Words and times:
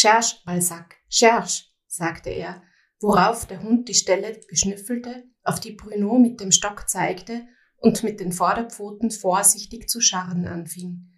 Cherche, 0.00 0.36
Balzac, 0.44 0.94
cherche, 1.08 1.64
sagte 1.88 2.30
er, 2.30 2.62
worauf 3.00 3.46
der 3.46 3.60
Hund 3.64 3.88
die 3.88 3.94
Stelle 3.94 4.38
beschnüffelte, 4.48 5.24
auf 5.42 5.58
die 5.58 5.72
Bruno 5.72 6.20
mit 6.20 6.38
dem 6.38 6.52
Stock 6.52 6.88
zeigte 6.88 7.48
und 7.78 8.04
mit 8.04 8.20
den 8.20 8.30
Vorderpfoten 8.30 9.10
vorsichtig 9.10 9.88
zu 9.88 10.00
scharren 10.00 10.46
anfing. 10.46 11.10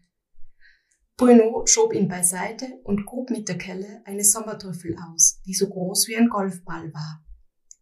Bruno 1.18 1.66
schob 1.66 1.92
ihn 1.92 2.08
beiseite 2.08 2.80
und 2.84 3.04
grub 3.04 3.28
mit 3.28 3.50
der 3.50 3.58
Kelle 3.58 4.00
eine 4.06 4.24
Sommertrüffel 4.24 4.96
aus, 5.12 5.42
die 5.44 5.52
so 5.52 5.68
groß 5.68 6.08
wie 6.08 6.16
ein 6.16 6.30
Golfball 6.30 6.90
war. 6.94 7.22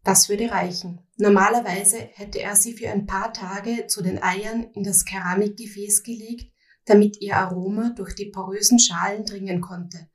Das 0.03 0.27
würde 0.27 0.51
reichen. 0.51 1.07
Normalerweise 1.15 2.09
hätte 2.11 2.41
er 2.41 2.57
sie 2.57 2.73
für 2.73 2.89
ein 2.89 3.05
paar 3.05 3.31
Tage 3.31 3.87
zu 3.87 4.03
den 4.03 4.21
Eiern 4.21 4.65
in 4.73 4.83
das 4.83 5.05
Keramikgefäß 5.05 6.03
gelegt, 6.03 6.51
damit 6.83 7.21
ihr 7.21 7.37
Aroma 7.37 7.91
durch 7.95 8.15
die 8.15 8.31
porösen 8.31 8.79
Schalen 8.79 9.23
dringen 9.23 9.61
konnte. 9.61 10.09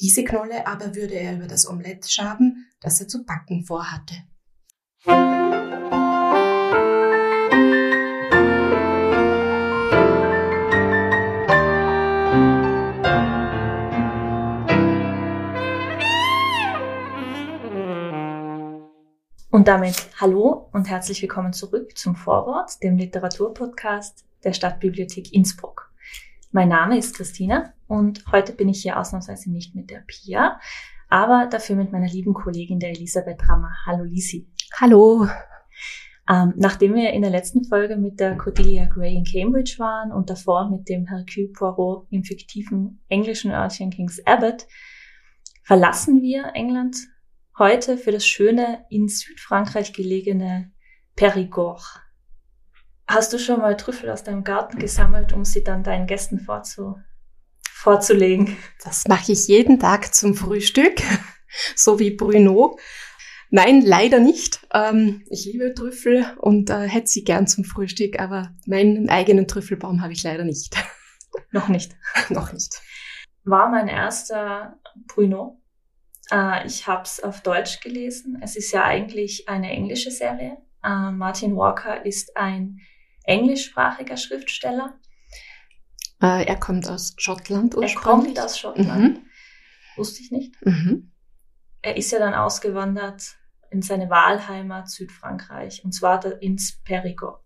Diese 0.00 0.22
Knolle 0.22 0.64
aber 0.64 0.94
würde 0.94 1.14
er 1.14 1.34
über 1.34 1.48
das 1.48 1.68
Omelett 1.68 2.08
schaben, 2.08 2.68
das 2.80 3.00
er 3.00 3.08
zu 3.08 3.24
backen 3.24 3.64
vorhatte. 3.64 4.14
Und 19.50 19.66
damit 19.66 20.10
hallo 20.20 20.68
und 20.72 20.88
herzlich 20.88 21.20
willkommen 21.22 21.52
zurück 21.52 21.98
zum 21.98 22.14
Vorwort, 22.14 22.80
dem 22.84 22.96
Literaturpodcast 22.98 24.24
der 24.44 24.52
Stadtbibliothek 24.52 25.34
Innsbruck. 25.34 25.92
Mein 26.52 26.68
Name 26.68 26.96
ist 26.96 27.16
Christina 27.16 27.74
und 27.88 28.24
heute 28.30 28.52
bin 28.52 28.68
ich 28.68 28.82
hier 28.82 28.98
ausnahmsweise 28.98 29.50
nicht 29.50 29.74
mit 29.74 29.90
der 29.90 30.04
Pia, 30.06 30.60
aber 31.08 31.48
dafür 31.50 31.74
mit 31.74 31.90
meiner 31.90 32.06
lieben 32.06 32.34
Kollegin 32.34 32.78
der 32.78 32.90
Elisabeth 32.90 33.48
Rammer. 33.48 33.72
Hallo 33.86 34.04
Lisi. 34.04 34.46
Hallo. 34.78 35.26
Ähm, 36.30 36.52
nachdem 36.56 36.94
wir 36.94 37.10
in 37.14 37.22
der 37.22 37.30
letzten 37.30 37.64
Folge 37.64 37.96
mit 37.96 38.20
der 38.20 38.36
Cordelia 38.36 38.84
Gray 38.84 39.14
in 39.14 39.24
Cambridge 39.24 39.76
waren 39.78 40.12
und 40.12 40.28
davor 40.28 40.68
mit 40.70 40.86
dem 40.90 41.06
Hercule 41.06 41.48
Poirot 41.48 42.06
im 42.10 42.22
fiktiven 42.22 43.02
englischen 43.08 43.50
Örtchen 43.50 43.90
King's 43.90 44.20
Abbott, 44.26 44.66
verlassen 45.64 46.20
wir 46.20 46.52
England 46.52 46.96
heute 47.58 47.96
für 47.96 48.12
das 48.12 48.26
schöne 48.26 48.84
in 48.90 49.08
Südfrankreich 49.08 49.94
gelegene 49.94 50.70
Périgord. 51.16 52.00
Hast 53.06 53.32
du 53.32 53.38
schon 53.38 53.60
mal 53.60 53.78
Trüffel 53.78 54.10
aus 54.10 54.22
deinem 54.22 54.44
Garten 54.44 54.78
gesammelt, 54.78 55.32
um 55.32 55.46
sie 55.46 55.64
dann 55.64 55.82
deinen 55.82 56.06
Gästen 56.06 56.40
vorzu 56.40 56.96
vorzulegen? 57.78 58.56
Das 58.82 59.06
mache 59.08 59.32
ich 59.32 59.48
jeden 59.48 59.78
Tag 59.78 60.14
zum 60.14 60.34
Frühstück, 60.34 61.00
so 61.76 61.98
wie 61.98 62.10
Bruno. 62.10 62.78
Nein, 63.50 63.80
leider 63.80 64.20
nicht. 64.20 64.60
Ähm, 64.72 65.24
ich 65.30 65.46
liebe 65.46 65.72
Trüffel 65.74 66.26
und 66.38 66.70
äh, 66.70 66.86
hätte 66.86 67.06
sie 67.06 67.24
gern 67.24 67.46
zum 67.46 67.64
Frühstück, 67.64 68.20
aber 68.20 68.54
meinen 68.66 69.08
eigenen 69.08 69.48
Trüffelbaum 69.48 70.02
habe 70.02 70.12
ich 70.12 70.22
leider 70.22 70.44
nicht. 70.44 70.76
Noch 71.50 71.68
nicht. 71.68 71.96
Noch 72.28 72.52
nicht. 72.52 72.80
War 73.44 73.70
mein 73.70 73.88
erster 73.88 74.78
Bruno 75.06 75.62
äh, 76.30 76.66
ich 76.66 76.86
habe 76.86 77.02
es 77.02 77.22
auf 77.22 77.42
Deutsch 77.42 77.80
gelesen. 77.80 78.38
Es 78.42 78.56
ist 78.56 78.72
ja 78.72 78.84
eigentlich 78.84 79.48
eine 79.48 79.70
englische 79.70 80.10
Serie. 80.10 80.58
Äh, 80.84 81.10
Martin 81.10 81.56
Walker 81.56 82.04
ist 82.04 82.36
ein 82.36 82.80
englischsprachiger 83.24 84.16
Schriftsteller. 84.16 84.98
Äh, 86.20 86.46
er 86.46 86.56
kommt 86.56 86.88
aus 86.88 87.14
Schottland 87.16 87.76
ursprünglich. 87.76 87.94
Er 87.94 88.00
kommt 88.00 88.40
aus 88.40 88.58
Schottland. 88.58 89.18
Mhm. 89.18 89.26
Wusste 89.96 90.22
ich 90.22 90.30
nicht. 90.30 90.54
Mhm. 90.64 91.12
Er 91.82 91.96
ist 91.96 92.10
ja 92.10 92.18
dann 92.18 92.34
ausgewandert 92.34 93.36
in 93.70 93.82
seine 93.82 94.10
Wahlheimat 94.10 94.90
Südfrankreich, 94.90 95.84
und 95.84 95.92
zwar 95.92 96.24
ins 96.42 96.80
Périgord. 96.84 97.40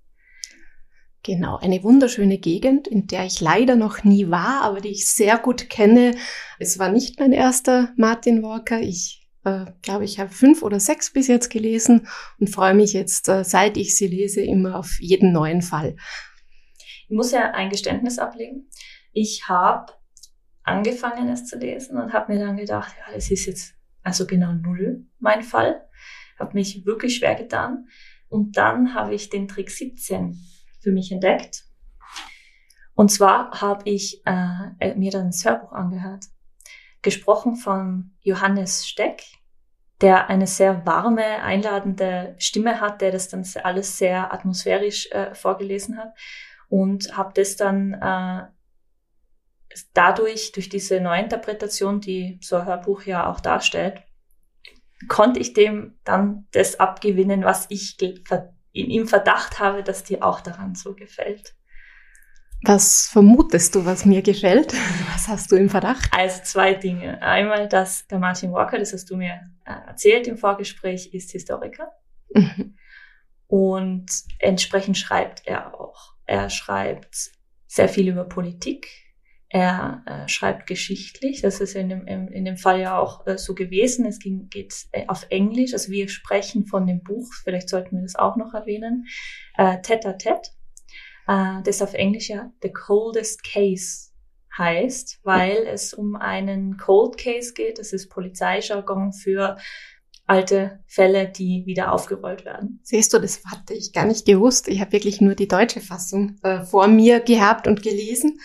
Genau, 1.24 1.56
eine 1.58 1.82
wunderschöne 1.84 2.38
Gegend, 2.38 2.88
in 2.88 3.06
der 3.06 3.24
ich 3.24 3.40
leider 3.40 3.76
noch 3.76 4.02
nie 4.02 4.30
war, 4.30 4.62
aber 4.62 4.80
die 4.80 4.88
ich 4.88 5.08
sehr 5.08 5.38
gut 5.38 5.70
kenne. 5.70 6.16
Es 6.58 6.80
war 6.80 6.88
nicht 6.88 7.20
mein 7.20 7.32
erster 7.32 7.92
Martin 7.96 8.42
Walker. 8.42 8.80
Ich 8.80 9.28
äh, 9.44 9.66
glaube, 9.82 10.04
ich 10.04 10.18
habe 10.18 10.30
fünf 10.30 10.62
oder 10.62 10.80
sechs 10.80 11.12
bis 11.12 11.28
jetzt 11.28 11.48
gelesen 11.48 12.08
und 12.40 12.50
freue 12.50 12.74
mich 12.74 12.92
jetzt, 12.92 13.28
äh, 13.28 13.44
seit 13.44 13.76
ich 13.76 13.96
sie 13.96 14.08
lese, 14.08 14.40
immer 14.40 14.76
auf 14.76 14.98
jeden 15.00 15.32
neuen 15.32 15.62
Fall. 15.62 15.96
Ich 17.08 17.16
muss 17.16 17.30
ja 17.30 17.52
ein 17.52 17.70
Geständnis 17.70 18.18
ablegen. 18.18 18.68
Ich 19.12 19.48
habe 19.48 19.92
angefangen, 20.62 21.28
es 21.28 21.46
zu 21.46 21.58
lesen 21.58 21.98
und 21.98 22.12
habe 22.12 22.32
mir 22.32 22.44
dann 22.44 22.56
gedacht, 22.56 22.94
ja, 22.98 23.14
das 23.14 23.30
ist 23.30 23.46
jetzt 23.46 23.74
also 24.02 24.26
genau 24.26 24.52
null 24.52 25.06
mein 25.18 25.42
Fall. 25.42 25.88
Habe 26.38 26.54
mich 26.54 26.84
wirklich 26.84 27.16
schwer 27.16 27.34
getan. 27.34 27.86
Und 28.28 28.56
dann 28.56 28.94
habe 28.94 29.14
ich 29.14 29.28
den 29.28 29.46
Trick 29.48 29.70
17 29.70 30.36
für 30.80 30.90
mich 30.90 31.12
entdeckt. 31.12 31.64
Und 32.94 33.10
zwar 33.10 33.60
habe 33.60 33.88
ich 33.88 34.22
äh, 34.26 34.70
äh, 34.80 34.94
mir 34.94 35.10
dann 35.10 35.26
das 35.26 35.44
Hörbuch 35.44 35.72
angehört, 35.72 36.24
gesprochen 37.00 37.56
von 37.56 38.12
Johannes 38.20 38.86
Steck, 38.86 39.22
der 40.00 40.28
eine 40.28 40.46
sehr 40.46 40.84
warme, 40.84 41.42
einladende 41.42 42.34
Stimme 42.38 42.80
hat, 42.80 43.00
der 43.00 43.12
das 43.12 43.28
dann 43.28 43.46
alles 43.62 43.98
sehr 43.98 44.32
atmosphärisch 44.32 45.10
äh, 45.10 45.34
vorgelesen 45.34 45.98
hat 45.98 46.12
und 46.68 47.16
habe 47.16 47.32
das 47.34 47.56
dann 47.56 47.94
äh, 47.94 48.46
dadurch, 49.94 50.52
durch 50.52 50.68
diese 50.68 51.00
Neuinterpretation, 51.00 52.00
die 52.00 52.38
so 52.42 52.56
ein 52.56 52.66
Hörbuch 52.66 53.02
ja 53.02 53.30
auch 53.30 53.40
darstellt, 53.40 54.02
konnte 55.08 55.40
ich 55.40 55.52
dem 55.54 55.98
dann 56.04 56.46
das 56.52 56.78
abgewinnen, 56.78 57.44
was 57.44 57.66
ich 57.70 57.96
in 58.72 58.90
ihm 58.90 59.08
Verdacht 59.08 59.58
habe, 59.58 59.82
dass 59.82 60.04
dir 60.04 60.22
auch 60.22 60.40
daran 60.40 60.74
so 60.74 60.94
gefällt. 60.94 61.54
Was 62.64 63.08
vermutest 63.10 63.74
du, 63.74 63.84
was 63.84 64.04
mir 64.04 64.22
gefällt? 64.22 64.72
Was 65.12 65.26
hast 65.26 65.50
du 65.50 65.56
im 65.56 65.68
Verdacht? 65.68 66.08
Also 66.12 66.42
zwei 66.44 66.74
Dinge. 66.74 67.20
Einmal, 67.20 67.68
dass 67.68 68.06
der 68.06 68.20
Martin 68.20 68.52
Walker, 68.52 68.78
das 68.78 68.92
hast 68.92 69.10
du 69.10 69.16
mir 69.16 69.40
äh, 69.64 69.88
erzählt 69.88 70.28
im 70.28 70.38
Vorgespräch, 70.38 71.12
ist 71.12 71.32
Historiker. 71.32 71.90
Mhm. 72.32 72.76
Und 73.48 74.06
entsprechend 74.38 74.96
schreibt 74.96 75.46
er 75.46 75.78
auch. 75.78 76.14
Er 76.24 76.50
schreibt 76.50 77.32
sehr 77.66 77.88
viel 77.88 78.08
über 78.08 78.24
Politik, 78.24 78.88
er 79.52 80.02
äh, 80.06 80.28
schreibt 80.28 80.66
geschichtlich, 80.66 81.42
das 81.42 81.60
ist 81.60 81.76
in 81.76 81.90
dem, 81.90 82.06
in 82.06 82.46
dem 82.46 82.56
Fall 82.56 82.80
ja 82.80 82.98
auch 82.98 83.26
äh, 83.26 83.36
so 83.36 83.54
gewesen. 83.54 84.06
Es 84.06 84.18
ging, 84.18 84.48
geht 84.48 84.74
äh, 84.92 85.06
auf 85.08 85.26
Englisch, 85.28 85.74
also 85.74 85.92
wir 85.92 86.08
sprechen 86.08 86.64
von 86.64 86.86
dem 86.86 87.02
Buch, 87.02 87.28
vielleicht 87.44 87.68
sollten 87.68 87.96
wir 87.96 88.02
das 88.02 88.16
auch 88.16 88.36
noch 88.36 88.54
erwähnen, 88.54 89.04
äh, 89.58 89.76
Tête 89.82 90.06
à 90.06 90.16
Tête, 90.16 90.52
äh, 91.28 91.62
das 91.64 91.82
auf 91.82 91.92
Englisch 91.92 92.30
ja 92.30 92.50
The 92.62 92.72
Coldest 92.72 93.44
Case 93.44 94.12
heißt, 94.56 95.20
weil 95.22 95.66
es 95.66 95.92
um 95.92 96.16
einen 96.16 96.78
Cold 96.78 97.18
Case 97.18 97.52
geht. 97.52 97.78
Das 97.78 97.92
ist 97.92 98.08
Polizeijargon 98.08 99.12
für 99.12 99.58
alte 100.26 100.80
Fälle, 100.86 101.28
die 101.28 101.64
wieder 101.66 101.92
aufgerollt 101.92 102.46
werden. 102.46 102.80
Siehst 102.84 103.12
du, 103.12 103.18
das 103.18 103.42
hatte 103.44 103.74
ich 103.74 103.92
gar 103.92 104.06
nicht 104.06 104.24
gewusst. 104.24 104.68
Ich 104.68 104.80
habe 104.80 104.92
wirklich 104.92 105.20
nur 105.20 105.34
die 105.34 105.48
deutsche 105.48 105.82
Fassung 105.82 106.38
äh, 106.42 106.64
vor 106.64 106.86
mir 106.86 107.20
gehabt 107.20 107.66
und 107.66 107.82
gelesen. 107.82 108.38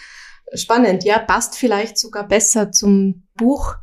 Spannend, 0.53 1.03
ja, 1.03 1.19
passt 1.19 1.57
vielleicht 1.57 1.97
sogar 1.97 2.27
besser 2.27 2.71
zum 2.71 3.27
Buch. 3.35 3.75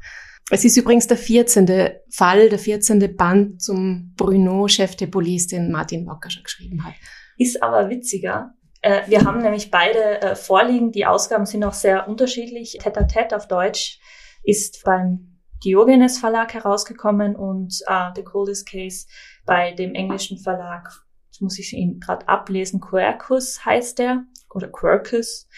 Es 0.50 0.64
ist 0.64 0.76
übrigens 0.76 1.06
der 1.06 1.16
14. 1.16 1.90
Fall, 2.10 2.48
der 2.48 2.58
14. 2.58 3.16
Band 3.16 3.62
zum 3.62 4.12
Bruno, 4.16 4.68
Chef 4.68 4.96
de 4.96 5.06
Police, 5.06 5.48
den 5.48 5.70
Martin 5.70 6.06
Walker 6.06 6.30
schon 6.30 6.42
geschrieben 6.42 6.84
hat. 6.84 6.94
Ist 7.38 7.62
aber 7.62 7.88
witziger. 7.88 8.54
Äh, 8.82 9.02
wir 9.06 9.24
haben 9.24 9.40
nämlich 9.40 9.70
beide 9.70 10.20
äh, 10.20 10.36
vorliegen. 10.36 10.92
Die 10.92 11.06
Ausgaben 11.06 11.46
sind 11.46 11.64
auch 11.64 11.72
sehr 11.72 12.08
unterschiedlich. 12.08 12.78
Tete 12.82 13.06
Tete 13.06 13.36
auf 13.36 13.48
Deutsch 13.48 13.98
ist 14.42 14.82
beim 14.84 15.34
Diogenes 15.64 16.18
Verlag 16.18 16.52
herausgekommen 16.52 17.36
und 17.36 17.74
uh, 17.88 18.12
The 18.14 18.22
Coldest 18.22 18.68
Case 18.68 19.06
bei 19.46 19.72
dem 19.72 19.94
englischen 19.94 20.38
Verlag, 20.38 20.90
jetzt 21.26 21.40
muss 21.40 21.58
ich 21.58 21.72
ihn 21.72 22.00
gerade 22.00 22.28
ablesen, 22.28 22.80
Quercus 22.80 23.64
heißt 23.64 23.98
der 23.98 24.24
oder 24.50 24.68
Quercus. 24.68 25.48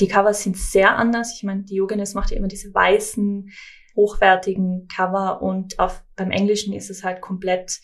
Die 0.00 0.08
Covers 0.08 0.42
sind 0.42 0.56
sehr 0.56 0.96
anders. 0.96 1.34
Ich 1.36 1.42
meine, 1.42 1.62
Diogenes 1.62 2.14
macht 2.14 2.30
ja 2.30 2.36
immer 2.36 2.48
diese 2.48 2.72
weißen, 2.72 3.50
hochwertigen 3.96 4.86
Cover 4.86 5.42
und 5.42 5.78
auf, 5.78 6.04
beim 6.14 6.30
Englischen 6.30 6.72
ist 6.72 6.88
es 6.88 7.02
halt 7.02 7.20
komplett, 7.20 7.80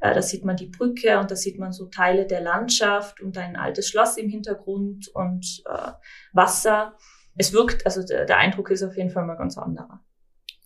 äh, 0.00 0.14
da 0.14 0.22
sieht 0.22 0.44
man 0.44 0.56
die 0.56 0.68
Brücke 0.68 1.18
und 1.18 1.30
da 1.30 1.36
sieht 1.36 1.58
man 1.58 1.72
so 1.72 1.86
Teile 1.86 2.26
der 2.26 2.40
Landschaft 2.40 3.20
und 3.20 3.36
ein 3.36 3.56
altes 3.56 3.88
Schloss 3.88 4.16
im 4.16 4.30
Hintergrund 4.30 5.08
und 5.12 5.62
äh, 5.66 5.92
Wasser. 6.32 6.96
Es 7.36 7.52
wirkt, 7.52 7.84
also 7.84 8.02
der, 8.02 8.24
der 8.24 8.38
Eindruck 8.38 8.70
ist 8.70 8.82
auf 8.82 8.96
jeden 8.96 9.10
Fall 9.10 9.26
mal 9.26 9.36
ganz 9.36 9.58
anderer. 9.58 10.00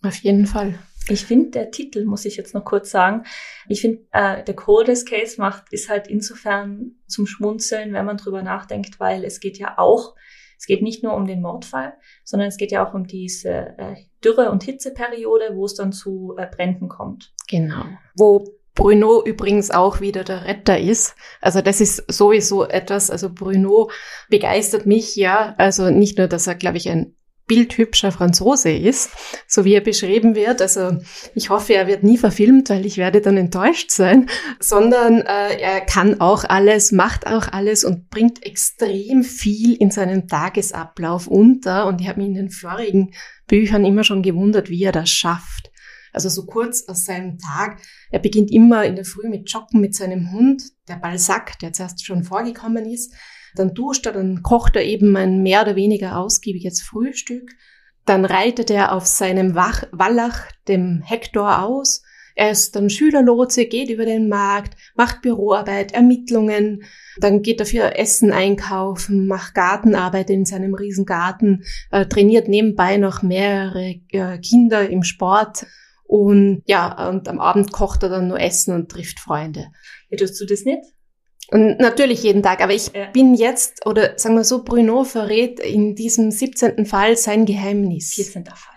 Auf 0.03 0.15
jeden 0.17 0.45
Fall. 0.45 0.75
Ich 1.09 1.25
finde, 1.25 1.51
der 1.51 1.71
Titel, 1.71 2.05
muss 2.05 2.23
ich 2.23 2.37
jetzt 2.37 2.53
noch 2.53 2.63
kurz 2.63 2.89
sagen, 2.89 3.25
ich 3.67 3.81
finde, 3.81 4.05
äh, 4.13 4.41
der 4.43 4.55
Coldest 4.55 5.07
Case 5.09 5.39
macht, 5.39 5.65
ist 5.71 5.89
halt 5.89 6.07
insofern 6.07 6.95
zum 7.07 7.27
Schmunzeln, 7.27 7.91
wenn 7.91 8.05
man 8.05 8.15
drüber 8.15 8.41
nachdenkt, 8.41 9.01
weil 9.01 9.25
es 9.25 9.41
geht 9.41 9.57
ja 9.57 9.77
auch 9.77 10.15
Es 10.57 10.65
geht 10.65 10.81
nicht 10.81 11.03
nur 11.03 11.15
um 11.15 11.25
den 11.25 11.41
Mordfall, 11.41 11.93
sondern 12.23 12.47
es 12.47 12.57
geht 12.57 12.71
ja 12.71 12.87
auch 12.87 12.93
um 12.93 13.05
diese 13.05 13.49
äh, 13.77 13.95
Dürre- 14.23 14.51
und 14.51 14.63
Hitzeperiode, 14.63 15.51
wo 15.55 15.65
es 15.65 15.75
dann 15.75 15.91
zu 15.91 16.35
äh, 16.37 16.47
Bränden 16.47 16.89
kommt. 16.89 17.33
Genau. 17.49 17.83
Wo 18.15 18.45
Bruno 18.75 19.23
übrigens 19.23 19.69
auch 19.69 20.01
wieder 20.01 20.23
der 20.23 20.45
Retter 20.45 20.79
ist. 20.79 21.15
Also 21.41 21.61
das 21.61 21.79
ist 21.79 22.11
sowieso 22.11 22.65
etwas, 22.65 23.11
also 23.11 23.31
Bruno 23.31 23.91
begeistert 24.29 24.85
mich 24.85 25.15
ja. 25.15 25.53
Also 25.57 25.89
nicht 25.89 26.17
nur, 26.17 26.27
dass 26.27 26.47
er, 26.47 26.55
glaube 26.55 26.77
ich, 26.77 26.89
ein 26.89 27.15
bildhübscher 27.47 28.11
Franzose 28.11 28.71
ist, 28.71 29.09
so 29.47 29.65
wie 29.65 29.73
er 29.73 29.81
beschrieben 29.81 30.35
wird. 30.35 30.61
Also 30.61 30.97
ich 31.35 31.49
hoffe, 31.49 31.73
er 31.73 31.87
wird 31.87 32.03
nie 32.03 32.17
verfilmt, 32.17 32.69
weil 32.69 32.85
ich 32.85 32.97
werde 32.97 33.21
dann 33.21 33.37
enttäuscht 33.37 33.91
sein, 33.91 34.29
sondern 34.59 35.21
äh, 35.21 35.59
er 35.59 35.81
kann 35.81 36.21
auch 36.21 36.45
alles, 36.45 36.91
macht 36.91 37.27
auch 37.27 37.47
alles 37.51 37.83
und 37.83 38.09
bringt 38.09 38.45
extrem 38.45 39.23
viel 39.23 39.75
in 39.75 39.91
seinem 39.91 40.27
Tagesablauf 40.27 41.27
unter. 41.27 41.87
Und 41.87 42.01
ich 42.01 42.07
habe 42.07 42.19
mich 42.19 42.29
in 42.29 42.35
den 42.35 42.49
vorigen 42.49 43.11
Büchern 43.47 43.85
immer 43.85 44.03
schon 44.03 44.23
gewundert, 44.23 44.69
wie 44.69 44.83
er 44.83 44.91
das 44.91 45.09
schafft. 45.09 45.69
Also 46.13 46.29
so 46.29 46.45
kurz 46.45 46.87
aus 46.87 47.05
seinem 47.05 47.39
Tag. 47.39 47.81
Er 48.11 48.19
beginnt 48.19 48.51
immer 48.51 48.85
in 48.85 48.95
der 48.95 49.03
Früh 49.03 49.27
mit 49.27 49.51
Joggen 49.51 49.81
mit 49.81 49.95
seinem 49.95 50.31
Hund, 50.31 50.63
der 50.87 50.95
Balzac, 50.95 51.57
der 51.59 51.73
zuerst 51.73 52.05
schon 52.05 52.23
vorgekommen 52.23 52.85
ist. 52.85 53.13
Dann 53.55 53.73
duscht 53.73 54.05
er, 54.05 54.13
dann 54.13 54.41
kocht 54.41 54.75
er 54.75 54.83
eben 54.83 55.15
ein 55.15 55.41
mehr 55.43 55.61
oder 55.61 55.75
weniger 55.75 56.17
ausgiebiges 56.17 56.81
Frühstück. 56.81 57.51
Dann 58.05 58.25
reitet 58.25 58.69
er 58.69 58.91
auf 58.93 59.05
seinem 59.05 59.55
Wach 59.55 59.83
Wallach, 59.91 60.47
dem 60.67 61.01
Hektor, 61.03 61.63
aus. 61.63 62.03
Er 62.35 62.51
ist 62.51 62.75
dann 62.75 62.89
Schülerlotse, 62.89 63.65
geht 63.65 63.89
über 63.89 64.05
den 64.05 64.27
Markt, 64.27 64.75
macht 64.95 65.21
Büroarbeit, 65.21 65.93
Ermittlungen, 65.93 66.83
dann 67.19 67.43
geht 67.43 67.59
er 67.59 67.65
für 67.67 67.95
Essen 67.95 68.31
einkaufen, 68.31 69.27
macht 69.27 69.53
Gartenarbeit 69.53 70.31
in 70.31 70.45
seinem 70.45 70.73
Riesengarten, 70.73 71.63
äh, 71.91 72.07
trainiert 72.07 72.47
nebenbei 72.47 72.97
noch 72.97 73.21
mehrere 73.21 73.99
äh, 74.09 74.39
Kinder 74.39 74.89
im 74.89 75.03
Sport 75.03 75.67
und 76.05 76.63
ja, 76.65 77.09
und 77.09 77.27
am 77.27 77.39
Abend 77.39 77.71
kocht 77.71 78.03
er 78.03 78.09
dann 78.09 78.27
nur 78.27 78.39
Essen 78.39 78.73
und 78.73 78.89
trifft 78.89 79.19
Freunde. 79.19 79.67
Tust 80.17 80.39
du 80.41 80.45
das 80.45 80.63
nicht? 80.63 80.92
Und 81.53 81.79
natürlich 81.79 82.23
jeden 82.23 82.41
Tag, 82.41 82.61
aber 82.61 82.73
ich 82.73 82.91
ja. 82.95 83.05
bin 83.11 83.35
jetzt, 83.35 83.85
oder 83.85 84.17
sagen 84.17 84.35
wir 84.35 84.43
so, 84.43 84.63
Bruno 84.63 85.03
verrät 85.03 85.59
in 85.59 85.93
diesem 85.93 86.31
17. 86.31 86.87
Fall 86.87 87.15
sein 87.15 87.45
Geheimnis. 87.45 88.13
14. 88.15 88.43
Fall. 88.45 88.73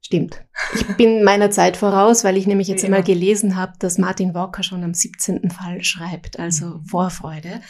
Stimmt. 0.00 0.44
Ich 0.74 0.84
bin 0.96 1.22
meiner 1.22 1.52
Zeit 1.52 1.76
voraus, 1.76 2.24
weil 2.24 2.36
ich 2.36 2.48
nämlich 2.48 2.66
jetzt 2.66 2.82
ja. 2.82 2.86
einmal 2.86 3.04
gelesen 3.04 3.54
habe, 3.54 3.74
dass 3.78 3.98
Martin 3.98 4.34
Walker 4.34 4.64
schon 4.64 4.82
am 4.82 4.94
17. 4.94 5.48
Fall 5.50 5.84
schreibt, 5.84 6.40
also 6.40 6.66
mhm. 6.66 6.84
Vorfreude. 6.86 7.60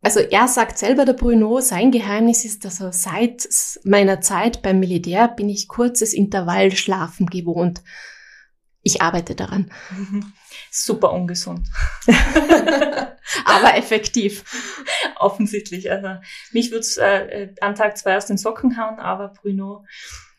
Also 0.00 0.20
er 0.20 0.48
sagt 0.48 0.78
selber, 0.78 1.04
der 1.04 1.12
Bruno, 1.12 1.60
sein 1.60 1.90
Geheimnis 1.90 2.46
ist, 2.46 2.64
dass 2.64 2.80
er 2.80 2.94
seit 2.94 3.46
meiner 3.84 4.22
Zeit 4.22 4.62
beim 4.62 4.80
Militär 4.80 5.28
bin 5.28 5.50
ich 5.50 5.68
kurzes 5.68 6.14
Intervallschlafen 6.14 7.26
gewohnt. 7.26 7.82
Ich 8.82 9.00
arbeite 9.00 9.34
daran. 9.34 9.70
Super 10.70 11.12
ungesund. 11.12 11.68
Aber 13.44 13.76
effektiv. 13.76 14.44
Offensichtlich. 15.16 15.90
Also 15.90 16.08
mich 16.52 16.70
würde 16.70 16.80
es 16.80 16.96
äh, 16.96 17.54
an 17.60 17.74
Tag 17.74 17.96
zwei 17.96 18.16
aus 18.16 18.26
den 18.26 18.38
Socken 18.38 18.76
hauen, 18.76 18.98
aber 18.98 19.28
Bruno 19.28 19.84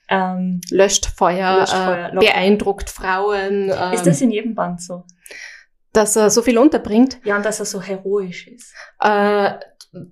ähm, 0.09 0.59
löscht 0.69 1.05
Feuer, 1.05 1.59
löscht 1.59 1.73
Feuer 1.73 2.09
äh, 2.13 2.15
beeindruckt 2.17 2.89
Frauen. 2.89 3.71
Ähm, 3.73 3.93
ist 3.93 4.05
das 4.05 4.21
in 4.21 4.31
jedem 4.31 4.55
Band 4.55 4.81
so? 4.81 5.05
Dass 5.93 6.15
er 6.15 6.29
so 6.29 6.41
viel 6.41 6.57
unterbringt. 6.57 7.19
Ja, 7.23 7.37
und 7.37 7.45
dass 7.45 7.59
er 7.59 7.65
so 7.65 7.81
heroisch 7.81 8.47
ist. 8.47 8.73
Äh, 8.99 9.53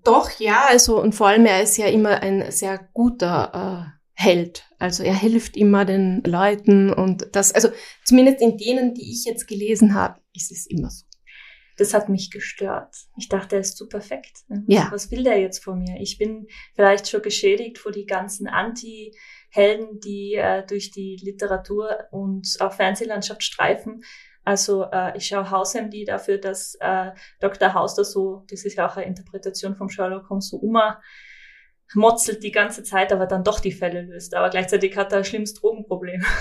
doch, 0.04 0.30
ja, 0.39 0.66
also 0.69 1.01
und 1.01 1.13
vor 1.13 1.28
allem 1.28 1.45
er 1.45 1.62
ist 1.62 1.78
ja 1.78 1.88
immer 1.88 2.22
ein 2.22 2.51
sehr 2.51 2.80
guter 2.94 3.94
Held. 4.21 4.65
Also 4.77 5.03
er 5.03 5.15
hilft 5.15 5.57
immer 5.57 5.85
den 5.85 6.21
Leuten 6.23 6.94
und 6.94 7.27
das, 7.33 7.53
also 7.53 7.69
zumindest 8.03 8.41
in 8.41 8.57
denen, 8.57 8.94
die 8.94 9.12
ich 9.12 9.25
jetzt 9.25 9.47
gelesen 9.47 9.94
habe, 9.94 10.19
ist 10.33 10.51
es 10.51 10.65
immer 10.68 10.89
so. 10.89 11.06
Das 11.77 11.94
hat 11.94 12.09
mich 12.09 12.29
gestört. 12.29 12.95
Ich 13.18 13.29
dachte, 13.29 13.56
er 13.56 13.62
ist 13.62 13.77
zu 13.77 13.88
perfekt. 13.88 14.44
Ja. 14.68 14.89
Was 14.91 15.09
will 15.09 15.23
der 15.23 15.39
jetzt 15.39 15.63
von 15.63 15.79
mir? 15.79 16.00
Ich 16.00 16.18
bin 16.18 16.47
vielleicht 16.75 17.07
schon 17.07 17.23
geschädigt 17.23 17.79
vor 17.79 17.91
die 17.91 18.06
ganzen 18.06 18.47
Anti-Helden, 18.47 20.00
die 20.00 20.35
äh, 20.35 20.63
durch 20.68 20.91
die 20.91 21.19
Literatur 21.23 22.06
und 22.12 22.47
auch 22.59 22.73
Fernsehlandschaft 22.73 23.41
streifen. 23.44 24.03
Also 24.44 24.85
äh, 24.91 25.18
ich 25.18 25.27
schaue 25.27 25.50
Haus-MD 25.50 26.07
dafür, 26.07 26.38
dass 26.38 26.75
äh, 26.79 27.12
Dr. 27.39 27.73
House 27.73 27.95
da 27.95 28.03
so, 28.03 28.44
das 28.50 28.65
ist 28.65 28.75
ja 28.75 28.88
auch 28.88 28.97
eine 28.97 29.06
Interpretation 29.06 29.75
vom 29.75 29.89
Sherlock 29.89 30.29
Holmes, 30.29 30.50
so 30.50 30.57
Uma 30.57 31.01
motzelt 31.93 32.43
die 32.43 32.51
ganze 32.51 32.83
Zeit, 32.83 33.11
aber 33.11 33.25
dann 33.25 33.43
doch 33.43 33.59
die 33.59 33.71
Fälle 33.71 34.01
löst. 34.01 34.35
Aber 34.35 34.49
gleichzeitig 34.49 34.95
hat 34.97 35.11
er 35.11 35.19
ein 35.19 35.25
schlimmes 35.25 35.53
Drogenproblem. 35.53 36.23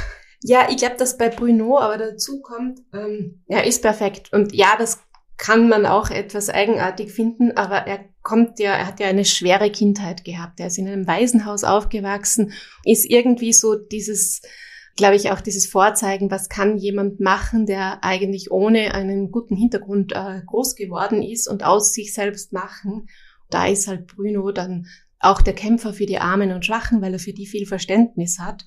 Ja, 0.43 0.69
ich 0.71 0.79
glaube, 0.79 0.97
dass 0.97 1.19
bei 1.19 1.29
Bruno 1.29 1.79
aber 1.79 1.99
dazu 1.99 2.41
kommt, 2.41 2.81
ähm, 2.95 3.43
er 3.47 3.67
ist 3.67 3.83
perfekt. 3.83 4.33
Und 4.33 4.55
ja, 4.55 4.75
das 4.79 5.01
kann 5.37 5.69
man 5.69 5.87
auch 5.87 6.11
etwas 6.11 6.49
eigenartig 6.49 7.13
finden, 7.13 7.57
aber 7.57 7.87
er 7.87 8.05
kommt 8.23 8.59
ja, 8.59 8.73
er 8.73 8.87
hat 8.87 9.01
ja 9.01 9.07
eine 9.07 9.25
schwere 9.25 9.71
Kindheit 9.71 10.25
gehabt. 10.25 10.61
Er 10.61 10.67
ist 10.67 10.79
in 10.79 10.87
einem 10.87 11.07
Waisenhaus 11.07 11.65
aufgewachsen, 11.65 12.53
ist 12.85 13.05
irgendwie 13.09 13.53
so 13.53 13.75
dieses, 13.75 14.43
glaube 14.97 15.17
ich, 15.17 15.31
auch 15.31 15.41
dieses 15.41 15.67
Vorzeigen, 15.67 16.31
was 16.31 16.49
kann 16.49 16.77
jemand 16.77 17.21
machen, 17.21 17.65
der 17.67 18.05
eigentlich 18.05 18.51
ohne 18.51 18.95
einen 18.95 19.31
guten 19.31 19.57
Hintergrund 19.57 20.13
äh, 20.13 20.43
groß 20.47 20.75
geworden 20.75 21.23
ist 21.23 21.49
und 21.49 21.65
aus 21.65 21.95
sich 21.95 22.13
selbst 22.13 22.53
machen. 22.53 23.09
Da 23.49 23.67
ist 23.67 23.89
halt 23.89 24.07
Bruno 24.07 24.53
dann 24.53 24.87
auch 25.21 25.43
der 25.43 25.55
Kämpfer 25.55 25.93
für 25.93 26.07
die 26.07 26.19
Armen 26.19 26.53
und 26.53 26.65
Schwachen, 26.65 27.03
weil 27.03 27.13
er 27.13 27.19
für 27.19 27.35
die 27.35 27.47
viel 27.47 27.67
Verständnis 27.67 28.39
hat. 28.39 28.65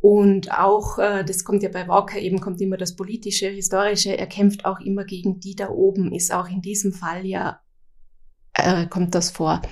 Und 0.00 0.50
auch, 0.50 0.98
äh, 0.98 1.24
das 1.24 1.44
kommt 1.44 1.62
ja 1.62 1.68
bei 1.68 1.86
Walker 1.86 2.18
eben, 2.18 2.40
kommt 2.40 2.60
immer 2.60 2.76
das 2.76 2.96
politische, 2.96 3.48
historische, 3.48 4.18
er 4.18 4.26
kämpft 4.26 4.64
auch 4.64 4.80
immer 4.80 5.04
gegen 5.04 5.38
die 5.38 5.54
da 5.54 5.68
oben, 5.68 6.12
ist 6.12 6.34
auch 6.34 6.48
in 6.48 6.60
diesem 6.60 6.92
Fall 6.92 7.24
ja, 7.24 7.60
äh, 8.54 8.86
kommt 8.86 9.14
das 9.14 9.30
vor. 9.30 9.62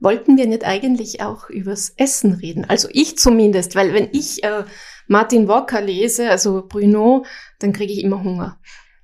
Wollten 0.00 0.36
wir 0.36 0.48
nicht 0.48 0.64
eigentlich 0.64 1.22
auch 1.22 1.48
übers 1.48 1.90
Essen 1.90 2.32
reden? 2.32 2.64
Also 2.64 2.88
ich 2.90 3.16
zumindest, 3.18 3.76
weil 3.76 3.94
wenn 3.94 4.08
ich 4.10 4.42
äh, 4.42 4.64
Martin 5.06 5.46
Walker 5.46 5.80
lese, 5.80 6.28
also 6.28 6.66
Bruno, 6.66 7.24
dann 7.60 7.72
kriege 7.72 7.92
ich 7.92 8.02
immer 8.02 8.24
Hunger. 8.24 8.58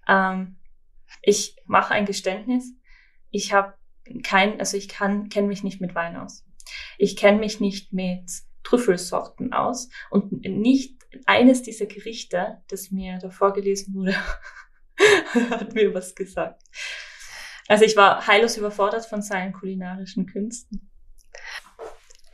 Ähm, 0.08 0.56
ich 1.22 1.54
mache 1.66 1.94
ein 1.94 2.04
Geständnis. 2.04 2.72
Ich 3.30 3.52
habe 3.52 3.74
kein, 4.22 4.58
also 4.58 4.76
ich 4.76 4.88
kann, 4.88 5.28
kenne 5.28 5.48
mich 5.48 5.64
nicht 5.64 5.80
mit 5.80 5.94
Wein 5.94 6.16
aus. 6.16 6.44
Ich 6.98 7.16
kenne 7.16 7.38
mich 7.38 7.60
nicht 7.60 7.92
mit 7.92 8.30
Trüffelsorten 8.62 9.52
aus 9.52 9.88
und 10.10 10.32
nicht 10.44 10.98
eines 11.26 11.62
dieser 11.62 11.86
Gerichte, 11.86 12.62
das 12.68 12.90
mir 12.90 13.18
da 13.18 13.30
vorgelesen 13.30 13.94
wurde, 13.94 14.14
hat 15.50 15.74
mir 15.74 15.94
was 15.94 16.14
gesagt. 16.14 16.62
Also 17.66 17.84
ich 17.84 17.96
war 17.96 18.26
heillos 18.26 18.56
überfordert 18.56 19.06
von 19.06 19.22
seinen 19.22 19.52
kulinarischen 19.52 20.26
Künsten. 20.26 20.90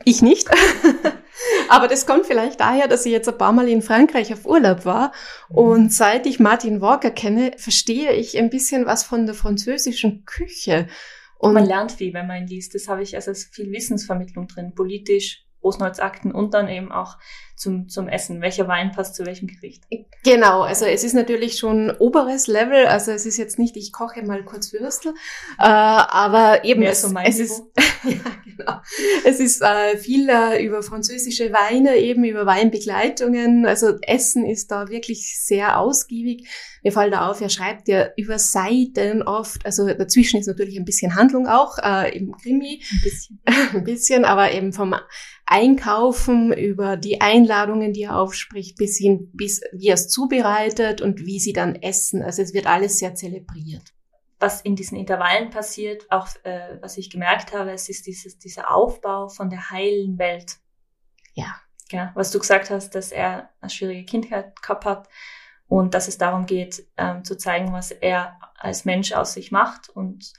Ich 0.03 0.21
nicht. 0.21 0.49
Aber 1.69 1.87
das 1.87 2.05
kommt 2.05 2.25
vielleicht 2.25 2.59
daher, 2.59 2.87
dass 2.87 3.05
ich 3.05 3.11
jetzt 3.11 3.27
ein 3.27 3.37
paar 3.37 3.51
Mal 3.51 3.67
in 3.67 3.81
Frankreich 3.81 4.31
auf 4.31 4.45
Urlaub 4.45 4.85
war. 4.85 5.11
Und 5.49 5.91
seit 5.91 6.25
ich 6.25 6.39
Martin 6.39 6.79
Walker 6.79 7.11
kenne, 7.11 7.51
verstehe 7.57 8.13
ich 8.13 8.37
ein 8.37 8.49
bisschen 8.49 8.85
was 8.85 9.03
von 9.03 9.25
der 9.25 9.35
französischen 9.35 10.25
Küche. 10.25 10.87
Und 11.37 11.53
man 11.53 11.65
lernt 11.65 11.91
viel, 11.91 12.13
wenn 12.13 12.27
man 12.27 12.43
ihn 12.43 12.47
liest. 12.47 12.75
Das 12.75 12.87
habe 12.87 13.03
ich, 13.03 13.15
also 13.15 13.31
es 13.31 13.45
ist 13.45 13.55
viel 13.55 13.71
Wissensvermittlung 13.71 14.47
drin, 14.47 14.73
politisch, 14.73 15.45
Rosenholzakten 15.63 16.31
und 16.31 16.53
dann 16.53 16.69
eben 16.69 16.91
auch 16.91 17.17
zum, 17.55 17.87
zum 17.89 18.07
Essen. 18.07 18.41
Welcher 18.41 18.67
Wein 18.67 18.91
passt 18.91 19.15
zu 19.15 19.25
welchem 19.25 19.47
Gericht? 19.47 19.83
Genau, 20.23 20.61
also 20.61 20.85
es 20.85 21.03
ist 21.03 21.13
natürlich 21.13 21.57
schon 21.57 21.91
oberes 21.91 22.47
Level, 22.47 22.85
also 22.87 23.11
es 23.11 23.25
ist 23.25 23.37
jetzt 23.37 23.59
nicht, 23.59 23.77
ich 23.77 23.93
koche 23.93 24.23
mal 24.23 24.43
kurz 24.43 24.73
Würstel, 24.73 25.13
äh, 25.59 25.63
aber 25.63 26.65
eben 26.65 26.83
es, 26.83 27.01
so 27.01 27.13
es 27.23 27.39
ist, 27.39 27.63
ja, 28.03 28.17
genau. 28.43 28.79
Es 29.25 29.39
ist 29.39 29.61
äh, 29.61 29.97
viel 29.97 30.27
äh, 30.29 30.63
über 30.63 30.83
französische 30.83 31.53
Weine, 31.53 31.95
eben 31.97 32.23
über 32.25 32.45
Weinbegleitungen, 32.45 33.65
also 33.65 33.97
Essen 34.01 34.45
ist 34.45 34.71
da 34.71 34.89
wirklich 34.89 35.39
sehr 35.39 35.79
ausgiebig. 35.79 36.47
Mir 36.83 36.91
fällt 36.91 37.13
da 37.13 37.29
auf, 37.29 37.41
er 37.41 37.49
schreibt 37.49 37.87
ja 37.87 38.09
über 38.15 38.37
Seiten 38.37 39.23
oft, 39.23 39.65
also 39.65 39.87
dazwischen 39.87 40.39
ist 40.39 40.47
natürlich 40.47 40.77
ein 40.77 40.85
bisschen 40.85 41.15
Handlung 41.15 41.47
auch, 41.47 41.77
äh, 41.79 42.15
im 42.15 42.35
Krimi. 42.37 42.81
Ein 42.91 43.01
bisschen. 43.03 43.39
ein 43.73 43.83
bisschen, 43.83 44.25
aber 44.25 44.51
eben 44.51 44.71
vom 44.71 44.95
Einkaufen, 45.47 46.51
über 46.51 46.97
die 46.97 47.21
Einladungen, 47.45 47.93
die 47.93 48.03
er 48.03 48.17
aufspricht, 48.17 48.77
bis 48.77 48.97
hin, 48.97 49.29
bis 49.33 49.61
wie 49.71 49.87
er 49.87 49.93
es 49.93 50.09
zubereitet 50.09 51.01
und 51.01 51.25
wie 51.25 51.39
sie 51.39 51.53
dann 51.53 51.75
essen. 51.75 52.21
Also 52.23 52.41
es 52.41 52.53
wird 52.53 52.67
alles 52.67 52.99
sehr 52.99 53.15
zelebriert. 53.15 53.93
Was 54.39 54.61
in 54.61 54.75
diesen 54.75 54.97
Intervallen 54.97 55.49
passiert, 55.49 56.11
auch 56.11 56.27
äh, 56.43 56.77
was 56.81 56.97
ich 56.97 57.09
gemerkt 57.09 57.53
habe, 57.53 57.71
es 57.71 57.87
ist 57.87 58.05
dieses, 58.05 58.37
dieser 58.37 58.73
Aufbau 58.73 59.29
von 59.29 59.49
der 59.49 59.69
heilen 59.69 60.17
Welt. 60.17 60.57
Ja. 61.33 61.55
Ja, 61.91 62.11
was 62.15 62.31
du 62.31 62.39
gesagt 62.39 62.71
hast, 62.71 62.95
dass 62.95 63.11
er 63.11 63.51
eine 63.61 63.69
schwierige 63.69 64.05
Kindheit 64.05 64.59
gehabt 64.59 64.85
hat 64.85 65.07
und 65.67 65.93
dass 65.93 66.07
es 66.07 66.17
darum 66.17 66.47
geht, 66.47 66.83
ähm, 66.97 67.23
zu 67.23 67.37
zeigen, 67.37 67.71
was 67.73 67.91
er 67.91 68.39
als 68.57 68.85
Mensch 68.85 69.13
aus 69.13 69.33
sich 69.33 69.51
macht 69.51 69.89
und 69.89 70.33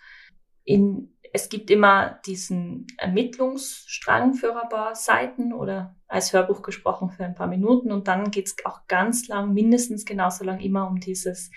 in 0.64 1.15
es 1.37 1.50
gibt 1.50 1.71
immer 1.71 2.19
diesen 2.25 2.87
Ermittlungsstrang 2.97 4.33
für 4.33 4.59
ein 4.59 4.71
paar 4.71 4.95
Seiten 4.95 5.52
oder 5.52 5.95
als 6.09 6.33
Hörbuch 6.33 6.62
gesprochen 6.62 7.11
für 7.11 7.26
ein 7.26 7.35
paar 7.35 7.47
Minuten 7.47 7.93
und 7.93 8.09
dann 8.09 8.31
geht's 8.31 8.57
auch 8.64 8.87
ganz 8.88 9.28
lang, 9.28 9.52
mindestens 9.52 10.07
genauso 10.07 10.45
lang 10.45 10.61
immer 10.61 10.88
um 10.88 10.99
dieses 10.99 11.50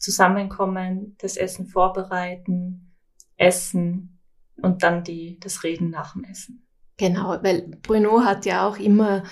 Zusammenkommen, 0.00 1.14
das 1.18 1.36
Essen 1.36 1.66
vorbereiten, 1.66 2.94
Essen 3.36 4.18
und 4.62 4.82
dann 4.82 5.04
die, 5.04 5.38
das 5.40 5.62
Reden 5.62 5.90
nach 5.90 6.14
dem 6.14 6.24
Essen. 6.24 6.66
Genau, 6.96 7.36
weil 7.42 7.68
Bruno 7.82 8.24
hat 8.24 8.46
ja 8.46 8.66
auch 8.66 8.78
immer 8.78 9.24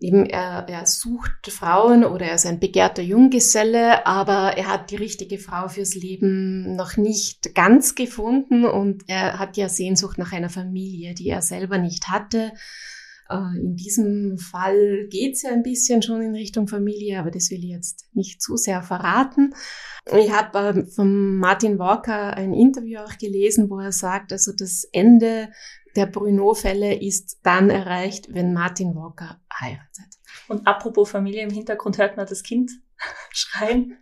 eben 0.00 0.26
er, 0.26 0.66
er 0.68 0.86
sucht 0.86 1.50
Frauen 1.50 2.04
oder 2.04 2.26
er 2.26 2.34
ist 2.34 2.46
ein 2.46 2.58
begehrter 2.58 3.02
Junggeselle, 3.02 4.06
aber 4.06 4.56
er 4.56 4.66
hat 4.66 4.90
die 4.90 4.96
richtige 4.96 5.38
Frau 5.38 5.68
fürs 5.68 5.94
Leben 5.94 6.74
noch 6.74 6.96
nicht 6.96 7.54
ganz 7.54 7.94
gefunden 7.94 8.64
und 8.64 9.04
er 9.06 9.38
hat 9.38 9.56
ja 9.56 9.68
Sehnsucht 9.68 10.18
nach 10.18 10.32
einer 10.32 10.50
Familie, 10.50 11.14
die 11.14 11.28
er 11.28 11.42
selber 11.42 11.78
nicht 11.78 12.08
hatte. 12.08 12.52
Äh, 13.30 13.58
in 13.58 13.76
diesem 13.76 14.38
Fall 14.38 15.06
geht's 15.08 15.42
ja 15.42 15.50
ein 15.52 15.62
bisschen 15.62 16.02
schon 16.02 16.20
in 16.20 16.34
Richtung 16.34 16.66
Familie, 16.66 17.20
aber 17.20 17.30
das 17.30 17.50
will 17.50 17.64
ich 17.64 17.70
jetzt 17.70 18.08
nicht 18.12 18.42
zu 18.42 18.56
sehr 18.56 18.82
verraten. 18.82 19.54
Ich 20.12 20.32
habe 20.32 20.86
von 20.86 21.36
Martin 21.36 21.78
Walker 21.78 22.34
ein 22.34 22.52
Interview 22.52 23.00
auch 23.00 23.16
gelesen, 23.18 23.70
wo 23.70 23.78
er 23.78 23.92
sagt, 23.92 24.32
also 24.32 24.52
das 24.52 24.84
Ende 24.92 25.50
der 25.96 26.06
Bruno-Fälle 26.06 27.00
ist 27.00 27.40
dann 27.42 27.70
erreicht, 27.70 28.32
wenn 28.32 28.52
Martin 28.52 28.94
Walker 28.94 29.40
heiratet. 29.52 30.18
Und 30.48 30.66
apropos 30.66 31.10
Familie, 31.10 31.42
im 31.42 31.50
Hintergrund 31.50 31.98
hört 31.98 32.16
man 32.16 32.26
das 32.26 32.42
Kind 32.42 32.70
schreien. 33.30 33.98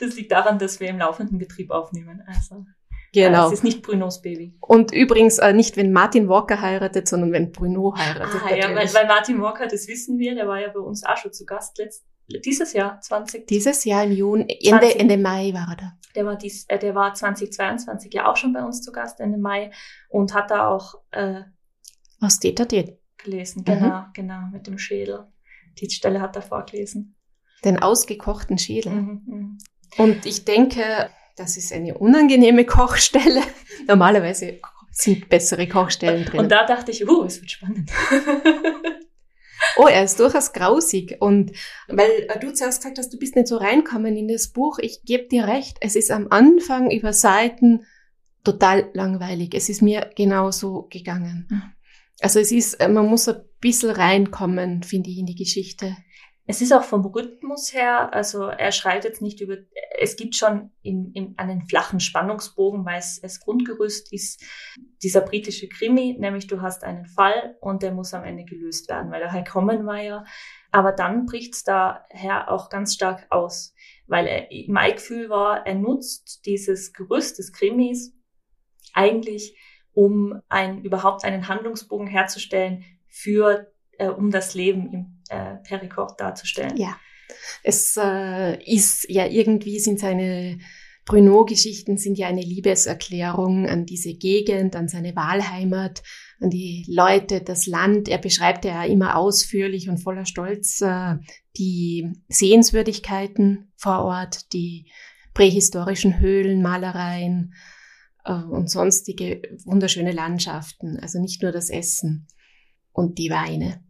Das 0.00 0.16
liegt 0.16 0.32
daran, 0.32 0.58
dass 0.58 0.80
wir 0.80 0.88
im 0.88 0.98
laufenden 0.98 1.38
Betrieb 1.38 1.70
aufnehmen. 1.70 2.22
Also 2.26 2.64
Genau. 3.12 3.48
Es 3.48 3.54
ist 3.54 3.64
nicht 3.64 3.82
Brunos 3.82 4.22
Baby. 4.22 4.56
Und 4.60 4.92
übrigens 4.92 5.38
äh, 5.38 5.52
nicht, 5.52 5.76
wenn 5.76 5.92
Martin 5.92 6.28
Walker 6.28 6.60
heiratet, 6.60 7.08
sondern 7.08 7.32
wenn 7.32 7.50
Bruno 7.50 7.94
heiratet. 7.96 8.40
Ah, 8.44 8.54
ja, 8.54 8.74
weil, 8.74 8.92
weil 8.94 9.06
Martin 9.06 9.40
Walker, 9.40 9.66
das 9.66 9.88
wissen 9.88 10.18
wir, 10.18 10.34
der 10.34 10.46
war 10.46 10.60
ja 10.60 10.68
bei 10.68 10.80
uns 10.80 11.04
auch 11.04 11.16
schon 11.16 11.32
zu 11.32 11.44
Gast 11.44 11.78
letzt, 11.78 12.04
dieses 12.44 12.72
Jahr, 12.72 13.00
20. 13.00 13.46
Dieses 13.48 13.84
Jahr 13.84 14.04
im 14.04 14.12
Juni, 14.12 14.42
Ende, 14.62 14.86
20, 14.86 15.00
Ende 15.00 15.18
Mai 15.18 15.52
war 15.52 15.68
er 15.70 15.76
da. 15.76 15.92
Der 16.14 16.26
war, 16.26 16.36
dies, 16.36 16.64
äh, 16.68 16.78
der 16.78 16.94
war 16.94 17.14
2022 17.14 18.12
ja 18.14 18.30
auch 18.30 18.36
schon 18.36 18.52
bei 18.52 18.62
uns 18.62 18.82
zu 18.82 18.92
Gast, 18.92 19.20
Ende 19.20 19.38
Mai, 19.38 19.72
und 20.08 20.34
hat 20.34 20.50
da 20.50 20.68
auch 20.68 20.94
äh, 21.10 21.42
da 22.20 22.64
denn? 22.64 22.98
gelesen. 23.18 23.64
Genau, 23.64 24.00
mhm. 24.00 24.06
genau, 24.14 24.40
mit 24.52 24.66
dem 24.66 24.78
Schädel. 24.78 25.26
Die 25.80 25.90
Stelle 25.90 26.20
hat 26.20 26.36
er 26.36 26.42
vorgelesen. 26.42 27.16
Den 27.64 27.82
ausgekochten 27.82 28.58
Schädel. 28.58 28.92
Mhm, 28.92 29.22
mh. 29.26 29.58
Und 29.98 30.26
ich 30.26 30.44
denke, 30.44 31.10
das 31.36 31.56
ist 31.56 31.72
eine 31.72 31.96
unangenehme 31.96 32.64
Kochstelle. 32.64 33.42
Normalerweise 33.86 34.60
sind 34.90 35.28
bessere 35.28 35.68
Kochstellen 35.68 36.24
drin. 36.24 36.40
Und 36.40 36.50
da 36.50 36.66
dachte 36.66 36.90
ich, 36.90 37.08
oh, 37.08 37.24
es 37.24 37.40
wird 37.40 37.50
spannend. 37.50 37.90
oh, 39.76 39.86
er 39.86 40.04
ist 40.04 40.18
durchaus 40.20 40.52
grausig. 40.52 41.16
Und 41.20 41.52
weil 41.88 42.28
du 42.40 42.52
zuerst 42.52 42.80
gesagt 42.80 42.98
hast, 42.98 43.12
du 43.12 43.18
bist 43.18 43.36
nicht 43.36 43.48
so 43.48 43.56
reinkommen 43.56 44.16
in 44.16 44.28
das 44.28 44.48
Buch, 44.48 44.78
ich 44.78 45.02
gebe 45.04 45.28
dir 45.28 45.46
recht, 45.46 45.78
es 45.80 45.96
ist 45.96 46.10
am 46.10 46.28
Anfang 46.30 46.90
über 46.90 47.12
Seiten 47.12 47.84
total 48.44 48.90
langweilig. 48.94 49.54
Es 49.54 49.68
ist 49.68 49.82
mir 49.82 50.10
genauso 50.16 50.88
gegangen. 50.90 51.46
Mhm. 51.48 51.62
Also 52.20 52.38
es 52.38 52.52
ist, 52.52 52.78
man 52.80 53.06
muss 53.06 53.28
ein 53.28 53.40
bisschen 53.60 53.90
reinkommen, 53.90 54.82
finde 54.82 55.10
ich, 55.10 55.18
in 55.18 55.26
die 55.26 55.36
Geschichte. 55.36 55.96
Es 56.50 56.60
ist 56.60 56.72
auch 56.72 56.82
vom 56.82 57.06
Rhythmus 57.06 57.72
her, 57.72 58.12
also 58.12 58.46
er 58.46 58.72
schreibt 58.72 59.04
jetzt 59.04 59.22
nicht 59.22 59.40
über, 59.40 59.58
es 60.00 60.16
gibt 60.16 60.34
schon 60.34 60.72
in, 60.82 61.12
in 61.12 61.34
einen 61.38 61.62
flachen 61.68 62.00
Spannungsbogen, 62.00 62.84
weil 62.84 62.98
es, 62.98 63.20
es 63.22 63.38
Grundgerüst 63.38 64.12
ist 64.12 64.42
dieser 65.00 65.20
britische 65.20 65.68
Krimi, 65.68 66.16
nämlich 66.18 66.48
du 66.48 66.60
hast 66.60 66.82
einen 66.82 67.06
Fall 67.06 67.56
und 67.60 67.84
der 67.84 67.92
muss 67.92 68.14
am 68.14 68.24
Ende 68.24 68.42
gelöst 68.42 68.88
werden, 68.88 69.12
weil 69.12 69.20
der 69.20 69.32
Herr 69.32 69.44
kommen 69.44 69.86
war 69.86 70.02
ja. 70.02 70.24
Aber 70.72 70.90
dann 70.90 71.24
bricht 71.24 71.54
es 71.54 71.62
daher 71.62 72.50
auch 72.50 72.68
ganz 72.68 72.94
stark 72.94 73.28
aus, 73.30 73.72
weil 74.08 74.26
er, 74.26 74.48
mein 74.66 74.94
Gefühl 74.94 75.30
war, 75.30 75.64
er 75.64 75.76
nutzt 75.76 76.44
dieses 76.46 76.92
Gerüst 76.92 77.38
des 77.38 77.52
Krimis 77.52 78.12
eigentlich, 78.92 79.56
um 79.92 80.42
ein, 80.48 80.82
überhaupt 80.82 81.22
einen 81.22 81.46
Handlungsbogen 81.46 82.08
herzustellen 82.08 82.84
für, 83.06 83.72
äh, 84.00 84.08
um 84.08 84.30
das 84.30 84.54
Leben 84.54 84.92
im 84.92 85.22
äh, 85.28 85.56
Perikord 85.56 86.20
darzustellen. 86.20 86.76
Ja, 86.76 86.96
es 87.62 87.96
äh, 87.96 88.62
ist 88.64 89.06
ja 89.08 89.26
irgendwie 89.26 89.78
sind 89.78 90.00
seine 90.00 90.58
Bruno-Geschichten 91.06 91.96
sind 91.96 92.18
ja 92.18 92.28
eine 92.28 92.42
Liebeserklärung 92.42 93.66
an 93.66 93.84
diese 93.84 94.14
Gegend, 94.14 94.76
an 94.76 94.86
seine 94.86 95.16
Wahlheimat, 95.16 96.02
an 96.40 96.50
die 96.50 96.84
Leute, 96.88 97.40
das 97.40 97.66
Land. 97.66 98.08
Er 98.08 98.18
beschreibt 98.18 98.64
ja 98.64 98.84
immer 98.84 99.16
ausführlich 99.16 99.88
und 99.88 99.98
voller 99.98 100.24
Stolz 100.24 100.80
äh, 100.82 101.16
die 101.56 102.12
Sehenswürdigkeiten 102.28 103.72
vor 103.76 104.04
Ort, 104.04 104.52
die 104.52 104.90
prähistorischen 105.34 106.20
Höhlen, 106.20 106.62
Malereien 106.62 107.54
äh, 108.24 108.34
und 108.34 108.70
sonstige 108.70 109.42
wunderschöne 109.64 110.12
Landschaften. 110.12 110.98
Also 111.00 111.20
nicht 111.20 111.42
nur 111.42 111.50
das 111.50 111.70
Essen 111.70 112.28
und 112.92 113.18
die 113.18 113.30
Weine. 113.30 113.82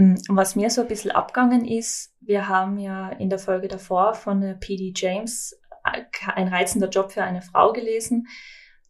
Mm, 0.00 0.14
was 0.30 0.56
mir 0.56 0.70
so 0.70 0.80
ein 0.80 0.88
bisschen 0.88 1.10
abgangen 1.10 1.66
ist, 1.66 2.14
wir 2.20 2.48
haben 2.48 2.78
ja 2.78 3.10
in 3.10 3.28
der 3.28 3.38
Folge 3.38 3.68
davor 3.68 4.14
von 4.14 4.40
PD 4.58 4.94
James 4.96 5.60
äh, 5.84 6.04
ein 6.34 6.48
reizender 6.48 6.88
Job 6.88 7.12
für 7.12 7.22
eine 7.22 7.42
Frau 7.42 7.72
gelesen. 7.72 8.26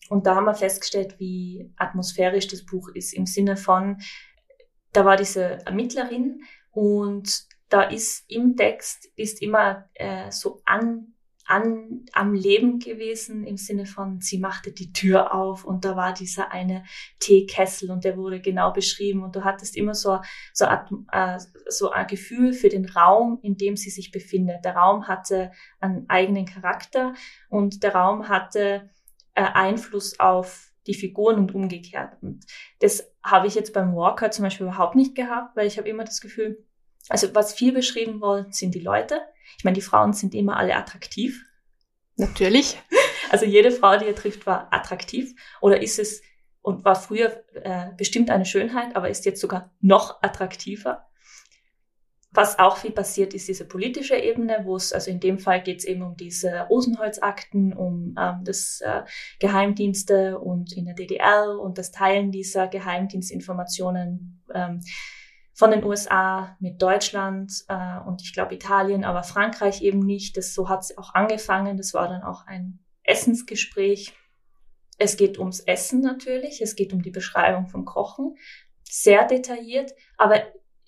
Und 0.09 0.27
da 0.27 0.37
haben 0.37 0.45
wir 0.45 0.55
festgestellt, 0.55 1.19
wie 1.19 1.73
atmosphärisch 1.77 2.47
das 2.47 2.65
Buch 2.65 2.91
ist, 2.95 3.13
im 3.13 3.27
Sinne 3.27 3.57
von, 3.57 3.99
da 4.93 5.05
war 5.05 5.17
diese 5.17 5.67
Ermittlerin 5.67 6.43
und 6.71 7.45
da 7.69 7.83
ist 7.83 8.25
im 8.29 8.57
Text 8.57 9.09
ist 9.17 9.43
immer 9.43 9.89
äh, 9.95 10.31
so 10.31 10.63
an 10.65 11.15
an, 11.51 12.07
am 12.13 12.33
Leben 12.33 12.79
gewesen 12.79 13.45
im 13.45 13.57
Sinne 13.57 13.85
von, 13.85 14.21
sie 14.21 14.39
machte 14.39 14.73
die 14.73 14.93
Tür 14.93 15.35
auf 15.35 15.65
und 15.65 15.85
da 15.85 15.97
war 15.97 16.13
dieser 16.15 16.53
eine 16.53 16.85
Teekessel 17.19 17.91
und 17.91 18.05
der 18.05 18.17
wurde 18.17 18.41
genau 18.41 18.73
beschrieben 18.73 19.25
und 19.25 19.35
du 19.35 19.45
hattest 19.45 19.77
immer 19.77 19.95
so, 19.95 20.21
so, 20.55 20.65
äh, 20.65 21.39
so 21.69 21.91
ein 21.91 22.07
Gefühl 22.07 22.53
für 22.53 22.69
den 22.69 22.87
Raum, 22.87 23.41
in 23.43 23.57
dem 23.57 23.77
sie 23.77 23.91
sich 23.91 24.13
befindet. 24.13 24.65
Der 24.65 24.77
Raum 24.77 25.09
hatte 25.09 25.51
einen 25.81 26.09
eigenen 26.09 26.47
Charakter 26.47 27.15
und 27.49 27.83
der 27.83 27.95
Raum 27.95 28.29
hatte 28.29 28.91
äh, 29.35 29.43
Einfluss 29.43 30.21
auf 30.21 30.71
die 30.87 30.95
Figuren 30.95 31.37
und 31.37 31.55
umgekehrt. 31.55 32.17
Und 32.23 32.47
das 32.79 33.13
habe 33.23 33.49
ich 33.49 33.55
jetzt 33.55 33.75
beim 33.75 33.95
Walker 33.95 34.31
zum 34.31 34.45
Beispiel 34.45 34.67
überhaupt 34.67 34.95
nicht 34.95 35.15
gehabt, 35.15 35.57
weil 35.57 35.67
ich 35.67 35.79
habe 35.79 35.89
immer 35.89 36.05
das 36.05 36.21
Gefühl, 36.21 36.65
also 37.09 37.35
was 37.35 37.55
viel 37.55 37.73
beschrieben 37.73 38.21
wird, 38.21 38.55
sind 38.55 38.75
die 38.75 38.81
Leute. 38.81 39.21
Ich 39.59 39.65
meine, 39.65 39.75
die 39.75 39.81
Frauen 39.83 40.13
sind 40.13 40.35
immer 40.35 40.57
alle 40.57 40.77
attraktiv. 40.77 41.45
Natürlich. 42.17 42.79
Also 43.33 43.47
jede 43.47 43.71
Frau, 43.71 43.97
die 43.97 44.07
er 44.07 44.17
trifft, 44.17 44.45
war 44.45 44.73
attraktiv. 44.73 45.37
Oder 45.61 45.81
ist 45.81 46.01
es 46.01 46.21
und 46.63 46.85
war 46.85 46.97
früher 46.97 47.45
äh, 47.55 47.91
bestimmt 47.97 48.31
eine 48.31 48.45
Schönheit, 48.45 48.97
aber 48.97 49.09
ist 49.09 49.25
jetzt 49.25 49.41
sogar 49.41 49.71
noch 49.81 50.21
attraktiver. 50.23 51.07
Was 52.33 52.61
auch 52.61 52.77
viel 52.77 52.93
passiert, 52.93 53.35
ist 53.35 53.49
diese 53.49 53.65
politische 53.65 54.15
Ebene, 54.17 54.61
wo 54.65 54.77
es, 54.77 54.93
also 54.93 55.11
in 55.11 55.19
dem 55.19 55.39
Fall 55.39 55.63
geht 55.63 55.79
es 55.79 55.85
eben 55.85 56.03
um 56.03 56.17
diese 56.17 56.61
Rosenholzakten, 56.63 57.73
um 57.73 58.15
ähm, 58.19 58.45
das 58.45 58.81
äh, 58.83 59.03
Geheimdienste 59.41 60.39
und 60.39 60.73
in 60.77 60.85
der 60.85 60.95
DDR 60.95 61.59
und 61.59 61.77
das 61.77 61.91
Teilen 61.91 62.31
dieser 62.31 62.69
Geheimdienstinformationen. 62.69 64.45
Ähm, 64.55 64.81
von 65.61 65.73
den 65.73 65.85
USA 65.85 66.57
mit 66.59 66.81
Deutschland 66.81 67.53
äh, 67.69 67.99
und 68.07 68.23
ich 68.23 68.33
glaube 68.33 68.55
Italien, 68.55 69.05
aber 69.05 69.23
Frankreich 69.23 69.83
eben 69.83 69.99
nicht. 69.99 70.39
Das, 70.39 70.55
so 70.55 70.71
hat 70.71 70.81
es 70.81 70.97
auch 70.97 71.13
angefangen. 71.13 71.77
Das 71.77 71.93
war 71.93 72.09
dann 72.09 72.23
auch 72.23 72.47
ein 72.47 72.79
Essensgespräch. 73.03 74.15
Es 74.97 75.19
geht 75.19 75.39
ums 75.39 75.61
Essen 75.61 76.01
natürlich, 76.01 76.63
es 76.63 76.77
geht 76.77 76.95
um 76.95 77.03
die 77.03 77.11
Beschreibung 77.11 77.69
vom 77.69 77.85
Kochen, 77.85 78.37
sehr 78.85 79.27
detailliert, 79.27 79.93
aber 80.17 80.43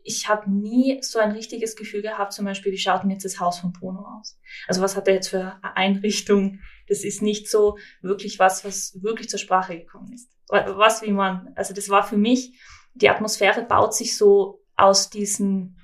ich 0.04 0.28
habe 0.28 0.50
nie 0.50 1.02
so 1.02 1.18
ein 1.18 1.32
richtiges 1.32 1.76
Gefühl 1.76 2.00
gehabt, 2.00 2.32
zum 2.32 2.46
Beispiel, 2.46 2.72
wie 2.72 2.78
schaut 2.78 3.02
denn 3.02 3.10
jetzt 3.10 3.26
das 3.26 3.40
Haus 3.40 3.58
von 3.58 3.74
Bruno 3.74 4.06
aus? 4.18 4.38
Also 4.68 4.80
was 4.80 4.96
hat 4.96 5.06
er 5.06 5.14
jetzt 5.14 5.28
für 5.28 5.58
eine 5.60 5.76
Einrichtung? 5.76 6.60
Das 6.88 7.04
ist 7.04 7.20
nicht 7.20 7.50
so 7.50 7.76
wirklich 8.00 8.38
was, 8.38 8.64
was 8.64 9.02
wirklich 9.02 9.28
zur 9.28 9.38
Sprache 9.38 9.76
gekommen 9.76 10.14
ist. 10.14 10.30
Was 10.48 11.02
wie 11.02 11.12
man, 11.12 11.52
also 11.56 11.74
das 11.74 11.90
war 11.90 12.04
für 12.04 12.16
mich, 12.16 12.58
die 12.94 13.10
Atmosphäre 13.10 13.64
baut 13.64 13.94
sich 13.94 14.16
so 14.16 14.61
aus 14.76 15.10
diesen 15.10 15.76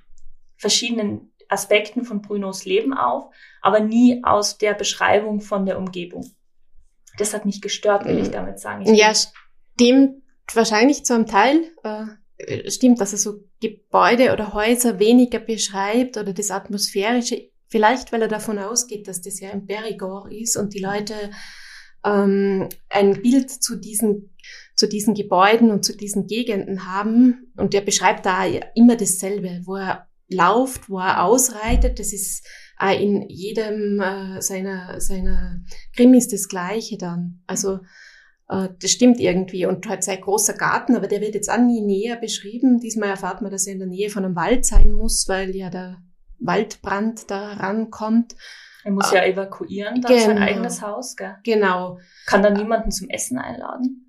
verschiedenen 0.57 1.33
Aspekten 1.49 2.05
von 2.05 2.21
Brunos 2.21 2.65
Leben 2.65 2.93
auf, 2.93 3.33
aber 3.63 3.81
nie 3.81 4.23
aus 4.25 4.59
der 4.59 4.75
Beschreibung 4.75 5.41
von 5.41 5.67
der 5.67 5.79
Umgebung. 5.79 6.31
Das 7.17 7.35
hat 7.35 7.47
mich 7.47 7.61
gestört, 7.61 8.05
will 8.05 8.19
ich 8.19 8.29
mhm. 8.29 8.33
damit 8.33 8.61
sagen. 8.61 8.83
Ich 8.87 8.99
ja, 8.99 9.13
stimmt 9.15 10.23
wahrscheinlich 10.53 11.05
zu 11.05 11.15
einem 11.15 11.27
Teil. 11.27 11.73
Äh, 12.37 12.71
stimmt, 12.71 13.01
dass 13.01 13.13
er 13.13 13.19
so 13.19 13.45
Gebäude 13.61 14.33
oder 14.33 14.53
Häuser 14.53 14.99
weniger 14.99 15.41
beschreibt 15.41 16.17
oder 16.17 16.33
das 16.33 16.51
Atmosphärische. 16.51 17.51
Vielleicht, 17.67 18.13
weil 18.13 18.23
er 18.23 18.29
davon 18.29 18.59
ausgeht, 18.59 19.09
dass 19.09 19.21
das 19.21 19.41
ja 19.41 19.51
im 19.51 19.67
Perigord 19.67 20.33
ist 20.33 20.57
und 20.57 20.75
die 20.75 20.79
Leute 20.79 21.15
äh, 21.15 21.31
ähm, 22.05 22.69
ein 22.89 23.23
Bild 23.23 23.51
zu 23.51 23.77
diesen, 23.77 24.35
zu 24.79 24.89
diesen 24.89 25.15
Gebäuden 25.15 25.73
und 25.73 25.85
zu 25.85 25.97
diesen 25.97 26.29
Gegenden 26.29 26.87
haben. 26.87 27.53
Und 27.57 27.75
der 27.75 27.81
beschreibt 27.81 28.25
da 28.25 28.45
immer 28.77 28.95
dasselbe, 28.95 29.63
wo 29.65 29.75
er 29.75 30.07
lauft, 30.29 30.89
wo 30.89 31.01
er 31.01 31.25
ausreitet. 31.25 31.99
Das 31.99 32.13
ist 32.13 32.47
äh, 32.81 33.03
in 33.03 33.29
jedem 33.29 34.01
äh, 34.01 34.41
seiner, 34.41 35.01
seiner 35.01 35.61
Krimis 35.97 36.29
das 36.29 36.49
Gleiche 36.49 36.97
dann. 36.97 37.43
Also 37.49 37.81
äh, 38.49 38.69
das 38.81 38.93
stimmt 38.93 39.19
irgendwie. 39.19 39.67
Und 39.67 39.89
halt 39.89 40.05
sein 40.05 40.21
großer 40.21 40.55
Garten, 40.55 40.95
aber 40.95 41.09
der 41.09 41.23
wird 41.23 41.35
jetzt 41.35 41.51
auch 41.51 41.59
nie 41.59 41.81
näher 41.81 42.15
beschrieben. 42.15 42.79
Diesmal 42.79 43.09
erfahrt 43.09 43.43
man, 43.43 43.51
dass 43.51 43.67
er 43.67 43.73
in 43.73 43.81
der 43.81 43.89
Nähe 43.89 44.11
von 44.11 44.25
einem 44.25 44.37
Wald 44.37 44.65
sein 44.65 44.93
muss, 44.93 45.29
weil 45.29 45.57
ja 45.57 45.71
der 45.71 45.97
Waldbrand 46.39 47.33
da 47.33 47.55
rankommt. 47.55 48.37
Er 48.85 48.93
muss 48.93 49.11
ja 49.11 49.25
evakuieren, 49.25 50.01
dann 50.03 50.13
genau. 50.13 50.25
sein 50.25 50.39
eigenes 50.39 50.83
Haus, 50.83 51.17
gell? 51.17 51.35
Genau. 51.43 51.99
Kann 52.27 52.45
dann 52.45 52.53
niemanden 52.53 52.93
zum 52.93 53.09
Essen 53.09 53.39
einladen? 53.39 54.08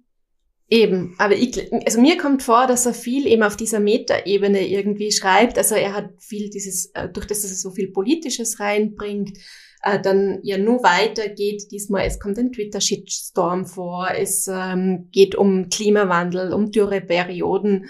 Eben, 0.72 1.16
aber 1.18 1.36
ich, 1.36 1.72
also 1.86 2.00
mir 2.00 2.18
kommt 2.18 2.44
vor, 2.44 2.68
dass 2.68 2.86
er 2.86 2.94
viel 2.94 3.26
eben 3.26 3.42
auf 3.42 3.58
dieser 3.58 3.80
Metaebene 3.80 4.68
irgendwie 4.68 5.12
schreibt. 5.12 5.58
Also 5.58 5.74
er 5.74 5.94
hat 5.94 6.12
viel 6.20 6.50
dieses, 6.52 6.92
äh, 6.94 7.10
durch 7.10 7.26
das, 7.26 7.42
dass 7.42 7.52
er 7.52 7.58
so 7.58 7.72
viel 7.72 7.92
Politisches 7.92 8.60
reinbringt, 8.60 9.36
äh, 9.82 10.00
dann 10.00 10.40
ja 10.44 10.60
nur 10.60 10.84
weitergeht. 10.84 11.72
Diesmal, 11.72 12.06
es 12.06 12.20
kommt 12.20 12.38
ein 12.38 12.52
Twitter-Shitstorm 12.52 13.66
vor, 13.66 14.10
es 14.16 14.48
ähm, 14.48 15.10
geht 15.12 15.34
um 15.34 15.70
Klimawandel, 15.70 16.54
um 16.54 16.72
Dürreperioden. 16.72 17.88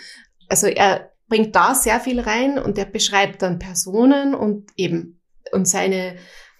Also 0.47 0.67
er 0.67 1.11
bringt 1.27 1.55
da 1.55 1.75
sehr 1.75 1.99
viel 1.99 2.21
rein 2.21 2.57
und 2.57 2.77
er 2.77 2.85
beschreibt 2.85 3.41
dann 3.41 3.59
Personen 3.59 4.33
und 4.33 4.69
eben, 4.77 5.21
und 5.51 5.67
seine 5.67 6.15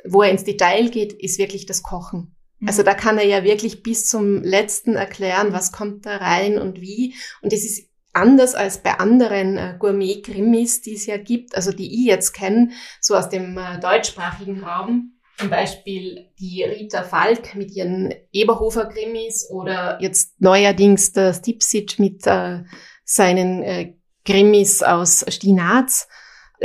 wo 0.06 0.22
er 0.22 0.32
ins 0.32 0.44
Detail 0.44 0.90
geht, 0.90 1.14
ist 1.14 1.40
wirklich 1.40 1.66
das 1.66 1.84
Kochen. 1.84 2.36
Mhm. 2.60 2.68
Also 2.68 2.84
da 2.84 2.94
kann 2.94 3.18
er 3.18 3.26
ja 3.26 3.44
wirklich 3.44 3.84
bis 3.84 4.08
zum 4.08 4.44
letzten 4.44 4.96
erklären, 4.96 5.54
was 5.54 5.72
kommt 5.72 6.06
da 6.06 6.18
rein 6.18 6.58
und 6.58 6.82
wie. 6.82 7.16
Und 7.42 7.54
es 7.54 7.66
ist 7.66 7.90
anders 8.14 8.56
als 8.56 8.80
bei 8.80 9.00
anderen 9.00 9.58
äh, 9.58 9.76
Gourmet-Krimis, 9.80 10.82
die 10.82 10.96
es 10.96 11.06
ja 11.06 11.18
gibt, 11.18 11.56
also 11.56 11.72
die 11.72 12.02
ich 12.02 12.06
jetzt 12.06 12.34
kenne, 12.34 12.72
so 13.00 13.16
aus 13.16 13.30
dem 13.30 13.58
äh, 13.58 13.80
deutschsprachigen 13.80 14.64
Raum. 14.64 15.14
Zum 15.38 15.50
Beispiel 15.50 16.32
die 16.38 16.64
Rita 16.64 17.04
Falk 17.04 17.56
mit 17.56 17.72
ihren 17.72 18.14
Eberhofer-Krimis 18.34 19.50
oder 19.50 19.98
jetzt 20.02 20.42
neuerdings 20.42 21.14
der 21.14 21.34
Stipsit 21.34 21.98
mit 21.98 22.28
äh, 22.28 22.64
seinen 23.06 23.64
äh, 23.64 23.94
Krimis 24.26 24.84
aus 24.84 25.24
Stinaz, 25.30 26.10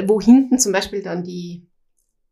wo 0.07 0.21
hinten 0.21 0.59
zum 0.59 0.73
Beispiel 0.73 1.03
dann 1.03 1.23
die 1.23 1.69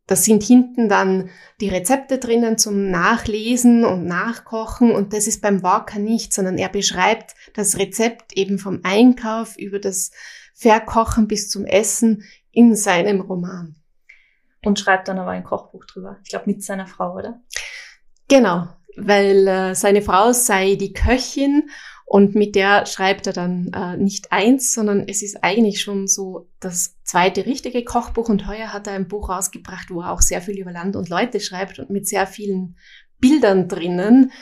da 0.07 0.17
sind 0.17 0.43
hinten 0.43 0.89
dann 0.89 1.31
die 1.61 1.69
Rezepte 1.69 2.19
drinnen 2.19 2.59
zum 2.59 2.91
Nachlesen 2.91 3.85
und 3.85 4.05
Nachkochen 4.05 4.91
und 4.91 5.13
das 5.13 5.27
ist 5.27 5.41
beim 5.41 5.63
Walker 5.63 5.99
nicht, 5.99 6.33
sondern 6.33 6.59
er 6.59 6.69
beschreibt 6.69 7.35
das 7.55 7.79
Rezept 7.79 8.33
eben 8.37 8.59
vom 8.59 8.81
Einkauf 8.83 9.57
über 9.57 9.79
das 9.79 10.11
Verkochen 10.55 11.29
bis 11.29 11.49
zum 11.49 11.65
Essen 11.65 12.25
in 12.51 12.75
seinem 12.75 13.21
Roman. 13.21 13.77
Und 14.65 14.79
schreibt 14.79 15.09
dann 15.09 15.19
aber 15.19 15.31
ein 15.31 15.45
Kochbuch 15.45 15.85
drüber. 15.87 16.19
Ich 16.23 16.31
glaube 16.31 16.47
mit 16.47 16.63
seiner 16.63 16.87
Frau, 16.87 17.17
oder? 17.17 17.41
Genau, 18.29 18.69
weil 18.97 19.47
äh, 19.49 19.75
seine 19.75 20.03
Frau 20.03 20.33
sei 20.33 20.77
die 20.77 20.93
Köchin 20.93 21.69
und 22.05 22.35
mit 22.35 22.55
der 22.55 22.87
schreibt 22.87 23.27
er 23.27 23.33
dann 23.33 23.73
äh, 23.73 23.97
nicht 23.97 24.33
eins, 24.33 24.75
sondern 24.75 25.09
es 25.09 25.23
ist 25.23 25.43
eigentlich 25.43 25.81
schon 25.81 26.07
so 26.07 26.49
das 26.61 26.97
zweite 27.13 27.45
richtige 27.45 27.85
Kochbuch. 27.85 28.29
Und 28.29 28.47
heuer 28.47 28.73
hat 28.73 28.87
er 28.87 28.95
ein 28.95 29.09
Buch 29.09 29.29
rausgebracht, 29.29 29.91
wo 29.91 30.01
er 30.01 30.13
auch 30.13 30.23
sehr 30.23 30.41
viel 30.41 30.59
über 30.59 30.73
Land 30.73 30.97
und 30.97 31.09
Leute 31.09 31.41
schreibt 31.41 31.79
und 31.79 31.91
mit 31.91 32.09
sehr 32.09 32.27
vielen 32.27 32.77
Bildern 33.19 33.69
drinnen. 33.69 34.33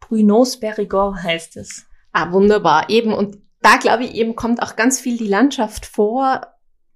Brunos 0.00 0.60
Perigord 0.60 1.22
heißt 1.22 1.56
es. 1.56 1.86
Ah, 2.12 2.32
wunderbar. 2.32 2.88
Eben. 2.88 3.12
Und 3.12 3.38
da 3.60 3.76
glaube 3.76 4.04
ich 4.04 4.14
eben 4.14 4.36
kommt 4.36 4.62
auch 4.62 4.76
ganz 4.76 5.00
viel 5.00 5.18
die 5.18 5.26
Landschaft 5.26 5.86
vor. 5.86 6.46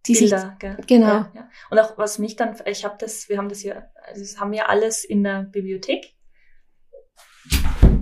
Die 0.06 0.14
Bilder, 0.14 0.56
gell? 0.58 0.76
Genau. 0.86 1.06
Ja, 1.06 1.32
ja. 1.34 1.48
Und 1.70 1.78
auch 1.78 1.98
was 1.98 2.18
mich 2.18 2.34
dann, 2.36 2.56
ich 2.64 2.84
habe 2.84 2.96
das, 2.98 3.28
wir 3.28 3.38
haben 3.38 3.48
das 3.48 3.60
hier, 3.60 3.88
also 4.06 4.20
das 4.20 4.40
haben 4.40 4.50
wir 4.50 4.68
alles 4.68 5.04
in 5.04 5.22
der 5.22 5.42
Bibliothek. 5.42 6.14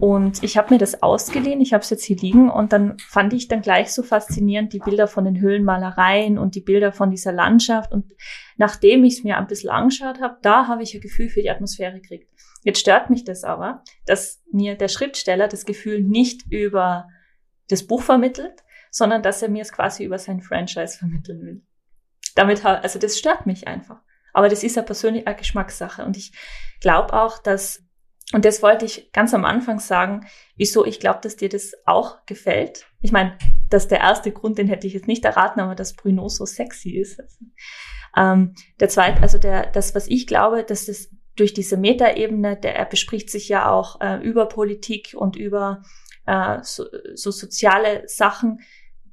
Und 0.01 0.43
ich 0.43 0.57
habe 0.57 0.73
mir 0.73 0.79
das 0.79 1.03
ausgeliehen, 1.03 1.61
ich 1.61 1.75
habe 1.75 1.83
es 1.83 1.91
jetzt 1.91 2.05
hier 2.05 2.17
liegen 2.17 2.49
und 2.49 2.73
dann 2.73 2.97
fand 2.99 3.35
ich 3.35 3.49
dann 3.49 3.61
gleich 3.61 3.93
so 3.93 4.03
faszinierend 4.03 4.73
die 4.73 4.79
Bilder 4.79 5.07
von 5.07 5.27
den 5.27 5.39
Höhlenmalereien 5.39 6.39
und 6.39 6.55
die 6.55 6.63
Bilder 6.63 6.91
von 6.91 7.11
dieser 7.11 7.33
Landschaft. 7.33 7.93
Und 7.93 8.11
nachdem 8.57 9.05
ich 9.05 9.19
es 9.19 9.25
mir 9.25 9.37
ein 9.37 9.47
bisschen 9.47 9.69
angeschaut 9.69 10.23
habe, 10.23 10.39
da 10.41 10.69
habe 10.69 10.83
ich 10.83 10.95
ein 10.95 11.03
Gefühl 11.03 11.29
für 11.29 11.43
die 11.43 11.51
Atmosphäre 11.51 12.01
gekriegt. 12.01 12.31
Jetzt 12.63 12.81
stört 12.81 13.11
mich 13.11 13.25
das 13.25 13.45
aber, 13.45 13.85
dass 14.07 14.43
mir 14.51 14.75
der 14.75 14.89
Schriftsteller 14.89 15.49
das 15.49 15.67
Gefühl 15.67 16.01
nicht 16.01 16.51
über 16.51 17.07
das 17.69 17.87
Buch 17.87 18.01
vermittelt, 18.01 18.65
sondern 18.91 19.23
dass 19.23 19.43
er 19.43 19.51
mir 19.51 19.61
es 19.61 19.71
quasi 19.71 20.05
über 20.05 20.19
sein 20.19 20.41
Franchise 20.41 20.97
vermitteln 20.97 21.43
will. 21.43 21.63
Damit, 22.37 22.65
also 22.65 22.99
das 22.99 23.19
stört 23.19 23.45
mich 23.45 23.69
einfach. 23.69 24.01
Aber 24.33 24.49
das 24.49 24.65
ist 24.65 24.77
ja 24.77 24.83
persönlich 24.83 25.27
eine 25.27 25.37
Geschmackssache. 25.37 26.07
Und 26.07 26.17
ich 26.17 26.33
glaube 26.81 27.13
auch, 27.13 27.39
dass 27.39 27.85
und 28.33 28.45
das 28.45 28.63
wollte 28.63 28.85
ich 28.85 29.11
ganz 29.13 29.35
am 29.35 29.45
Anfang 29.45 29.81
sagen, 29.81 30.27
wieso 30.57 30.85
ich 30.87 31.01
glaube, 31.01 31.21
dass 31.23 31.37
dir 31.37 31.49
das 31.49 31.73
auch 31.85 32.25
gefällt. 32.27 32.87
Ich 33.01 33.11
meine, 33.11 33.37
das 33.69 33.85
ist 33.85 33.91
der 33.91 34.01
erste 34.01 34.31
Grund, 34.31 34.59
den 34.59 34.69
hätte 34.69 34.87
ich 34.87 34.93
jetzt 34.93 35.09
nicht 35.09 35.25
erraten, 35.25 35.61
aber 35.61 35.75
dass 35.75 35.95
Bruno 35.95 36.29
so 36.29 36.47
sexy 36.47 36.91
ist. 36.91 37.21
Ähm, 38.17 38.55
der 38.79 38.89
zweite, 38.89 39.23
also 39.23 39.39
der, 39.39 39.67
das, 39.67 39.95
was 39.95 40.07
ich 40.07 40.27
glaube, 40.27 40.65
dass 40.65 40.87
das 40.87 41.11
durch 41.37 41.55
diese 41.55 41.77
Metaebene, 41.77 42.57
der 42.57 42.77
er 42.77 42.85
bespricht 42.85 43.31
sich 43.31 43.49
ja 43.49 43.71
auch 43.71 44.01
äh, 44.01 44.17
über 44.23 44.47
Politik 44.47 45.15
und 45.17 45.37
über 45.37 45.83
äh, 46.27 46.59
so, 46.63 46.85
so 47.15 47.31
soziale 47.31 48.03
Sachen 48.07 48.61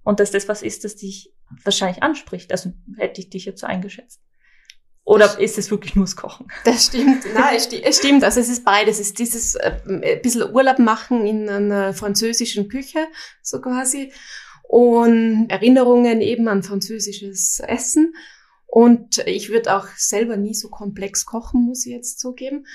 und 0.04 0.20
dass 0.20 0.32
das 0.32 0.48
was 0.48 0.62
ist, 0.62 0.84
das 0.84 0.96
dich 0.96 1.34
wahrscheinlich 1.64 2.04
anspricht. 2.04 2.52
Also 2.52 2.74
hätte 2.98 3.22
ich 3.22 3.30
dich 3.30 3.46
jetzt 3.46 3.62
so 3.62 3.68
eingeschätzt. 3.68 4.22
Oder 5.08 5.39
ist 5.39 5.58
es 5.58 5.72
wirklich 5.72 5.96
nur 5.96 6.04
das 6.04 6.17
Kochen? 6.17 6.48
Das 6.65 6.88
stimmt. 6.88 7.24
Nein, 7.34 7.56
es, 7.56 7.63
sti 7.63 7.82
es 7.82 7.98
stimmt. 7.98 8.26
Also 8.26 8.41
es 8.41 8.50
ist 8.50 8.65
beides. 8.65 9.00
Es 9.00 9.08
ist 9.08 9.20
dieses 9.20 9.56
äh, 9.56 9.80
ein 9.88 10.22
bisschen 10.22 10.54
Urlaub 10.54 10.80
machen 10.80 11.26
in 11.26 11.48
einer 11.48 11.93
französischen 11.93 12.67
Küche, 12.67 13.00
so 13.41 13.62
quasi. 13.62 14.12
Und 14.63 15.48
Erinnerungen 15.48 16.20
eben 16.20 16.50
an 16.50 16.62
französisches 16.62 17.62
Essen. 17.65 18.15
Und 18.65 19.20
ich 19.26 19.48
würde 19.48 19.78
auch 19.78 19.88
selber 19.96 20.36
nie 20.36 20.54
so 20.54 20.67
komplex 20.67 21.26
kochen, 21.26 21.62
muss 21.62 21.86
ich 21.86 21.93
jetzt 21.93 22.20
zugeben. 22.20 22.65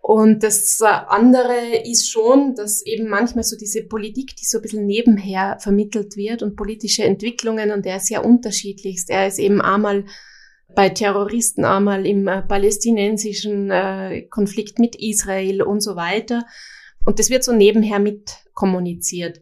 Und 0.00 0.42
das 0.42 0.80
andere 0.80 1.76
ist 1.84 2.10
schon, 2.10 2.54
dass 2.54 2.80
eben 2.86 3.06
manchmal 3.06 3.44
so 3.44 3.54
diese 3.54 3.82
Politik, 3.82 4.34
die 4.36 4.46
so 4.46 4.58
ein 4.58 4.62
bisschen 4.62 4.86
nebenher 4.86 5.58
vermittelt 5.60 6.16
wird 6.16 6.42
und 6.42 6.56
politische 6.56 7.04
Entwicklungen 7.04 7.70
und 7.70 7.84
der 7.84 7.98
ist 7.98 8.08
ja 8.08 8.20
unterschiedlichst. 8.20 9.10
Er 9.10 9.26
ist 9.26 9.38
eben 9.38 9.60
einmal 9.60 10.06
bei 10.74 10.88
Terroristen 10.88 11.64
einmal 11.64 12.06
im 12.06 12.28
äh, 12.28 12.42
palästinensischen 12.42 13.70
äh, 13.70 14.22
Konflikt 14.30 14.78
mit 14.78 14.96
Israel 14.96 15.62
und 15.62 15.80
so 15.80 15.96
weiter. 15.96 16.44
Und 17.04 17.18
das 17.18 17.30
wird 17.30 17.44
so 17.44 17.52
nebenher 17.52 17.98
mit 17.98 18.30
kommuniziert. 18.54 19.40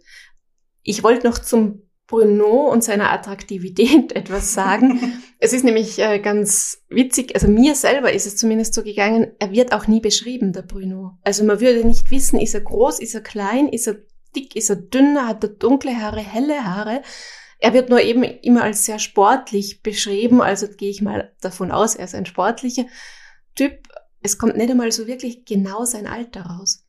Ich 0.82 1.02
wollte 1.02 1.26
noch 1.26 1.38
zum 1.38 1.82
Bruno 2.06 2.68
und 2.70 2.82
seiner 2.82 3.12
Attraktivität 3.12 4.12
etwas 4.16 4.52
sagen. 4.52 5.00
es 5.38 5.52
ist 5.52 5.64
nämlich 5.64 5.98
äh, 6.00 6.18
ganz 6.18 6.82
witzig, 6.88 7.34
also 7.34 7.48
mir 7.48 7.74
selber 7.74 8.12
ist 8.12 8.26
es 8.26 8.36
zumindest 8.36 8.74
so 8.74 8.82
gegangen, 8.82 9.32
er 9.38 9.52
wird 9.52 9.72
auch 9.72 9.86
nie 9.86 10.00
beschrieben, 10.00 10.52
der 10.52 10.62
Bruno. 10.62 11.18
Also 11.22 11.44
man 11.44 11.60
würde 11.60 11.86
nicht 11.86 12.10
wissen, 12.10 12.40
ist 12.40 12.54
er 12.54 12.62
groß, 12.62 13.00
ist 13.00 13.14
er 13.14 13.20
klein, 13.20 13.68
ist 13.68 13.86
er 13.86 13.96
dick, 14.34 14.56
ist 14.56 14.70
er 14.70 14.76
dünn, 14.76 15.26
hat 15.26 15.44
er 15.44 15.50
dunkle 15.50 15.96
Haare, 15.96 16.20
helle 16.20 16.64
Haare. 16.64 17.02
Er 17.60 17.74
wird 17.74 17.90
nur 17.90 18.00
eben 18.00 18.22
immer 18.22 18.62
als 18.62 18.86
sehr 18.86 18.98
sportlich 18.98 19.82
beschrieben, 19.82 20.40
also 20.40 20.66
gehe 20.66 20.90
ich 20.90 21.02
mal 21.02 21.34
davon 21.40 21.70
aus, 21.70 21.94
er 21.94 22.06
ist 22.06 22.14
ein 22.14 22.26
sportlicher 22.26 22.86
Typ. 23.54 23.86
Es 24.22 24.38
kommt 24.38 24.56
nicht 24.56 24.70
einmal 24.70 24.92
so 24.92 25.06
wirklich 25.06 25.44
genau 25.44 25.84
sein 25.84 26.06
Alter 26.06 26.42
raus. 26.42 26.86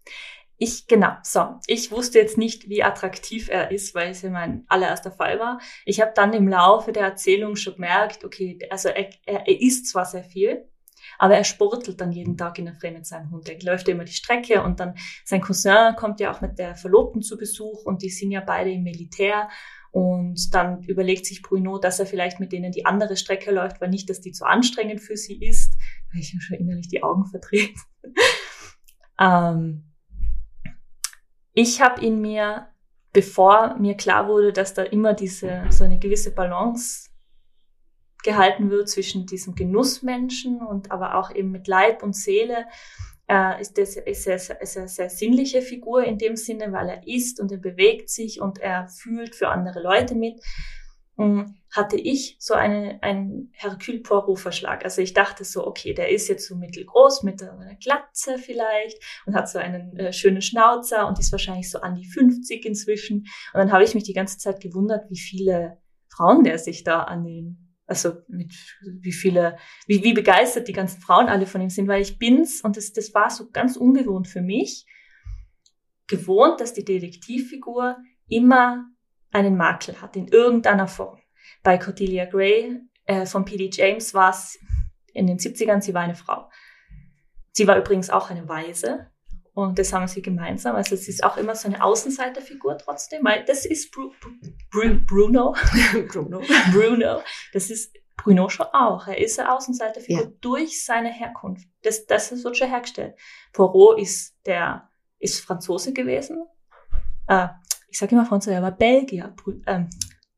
Ich, 0.58 0.86
genau, 0.88 1.14
so. 1.24 1.56
Ich 1.66 1.92
wusste 1.92 2.20
jetzt 2.20 2.38
nicht, 2.38 2.70
wie 2.70 2.84
attraktiv 2.84 3.50
er 3.50 3.72
ist, 3.72 3.96
weil 3.96 4.12
es 4.12 4.22
ja 4.22 4.30
mein 4.30 4.64
allererster 4.68 5.12
Fall 5.12 5.40
war. 5.40 5.60
Ich 5.86 6.00
habe 6.02 6.12
dann 6.16 6.34
im 6.34 6.48
Laufe 6.48 6.92
der 6.92 7.04
Erzählung 7.04 7.56
schon 7.56 7.74
gemerkt, 7.74 8.24
okay, 8.24 8.60
also 8.70 8.90
er, 8.90 9.10
er, 9.26 9.48
er 9.48 9.60
isst 9.60 9.88
zwar 9.88 10.06
sehr 10.06 10.24
viel, 10.24 10.70
aber 11.18 11.36
er 11.36 11.46
sportelt 11.46 12.00
dann 12.00 12.12
jeden 12.12 12.38
Tag 12.38 12.60
in 12.60 12.66
der 12.66 12.76
Früh 12.76 12.92
mit 12.92 13.08
seinem 13.08 13.32
Hund. 13.32 13.50
Er 13.50 13.60
läuft 13.64 13.88
immer 13.88 14.04
die 14.04 14.14
Strecke 14.14 14.62
und 14.62 14.80
dann 14.80 14.96
sein 15.26 15.42
Cousin 15.42 15.96
kommt 15.96 16.20
ja 16.20 16.32
auch 16.32 16.42
mit 16.42 16.60
der 16.60 16.76
Verlobten 16.76 17.24
zu 17.24 17.38
Besuch 17.38 17.84
und 17.84 18.04
die 18.04 18.10
sind 18.10 18.32
ja 18.32 18.42
beide 18.42 18.72
im 18.72 18.84
Militär 18.84 19.50
und 19.92 20.54
dann 20.54 20.84
überlegt 20.84 21.26
sich 21.26 21.42
Bruno, 21.42 21.78
dass 21.78 22.00
er 22.00 22.06
vielleicht 22.06 22.40
mit 22.40 22.54
denen 22.54 22.72
die 22.72 22.86
andere 22.86 23.18
Strecke 23.18 23.52
läuft, 23.52 23.82
weil 23.82 23.90
nicht, 23.90 24.10
dass 24.10 24.22
die 24.22 24.32
zu 24.32 24.46
anstrengend 24.46 25.02
für 25.02 25.18
sie 25.18 25.36
ist. 25.44 25.74
Weil 26.12 26.22
ich 26.22 26.34
mir 26.34 26.42
schon 26.42 26.58
innerlich 26.58 26.88
die 26.88 27.04
Augen 27.04 27.26
verdreht. 27.26 27.78
ähm, 29.20 29.92
ich 31.54 31.82
habe 31.82 32.02
ihn 32.02 32.22
mir, 32.22 32.68
bevor 33.12 33.76
mir 33.78 33.96
klar 33.96 34.30
wurde, 34.30 34.54
dass 34.54 34.74
da 34.74 34.84
immer 34.84 35.14
diese 35.14 35.66
so 35.70 35.84
eine 35.84 36.00
gewisse 36.00 36.32
Balance 36.32 37.10
gehalten 38.24 38.70
wird 38.70 38.88
zwischen 38.88 39.26
diesem 39.26 39.56
Genussmenschen 39.56 40.62
und 40.62 40.92
aber 40.92 41.16
auch 41.16 41.36
eben 41.36 41.52
mit 41.52 41.68
Leib 41.68 42.02
und 42.02 42.16
Seele, 42.16 42.66
äh, 43.32 43.62
ist, 43.62 43.78
das, 43.78 43.96
ist, 43.96 44.28
er, 44.28 44.36
ist 44.36 44.76
er 44.76 44.82
eine 44.82 44.90
sehr 44.90 45.10
sinnliche 45.10 45.62
Figur 45.62 46.04
in 46.04 46.18
dem 46.18 46.36
Sinne, 46.36 46.74
weil 46.74 46.90
er 46.90 47.08
isst 47.08 47.40
und 47.40 47.50
er 47.52 47.60
bewegt 47.60 48.10
sich 48.10 48.42
und 48.42 48.60
er 48.60 48.90
fühlt 48.90 49.36
für 49.36 49.48
andere 49.48 49.82
Leute 49.82 50.16
mit. 50.16 50.42
Ähm, 51.18 51.56
hatte 51.74 51.96
ich 51.96 52.36
so 52.40 52.54
eine, 52.54 53.02
einen 53.02 53.54
Hercule 53.54 54.00
Poirot-Verschlag. 54.00 54.84
Also 54.84 55.02
ich 55.02 55.14
dachte 55.14 55.46
so, 55.46 55.66
okay, 55.66 55.94
der 55.94 56.10
ist 56.10 56.28
jetzt 56.28 56.46
so 56.46 56.56
mittelgroß 56.56 57.24
mit 57.24 57.42
einer 57.42 57.76
Glatze 57.76 58.38
vielleicht 58.38 59.02
und 59.26 59.36
hat 59.36 59.48
so 59.48 59.60
einen 59.60 59.96
äh, 59.96 60.12
schönen 60.12 60.42
Schnauzer 60.42 61.08
und 61.08 61.18
ist 61.18 61.32
wahrscheinlich 61.32 61.72
so 61.72 61.80
an 61.80 61.96
die 61.96 62.06
50 62.06 62.66
inzwischen. 62.66 63.20
Und 63.54 63.60
dann 63.60 63.72
habe 63.72 63.86
ich 63.86 63.96
mich 63.96 64.04
die 64.04 64.14
ganze 64.14 64.38
Zeit 64.38 64.60
gewundert, 64.60 65.10
wie 65.10 65.20
viele 65.20 65.78
Frauen 66.10 66.44
der 66.44 66.58
sich 66.58 66.84
da 66.84 67.04
an 67.04 67.24
den, 67.24 67.71
also 67.92 68.14
mit 68.30 68.54
wie 68.82 69.12
viele, 69.12 69.58
wie, 69.86 70.02
wie 70.02 70.14
begeistert 70.14 70.70
die 70.70 70.74
ganzen 70.74 71.02
Frauen 71.02 71.28
alle 71.28 71.46
von 71.46 71.60
ihm 71.60 71.70
sind, 71.70 71.90
weil 71.90 72.02
ich 72.02 72.18
bin's 72.18 72.62
und 72.62 72.78
das, 72.78 72.94
das 72.94 73.14
war 73.14 73.30
so 73.30 73.52
ganz 73.52 73.76
ungewohnt 73.76 74.30
für 74.30 74.42
mich, 74.42 74.86
gewohnt, 76.08 76.62
dass 76.62 76.74
die 76.74 76.86
Detektivfigur 76.86 77.98
immer 78.30 78.86
einen 79.32 79.58
Makel 79.58 80.02
hat 80.02 80.16
in 80.16 80.30
irgendeiner 80.30 80.88
Form. 80.88 81.20
Bei 81.64 81.78
Cordelia 81.78 82.24
Gray 82.26 82.80
äh, 83.08 83.26
von 83.26 83.44
P.D. 83.44 83.72
James 83.74 84.14
war 84.14 84.30
es 84.30 84.58
in 85.14 85.28
den 85.28 85.38
70ern, 85.38 85.82
sie 85.82 85.94
war 85.94 86.04
eine 86.04 86.16
Frau. 86.16 86.50
Sie 87.52 87.68
war 87.68 87.78
übrigens 87.78 88.10
auch 88.10 88.30
eine 88.30 88.48
Weise 88.48 89.11
und 89.54 89.78
das 89.78 89.92
haben 89.92 90.08
sie 90.08 90.22
gemeinsam. 90.22 90.76
Also 90.76 90.96
es 90.96 91.08
ist 91.08 91.24
auch 91.24 91.38
immer 91.38 91.56
so 91.56 91.68
eine 91.68 91.84
Außenseiterfigur 91.84 92.78
trotzdem, 92.78 93.24
weil 93.24 93.44
das 93.46 93.66
ist 93.66 93.92
Bru 93.92 94.12
Bru 94.72 95.00
Bruno. 95.06 95.56
Bruno. 96.12 96.42
Bruno. 96.72 97.22
Das 97.52 97.70
ist 97.70 97.94
Bruno 98.16 98.50
schon 98.50 98.68
auch. 98.68 99.08
Er 99.08 99.18
ist 99.18 99.40
eine 99.40 99.54
Außenseiterfigur 99.54 100.24
ja. 100.24 100.32
durch 100.42 100.86
seine 100.86 101.12
Herkunft. 101.12 101.68
Das, 101.84 102.06
das 102.06 102.32
wird 102.44 102.58
schon 102.58 102.70
hergestellt. 102.70 103.16
Poirot 103.52 104.00
ist 104.00 104.36
der, 104.46 104.90
ist 105.20 105.42
Franzose 105.42 105.92
gewesen. 105.92 106.46
Äh, 107.28 107.48
ich 107.90 107.98
sage 107.98 108.16
immer 108.16 108.26
Franzose, 108.26 108.56
er 108.56 108.62
war 108.62 108.72
Belgier. 108.72 109.36
Ähm, 109.66 109.90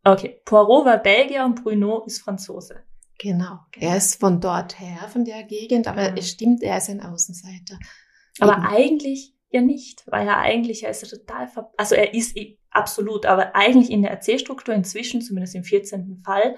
okay, 0.03 0.41
Poirot 0.45 0.85
war 0.85 0.97
Belgier 0.97 1.45
und 1.45 1.61
Bruno 1.61 2.03
ist 2.05 2.21
Franzose. 2.21 2.83
Genau. 3.19 3.59
genau. 3.71 3.91
Er 3.91 3.97
ist 3.97 4.19
von 4.19 4.41
dort 4.41 4.79
her, 4.79 5.07
von 5.09 5.23
der 5.23 5.43
Gegend, 5.43 5.87
aber 5.87 6.11
mhm. 6.11 6.17
es 6.17 6.29
stimmt, 6.29 6.63
er 6.63 6.77
ist 6.77 6.89
ein 6.89 7.01
Außenseiter. 7.01 7.77
Aber 8.39 8.53
Eben. 8.53 8.65
eigentlich 8.65 9.33
ja 9.49 9.61
nicht, 9.61 10.03
weil 10.07 10.27
er 10.27 10.37
eigentlich, 10.37 10.83
er 10.83 10.89
ist 10.89 11.03
ja 11.03 11.17
total, 11.17 11.47
also 11.77 11.95
er 11.95 12.13
ist 12.13 12.37
absolut, 12.71 13.25
aber 13.25 13.55
eigentlich 13.55 13.91
in 13.91 14.01
der 14.01 14.11
Erzählstruktur 14.11 14.73
inzwischen, 14.73 15.21
zumindest 15.21 15.55
im 15.55 15.63
14. 15.63 16.17
Fall, 16.25 16.55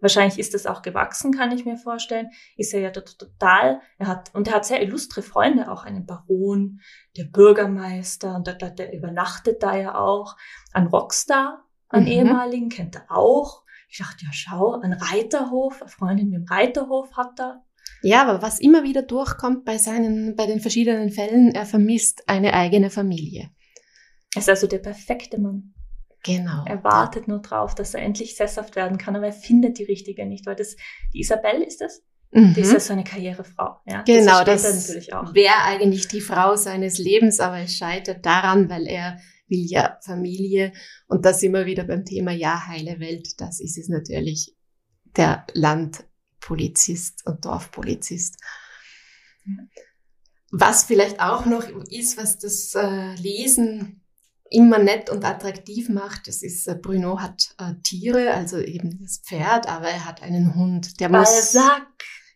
wahrscheinlich 0.00 0.38
ist 0.38 0.52
das 0.52 0.66
auch 0.66 0.82
gewachsen, 0.82 1.32
kann 1.32 1.52
ich 1.52 1.64
mir 1.64 1.78
vorstellen, 1.78 2.28
ist 2.56 2.74
er 2.74 2.80
ja 2.80 2.90
total, 2.90 3.80
er 3.98 4.06
hat, 4.06 4.34
und 4.34 4.48
er 4.48 4.54
hat 4.54 4.66
sehr 4.66 4.82
illustre 4.82 5.22
Freunde, 5.22 5.70
auch 5.70 5.84
einen 5.84 6.04
Baron, 6.04 6.80
der 7.16 7.24
Bürgermeister, 7.24 8.34
und 8.34 8.46
der, 8.46 8.56
der 8.56 8.92
übernachtet 8.92 9.62
da 9.62 9.76
ja 9.76 9.94
auch, 9.94 10.36
ein 10.72 10.88
Rockstar, 10.88 11.64
einen 11.88 12.06
mhm. 12.06 12.12
ehemaligen, 12.12 12.68
kennt 12.68 12.96
er 12.96 13.10
auch. 13.10 13.62
Ich 13.88 13.98
dachte, 13.98 14.24
ja, 14.24 14.32
schau, 14.32 14.80
ein 14.80 14.92
Reiterhof, 14.94 15.80
eine 15.80 15.90
Freundin 15.90 16.30
mit 16.30 16.40
dem 16.40 16.44
Reiterhof 16.48 17.16
hat 17.16 17.38
er. 17.38 17.62
Ja, 18.02 18.26
aber 18.26 18.42
was 18.42 18.60
immer 18.60 18.82
wieder 18.82 19.02
durchkommt 19.02 19.64
bei 19.64 19.78
seinen, 19.78 20.36
bei 20.36 20.46
den 20.46 20.60
verschiedenen 20.60 21.10
Fällen, 21.10 21.54
er 21.54 21.66
vermisst 21.66 22.28
eine 22.28 22.54
eigene 22.54 22.90
Familie. 22.90 23.50
Er 24.34 24.40
ist 24.40 24.48
also 24.48 24.66
der 24.66 24.78
perfekte 24.78 25.40
Mann. 25.40 25.74
Genau. 26.24 26.64
Er 26.66 26.84
wartet 26.84 27.26
nur 27.26 27.40
drauf, 27.40 27.74
dass 27.74 27.94
er 27.94 28.02
endlich 28.02 28.36
sesshaft 28.36 28.76
werden 28.76 28.98
kann, 28.98 29.16
aber 29.16 29.26
er 29.26 29.32
findet 29.32 29.78
die 29.78 29.84
richtige 29.84 30.24
nicht, 30.24 30.46
weil 30.46 30.54
das, 30.54 30.76
die 31.12 31.20
Isabelle 31.20 31.64
ist 31.64 31.80
das? 31.80 32.02
Mhm. 32.30 32.54
Die 32.54 32.60
ist 32.60 32.72
ja 32.72 32.80
so 32.80 32.92
eine 32.92 33.04
Karrierefrau. 33.04 33.76
Ja, 33.86 34.02
genau, 34.02 34.42
das, 34.44 34.62
das 34.62 34.88
wäre 34.88 35.64
eigentlich 35.64 36.08
die 36.08 36.20
Frau 36.20 36.56
seines 36.56 36.98
Lebens, 36.98 37.40
aber 37.40 37.58
es 37.58 37.76
scheitert 37.76 38.24
daran, 38.24 38.70
weil 38.70 38.86
er 38.86 39.18
will 39.48 39.66
ja 39.68 39.98
Familie. 40.02 40.72
Und 41.08 41.24
das 41.24 41.42
immer 41.42 41.66
wieder 41.66 41.84
beim 41.84 42.04
Thema 42.04 42.32
Ja, 42.32 42.66
heile 42.68 43.00
Welt. 43.00 43.40
Das 43.40 43.60
ist 43.60 43.76
es 43.76 43.88
natürlich 43.88 44.56
der 45.16 45.44
Landpolizist 46.42 47.26
und 47.26 47.44
Dorfpolizist. 47.44 48.36
Was 50.50 50.84
vielleicht 50.84 51.20
auch 51.20 51.46
noch 51.46 51.64
ist, 51.90 52.18
was 52.18 52.38
das 52.38 52.74
äh, 52.74 53.14
Lesen 53.14 54.02
immer 54.50 54.78
nett 54.78 55.08
und 55.08 55.24
attraktiv 55.24 55.88
macht. 55.88 56.28
Das 56.28 56.42
ist, 56.42 56.68
äh, 56.68 56.74
Bruno 56.74 57.20
hat 57.20 57.54
äh, 57.58 57.74
Tiere, 57.82 58.34
also 58.34 58.58
eben 58.58 59.00
das 59.00 59.22
Pferd, 59.24 59.66
aber 59.66 59.88
er 59.88 60.04
hat 60.04 60.22
einen 60.22 60.54
Hund. 60.54 61.00
Der 61.00 61.08
muss. 61.08 61.52
Balzac. 61.54 61.86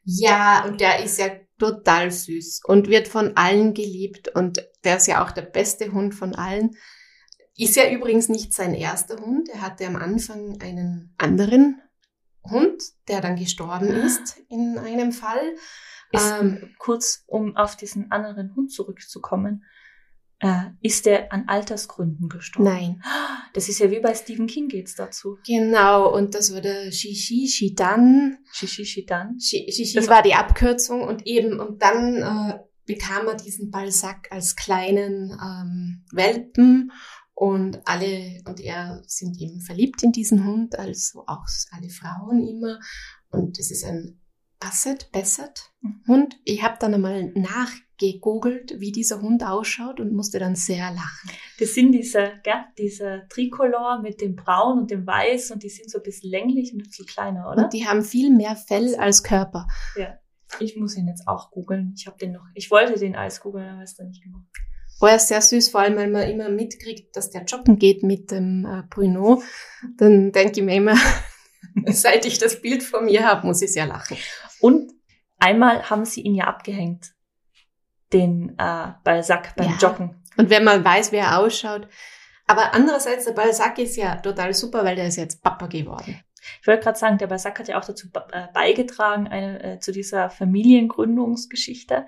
Ja, 0.05 0.65
und 0.65 0.81
der 0.81 1.05
ist 1.05 1.19
ja 1.19 1.29
total 1.59 2.11
süß 2.11 2.63
und 2.65 2.89
wird 2.89 3.09
von 3.09 3.37
allen 3.37 3.75
geliebt 3.75 4.29
und 4.29 4.65
der 4.85 4.99
ist 4.99 5.09
ja 5.09 5.25
auch 5.25 5.33
der 5.33 5.43
beste 5.43 5.93
Hund 5.93 6.15
von 6.15 6.35
allen. 6.35 6.77
Ist 7.57 7.77
ja 7.77 7.91
übrigens 7.91 8.29
nicht 8.29 8.55
sein 8.55 8.73
erster 8.73 9.17
Hund. 9.17 9.49
Er 9.49 9.63
hatte 9.63 9.87
am 9.87 9.97
Anfang 9.97 10.61
einen 10.61 11.15
anderen 11.19 11.83
Hund, 12.51 12.83
der 13.09 13.21
dann 13.21 13.37
gestorben 13.37 13.89
ist 13.89 14.39
in 14.49 14.79
einem 14.79 15.13
Fall. 15.13 15.55
Ist, 16.13 16.35
ähm, 16.41 16.75
kurz, 16.79 17.25
um 17.27 17.57
auf 17.57 17.77
diesen 17.77 18.11
anderen 18.13 18.55
Hund 18.55 18.71
zurückzukommen 18.71 19.65
äh, 20.41 20.65
ist 20.83 21.07
der 21.07 21.33
an 21.33 21.49
Altersgründen 21.49 22.29
gestorben? 22.29 22.69
Nein. 22.69 23.03
Das 23.55 23.69
ist 23.69 23.79
ja 23.79 23.91
wie 23.91 24.01
bei 24.01 24.15
Stephen 24.15 24.47
King 24.47 24.69
geht's 24.69 24.95
dazu. 24.95 25.39
Genau, 25.47 26.15
und 26.15 26.35
das 26.35 26.53
war 26.53 26.61
der 26.61 26.91
Shishi 26.93 27.49
Shidan. 27.49 28.39
Shishi 28.53 28.85
Shidan? 28.85 29.39
Shishi 29.41 29.95
das 29.95 30.09
war 30.09 30.23
die 30.23 30.35
Abkürzung 30.35 31.03
und 31.03 31.27
eben, 31.27 31.59
und 31.59 31.81
dann 31.83 32.17
äh, 32.17 32.59
bekam 32.85 33.29
er 33.29 33.37
diesen 33.37 33.71
Balsac 33.71 34.29
als 34.31 34.57
kleinen 34.57 35.31
ähm, 35.43 36.05
Welpen 36.13 36.93
und 37.39 37.87
alle 37.87 38.41
und 38.47 38.61
er 38.61 39.03
sind 39.07 39.39
eben 39.39 39.61
verliebt 39.61 40.03
in 40.03 40.11
diesen 40.11 40.47
Hund, 40.47 40.79
also 40.79 41.23
auch 41.27 41.45
alle 41.71 41.91
Frauen 41.91 42.43
immer. 42.49 42.81
Und 43.31 43.59
das 43.59 43.71
ist 43.71 43.85
ein 43.85 44.19
Basset, 44.59 45.13
Basset. 45.13 45.71
Hund. 46.09 46.39
Ich 46.45 46.63
habe 46.63 46.77
dann 46.81 46.95
einmal 46.95 47.31
nach 47.35 47.71
gegoogelt, 47.99 48.81
wie 48.81 48.91
dieser 48.91 49.21
Hund 49.21 49.45
ausschaut 49.45 50.01
und 50.01 50.15
musste 50.15 50.39
dann 50.39 50.57
sehr 50.57 50.91
lachen. 50.91 51.31
Das 51.59 51.75
sind 51.75 51.93
diese, 51.93 52.33
gell, 52.43 52.65
diese 52.79 53.27
Tricolor 53.29 54.01
mit 54.01 54.23
dem 54.23 54.35
Braun 54.35 54.79
und 54.79 54.91
dem 54.91 55.07
Weiß 55.07 55.51
und 55.51 55.63
die 55.63 55.69
sind 55.69 55.91
so 55.91 55.99
ein 55.99 56.05
bisschen 56.05 56.31
länglich 56.31 56.73
und 56.73 56.81
ein 56.81 56.85
bisschen 56.85 57.07
kleiner, 57.07 57.51
oder? 57.51 57.65
Und 57.65 57.73
die 57.75 57.87
haben 57.87 58.03
viel 58.03 58.31
mehr 58.31 58.57
Fell 58.57 58.95
als 58.97 59.23
Körper. 59.23 59.67
Ja. 59.97 60.19
Ich 60.59 60.77
muss 60.77 60.97
ihn 60.97 61.09
jetzt 61.09 61.29
auch 61.29 61.51
googeln. 61.51 61.93
Ich 61.99 62.07
habe 62.07 62.17
den 62.17 62.33
noch, 62.33 62.47
ich 62.55 62.71
wollte 62.71 62.99
den 62.99 63.15
als 63.15 63.41
googeln, 63.41 63.69
aber 63.69 63.83
es 63.83 63.95
dann 63.95 64.09
nicht 64.09 64.23
gemacht. 64.23 64.47
Oh, 65.01 65.07
er 65.07 65.17
ist 65.17 65.29
sehr 65.29 65.43
süß, 65.43 65.69
vor 65.69 65.81
allem, 65.81 65.97
weil 65.97 66.09
man 66.09 66.29
immer 66.29 66.49
mitkriegt, 66.49 67.15
dass 67.17 67.31
der 67.31 67.45
joggen 67.45 67.79
geht 67.79 68.03
mit 68.03 68.31
dem 68.31 68.65
äh, 68.65 68.83
Bruno. 68.89 69.43
Dann 69.99 70.33
denke 70.33 70.61
ich 70.61 70.65
mir 70.65 70.77
immer, 70.77 70.97
seit 71.87 72.25
ich 72.25 72.39
das 72.39 72.63
Bild 72.63 72.83
von 72.83 73.05
mir 73.05 73.27
habe, 73.27 73.47
muss 73.47 73.63
ich 73.63 73.73
sehr 73.73 73.87
lachen. 73.87 74.17
Und 74.61 74.93
einmal 75.39 75.91
haben 75.91 76.05
sie 76.05 76.23
ihn 76.23 76.35
ja 76.35 76.45
abgehängt 76.45 77.13
den 78.13 78.57
äh, 78.59 78.93
Balzac 79.05 79.55
beim 79.57 79.71
ja. 79.71 79.77
Joggen. 79.77 80.23
Und 80.37 80.51
wenn 80.51 80.65
man 80.65 80.85
weiß, 80.85 81.13
wie 81.13 81.17
er 81.17 81.39
ausschaut. 81.39 81.89
Aber 82.47 82.75
andererseits, 82.75 83.25
der 83.25 83.33
Balzac 83.33 83.79
ist 83.79 83.97
ja 83.97 84.17
total 84.17 84.55
super, 84.55 84.85
weil 84.85 84.97
der 84.97 85.09
ist 85.09 85.17
jetzt 85.17 85.43
Papa 85.43 85.67
geworden. 85.67 86.21
Ich 86.61 86.67
wollte 86.67 86.85
gerade 86.85 86.99
sagen, 86.99 87.19
der 87.19 87.27
Balzac 87.27 87.59
hat 87.59 87.69
ja 87.69 87.79
auch 87.79 87.85
dazu 87.85 88.07
äh, 88.31 88.47
beigetragen, 88.55 89.27
eine, 89.27 89.63
äh, 89.63 89.79
zu 89.81 89.91
dieser 89.91 90.31
Familiengründungsgeschichte. 90.31 92.07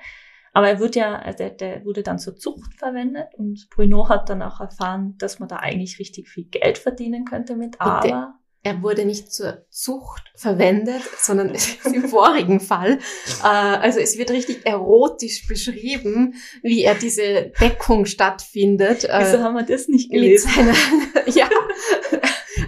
Aber 0.52 0.68
er 0.68 0.80
wird 0.80 0.96
ja, 0.96 1.16
also 1.16 1.38
der, 1.38 1.50
der 1.50 1.84
wurde 1.84 2.02
dann 2.02 2.18
zur 2.18 2.36
Zucht 2.36 2.74
verwendet 2.74 3.28
und 3.36 3.68
Bruno 3.70 4.08
hat 4.08 4.28
dann 4.28 4.42
auch 4.42 4.60
erfahren, 4.60 5.14
dass 5.18 5.38
man 5.38 5.48
da 5.48 5.56
eigentlich 5.56 5.98
richtig 5.98 6.28
viel 6.28 6.44
Geld 6.44 6.78
verdienen 6.78 7.24
könnte 7.24 7.56
mit. 7.56 7.80
Aber 7.80 8.38
er 8.64 8.82
wurde 8.82 9.04
nicht 9.04 9.32
zur 9.32 9.64
Zucht 9.70 10.32
verwendet, 10.34 11.02
sondern 11.18 11.54
im 11.84 12.08
vorigen 12.08 12.60
Fall. 12.60 12.98
Äh, 13.42 13.46
also 13.46 14.00
es 14.00 14.18
wird 14.18 14.30
richtig 14.30 14.66
erotisch 14.66 15.46
beschrieben, 15.46 16.34
wie 16.62 16.82
er 16.82 16.94
diese 16.94 17.52
Deckung 17.60 18.04
stattfindet. 18.04 19.04
Äh, 19.04 19.20
Wieso 19.20 19.42
haben 19.42 19.54
wir 19.54 19.64
das 19.64 19.88
nicht 19.88 20.10
gelesen? 20.10 20.50
Seiner, 20.50 20.74
ja, 21.34 21.48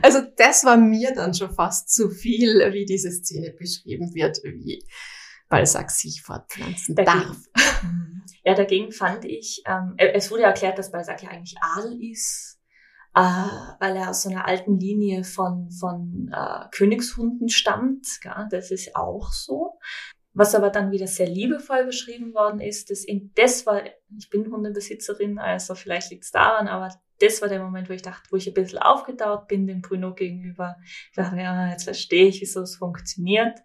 also 0.02 0.20
das 0.36 0.64
war 0.64 0.76
mir 0.76 1.12
dann 1.14 1.34
schon 1.34 1.52
fast 1.52 1.92
zu 1.92 2.08
viel, 2.08 2.72
wie 2.72 2.84
diese 2.84 3.10
Szene 3.10 3.52
beschrieben 3.58 4.14
wird, 4.14 4.38
wie 4.44 4.84
Balzac 5.50 5.90
sich 5.90 6.22
fortpflanzen 6.22 6.94
dagegen, 6.94 7.20
darf. 7.20 7.36
Ja, 8.42 8.54
dagegen 8.54 8.90
fand 8.90 9.26
ich, 9.26 9.62
ähm, 9.66 9.94
es 9.98 10.30
wurde 10.30 10.44
erklärt, 10.44 10.78
dass 10.78 10.90
Balzac 10.90 11.22
ja 11.22 11.28
eigentlich 11.28 11.56
Adel 11.60 12.02
ist 12.02 12.60
äh, 13.14 13.20
weil 13.20 13.96
er 13.96 14.10
aus 14.10 14.22
so 14.22 14.30
einer 14.30 14.46
alten 14.46 14.78
Linie 14.78 15.24
von, 15.24 15.70
von 15.70 16.30
äh, 16.32 16.68
Königshunden 16.70 17.48
stammt. 17.48 18.06
Gell? 18.22 18.46
Das 18.50 18.70
ist 18.70 18.94
auch 18.94 19.32
so. 19.32 19.78
Was 20.32 20.54
aber 20.54 20.70
dann 20.70 20.92
wieder 20.92 21.08
sehr 21.08 21.26
liebevoll 21.26 21.84
beschrieben 21.84 22.34
worden 22.34 22.60
ist, 22.60 22.90
dass 22.90 23.04
in 23.04 23.32
das 23.34 23.66
war, 23.66 23.82
ich 24.16 24.30
bin 24.30 24.50
Hundebesitzerin, 24.52 25.38
also 25.38 25.74
vielleicht 25.74 26.10
liegt 26.12 26.22
es 26.22 26.30
daran, 26.30 26.68
aber 26.68 26.94
das 27.18 27.42
war 27.42 27.48
der 27.48 27.62
Moment, 27.62 27.88
wo 27.88 27.92
ich 27.92 28.02
dachte, 28.02 28.30
wo 28.30 28.36
ich 28.36 28.46
ein 28.46 28.54
bisschen 28.54 28.78
aufgetaut 28.78 29.48
bin 29.48 29.66
dem 29.66 29.82
Bruno 29.82 30.14
gegenüber. 30.14 30.76
Ich 31.10 31.16
dachte, 31.16 31.36
ja, 31.36 31.68
jetzt 31.70 31.84
verstehe 31.84 32.28
ich, 32.28 32.40
wieso 32.40 32.62
es 32.62 32.76
funktioniert. 32.76 33.58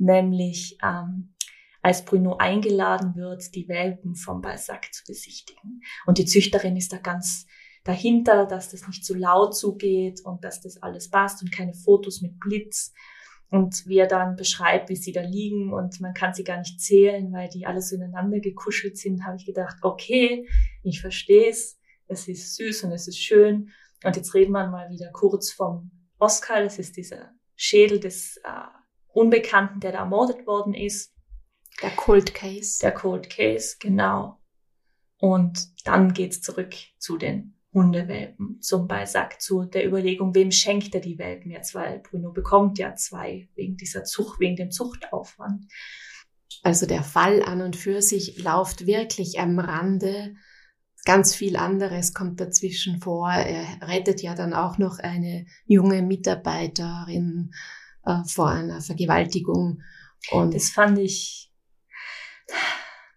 Nämlich, 0.00 0.78
ähm, 0.82 1.34
als 1.82 2.04
Bruno 2.04 2.36
eingeladen 2.36 3.14
wird, 3.16 3.54
die 3.54 3.68
Welpen 3.68 4.14
vom 4.14 4.40
Balzac 4.40 4.92
zu 4.92 5.04
besichtigen. 5.06 5.82
Und 6.06 6.18
die 6.18 6.24
Züchterin 6.24 6.76
ist 6.76 6.92
da 6.92 6.98
ganz 6.98 7.46
dahinter, 7.84 8.46
dass 8.46 8.70
das 8.70 8.86
nicht 8.86 9.04
zu 9.04 9.14
laut 9.14 9.56
zugeht 9.56 10.20
und 10.24 10.44
dass 10.44 10.60
das 10.60 10.82
alles 10.82 11.08
passt 11.08 11.42
und 11.42 11.52
keine 11.52 11.74
Fotos 11.74 12.20
mit 12.20 12.38
Blitz. 12.38 12.92
Und 13.50 13.86
wie 13.86 13.98
er 13.98 14.06
dann 14.06 14.36
beschreibt, 14.36 14.90
wie 14.90 14.96
sie 14.96 15.12
da 15.12 15.22
liegen 15.22 15.72
und 15.72 16.00
man 16.00 16.14
kann 16.14 16.34
sie 16.34 16.44
gar 16.44 16.58
nicht 16.58 16.80
zählen, 16.80 17.32
weil 17.32 17.48
die 17.48 17.66
alle 17.66 17.82
so 17.82 17.96
ineinander 17.96 18.38
gekuschelt 18.38 18.96
sind, 18.96 19.24
habe 19.24 19.36
ich 19.36 19.46
gedacht, 19.46 19.76
okay, 19.82 20.48
ich 20.84 21.00
verstehe 21.00 21.50
es, 21.50 21.78
es 22.06 22.28
ist 22.28 22.54
süß 22.56 22.84
und 22.84 22.92
es 22.92 23.08
ist 23.08 23.18
schön. 23.18 23.70
Und 24.04 24.16
jetzt 24.16 24.34
reden 24.34 24.52
wir 24.52 24.68
mal 24.68 24.88
wieder 24.90 25.10
kurz 25.12 25.50
vom 25.50 25.90
Oscar, 26.18 26.62
das 26.62 26.78
ist 26.78 26.96
dieser 26.96 27.32
Schädel 27.56 27.98
des 27.98 28.36
äh, 28.44 28.79
Unbekannten, 29.12 29.80
der 29.80 29.92
da 29.92 29.98
ermordet 29.98 30.46
worden 30.46 30.74
ist. 30.74 31.14
Der 31.82 31.90
Cold 31.90 32.34
Case. 32.34 32.78
Der 32.80 32.92
Cold 32.92 33.30
Case, 33.30 33.76
genau. 33.78 34.38
Und 35.18 35.68
dann 35.86 36.12
geht's 36.12 36.40
zurück 36.40 36.74
zu 36.98 37.16
den 37.18 37.54
Hundewelpen 37.72 38.60
zum 38.60 38.88
Balsac, 38.88 39.40
zu 39.40 39.64
der 39.64 39.86
Überlegung, 39.86 40.34
wem 40.34 40.50
schenkt 40.50 40.94
er 40.94 41.00
die 41.00 41.18
Welpen 41.18 41.52
jetzt, 41.52 41.74
weil 41.74 42.00
Bruno 42.00 42.32
bekommt 42.32 42.78
ja 42.78 42.94
zwei 42.96 43.48
wegen 43.54 43.76
dieser 43.76 44.02
Zucht, 44.02 44.40
wegen 44.40 44.56
dem 44.56 44.70
Zuchtaufwand. 44.72 45.66
Also 46.62 46.86
der 46.86 47.04
Fall 47.04 47.42
an 47.42 47.62
und 47.62 47.76
für 47.76 48.02
sich 48.02 48.42
läuft 48.42 48.86
wirklich 48.86 49.38
am 49.38 49.58
Rande. 49.58 50.34
Ganz 51.04 51.34
viel 51.34 51.56
anderes 51.56 52.12
kommt 52.12 52.40
dazwischen 52.40 53.00
vor. 53.00 53.30
Er 53.30 53.88
rettet 53.88 54.20
ja 54.20 54.34
dann 54.34 54.52
auch 54.52 54.76
noch 54.76 54.98
eine 54.98 55.46
junge 55.64 56.02
Mitarbeiterin 56.02 57.52
äh, 58.04 58.22
vor 58.26 58.48
einer 58.48 58.80
Vergewaltigung. 58.80 59.82
Und 60.30 60.54
das 60.54 60.70
fand 60.70 60.98
ich 60.98 61.50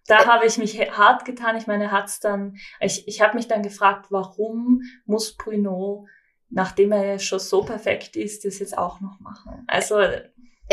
da 0.07 0.25
habe 0.25 0.45
ich 0.45 0.57
mich 0.57 0.77
hart 0.91 1.25
getan. 1.25 1.55
Ich 1.55 1.67
meine, 1.67 1.91
hat's 1.91 2.19
dann, 2.19 2.57
ich, 2.79 3.07
ich 3.07 3.21
habe 3.21 3.35
mich 3.35 3.47
dann 3.47 3.63
gefragt, 3.63 4.07
warum 4.09 4.81
muss 5.05 5.35
Bruno, 5.35 6.07
nachdem 6.49 6.91
er 6.91 7.05
ja 7.05 7.19
schon 7.19 7.39
so 7.39 7.63
perfekt 7.63 8.15
ist, 8.15 8.45
das 8.45 8.59
jetzt 8.59 8.77
auch 8.77 8.99
noch 8.99 9.19
machen? 9.19 9.63
Also 9.67 9.95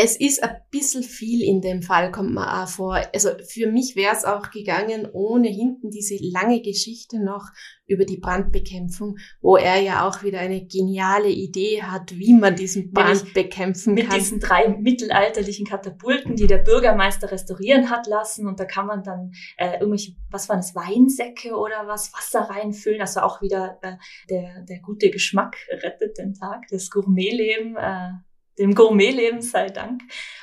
es 0.02 0.16
ist 0.16 0.42
ein 0.42 0.56
bisschen 0.70 1.02
viel 1.02 1.42
in 1.42 1.60
dem 1.60 1.82
Fall, 1.82 2.10
kommt 2.10 2.32
mir 2.32 2.62
auch 2.62 2.68
vor. 2.68 2.98
Also 3.14 3.30
für 3.46 3.70
mich 3.70 3.96
wäre 3.96 4.16
es 4.16 4.24
auch 4.24 4.50
gegangen, 4.50 5.06
ohne 5.12 5.48
hinten 5.48 5.90
diese 5.90 6.16
lange 6.20 6.62
Geschichte 6.62 7.22
noch 7.22 7.50
über 7.86 8.06
die 8.06 8.16
Brandbekämpfung, 8.16 9.18
wo 9.42 9.56
er 9.56 9.80
ja 9.80 10.08
auch 10.08 10.22
wieder 10.22 10.38
eine 10.38 10.64
geniale 10.64 11.28
Idee 11.28 11.82
hat, 11.82 12.16
wie 12.16 12.32
man 12.32 12.56
diesen 12.56 12.92
Brand 12.92 13.34
bekämpfen 13.34 13.94
mit 13.94 14.04
kann. 14.04 14.16
Mit 14.16 14.22
diesen 14.22 14.40
drei 14.40 14.68
mittelalterlichen 14.68 15.66
Katapulten, 15.66 16.34
die 16.36 16.46
der 16.46 16.58
Bürgermeister 16.58 17.30
restaurieren 17.30 17.90
hat 17.90 18.06
lassen. 18.06 18.46
Und 18.46 18.58
da 18.58 18.64
kann 18.64 18.86
man 18.86 19.02
dann 19.02 19.32
äh, 19.58 19.74
irgendwelche, 19.80 20.12
was 20.30 20.48
waren 20.48 20.60
das, 20.60 20.74
Weinsäcke 20.74 21.54
oder 21.54 21.86
was, 21.86 22.12
Wasser 22.14 22.48
reinfüllen. 22.48 23.02
Also 23.02 23.20
auch 23.20 23.42
wieder 23.42 23.78
äh, 23.82 23.96
der, 24.30 24.62
der 24.62 24.80
gute 24.80 25.10
Geschmack 25.10 25.56
rettet 25.70 26.16
den 26.16 26.32
Tag, 26.32 26.68
das 26.70 26.90
Gourmetleben. 26.90 27.76
Äh, 27.76 28.12
dem 28.60 28.74
Gourmetleben 28.74 29.42
sei 29.42 29.70
Dank. 29.70 30.02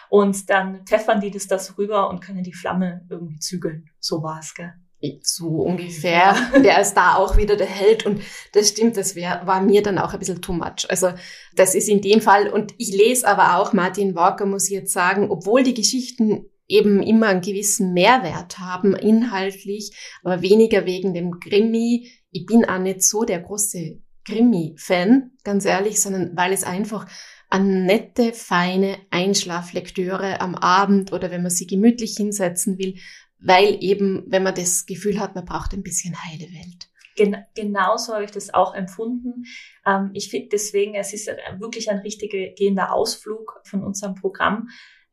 Und 0.10 0.50
dann 0.50 0.86
pfeffern 0.86 1.22
die 1.22 1.32
das 1.32 1.48
da 1.48 1.60
so 1.60 1.74
rüber 1.74 2.10
und 2.10 2.22
können 2.22 2.44
die 2.44 2.54
Flamme 2.54 3.06
irgendwie 3.10 3.40
zügeln. 3.40 3.90
So 4.00 4.24
war's, 4.24 4.54
gell? 4.54 4.74
So 5.22 5.48
ungefähr. 5.48 6.36
Der 6.64 6.82
ist 6.82 6.96
da 6.96 7.16
auch 7.16 7.38
wieder 7.38 7.56
der 7.56 7.68
Held 7.68 8.06
und 8.06 8.22
das 8.54 8.70
stimmt, 8.70 8.98
das 8.98 9.16
wär, 9.16 9.42
war 9.46 9.62
mir 9.62 9.84
dann 9.84 10.00
auch 10.00 10.14
ein 10.14 10.20
bisschen 10.20 10.42
too 10.42 10.54
much. 10.54 10.90
Also 10.90 11.12
das 11.56 11.76
ist 11.76 11.88
in 11.88 12.02
dem 12.02 12.20
Fall 12.20 12.50
und 12.50 12.74
ich 12.78 12.92
lese 12.92 13.28
aber 13.28 13.58
auch 13.58 13.74
Martin 13.74 14.16
Walker, 14.16 14.46
muss 14.46 14.66
ich 14.66 14.72
jetzt 14.72 14.94
sagen, 14.94 15.30
obwohl 15.30 15.62
die 15.62 15.76
Geschichten 15.76 16.50
eben 16.68 17.04
immer 17.04 17.28
einen 17.28 17.42
gewissen 17.42 17.94
Mehrwert 17.94 18.60
haben, 18.60 18.96
inhaltlich, 18.96 19.96
aber 20.24 20.42
weniger 20.42 20.86
wegen 20.86 21.14
dem 21.14 21.40
Grimmi. 21.40 22.10
Ich 22.32 22.46
bin 22.46 22.66
auch 22.66 22.80
nicht 22.80 23.04
so 23.04 23.24
der 23.24 23.40
große 23.40 24.00
Grimmi-Fan, 24.26 25.32
ganz 25.44 25.66
ehrlich, 25.66 26.02
sondern 26.02 26.36
weil 26.36 26.52
es 26.52 26.64
einfach 26.64 27.08
an 27.50 27.86
nette, 27.86 28.34
feine 28.34 28.98
Einschlaflektüre 29.10 30.42
am 30.42 30.56
Abend 30.56 31.14
oder 31.14 31.32
wenn 31.32 31.42
man 31.42 31.52
sie 31.52 31.68
gemütlich 31.68 32.16
hinsetzen 32.18 32.78
will, 32.78 32.96
weil 33.40 33.78
eben, 33.82 34.24
wenn 34.28 34.44
man 34.44 34.56
das 34.56 34.86
Gefühl 34.86 35.20
hat, 35.20 35.36
man 35.36 35.46
braucht 35.46 35.74
ein 35.74 35.84
bisschen 35.84 36.16
heile 36.26 36.46
Welt. 36.52 36.90
Gen 37.16 37.38
genauso 37.56 38.14
habe 38.14 38.26
ich 38.26 38.32
das 38.32 38.54
auch 38.54 38.76
empfunden. 38.76 39.46
Ähm, 39.86 40.12
ich 40.14 40.30
finde 40.30 40.50
deswegen, 40.52 40.96
es 40.96 41.14
ist 41.14 41.28
wirklich 41.58 41.90
ein 41.90 42.00
richtiger 42.00 42.54
gehender 42.56 42.94
Ausflug 42.94 43.62
von 43.64 43.84
unserem 43.84 44.16
Programm, 44.16 44.70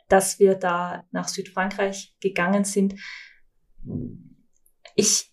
dass 0.09 0.39
wir 0.39 0.55
da 0.55 1.05
nach 1.13 1.29
Südfrankreich 1.29 2.15
gegangen 2.21 2.65
sind. 2.65 2.95
Ich 4.97 5.33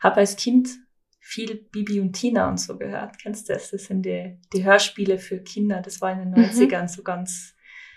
habe 0.00 0.16
als 0.18 0.36
Kind 0.36 0.68
viel 1.32 1.66
Bibi 1.70 2.00
und 2.00 2.12
Tina 2.12 2.48
und 2.48 2.60
so 2.60 2.76
gehört. 2.76 3.18
Kennst 3.18 3.48
du 3.48 3.54
das? 3.54 3.70
Das 3.70 3.84
sind 3.84 4.04
die, 4.04 4.38
die 4.52 4.64
Hörspiele 4.64 5.18
für 5.18 5.38
Kinder. 5.38 5.80
Das 5.80 6.00
war 6.00 6.12
in 6.12 6.32
den 6.32 6.34
90ern 6.34 6.82
mhm. 6.82 6.88
so 6.88 7.02
ganz 7.02 7.54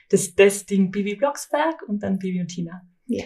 das, 0.10 0.36
das 0.36 0.66
Ding 0.66 0.92
Bibi 0.92 1.16
Blocksberg 1.16 1.84
und 1.88 2.04
dann 2.04 2.20
Bibi 2.20 2.42
und 2.42 2.48
Tina. 2.48 2.82
Ja. 3.08 3.26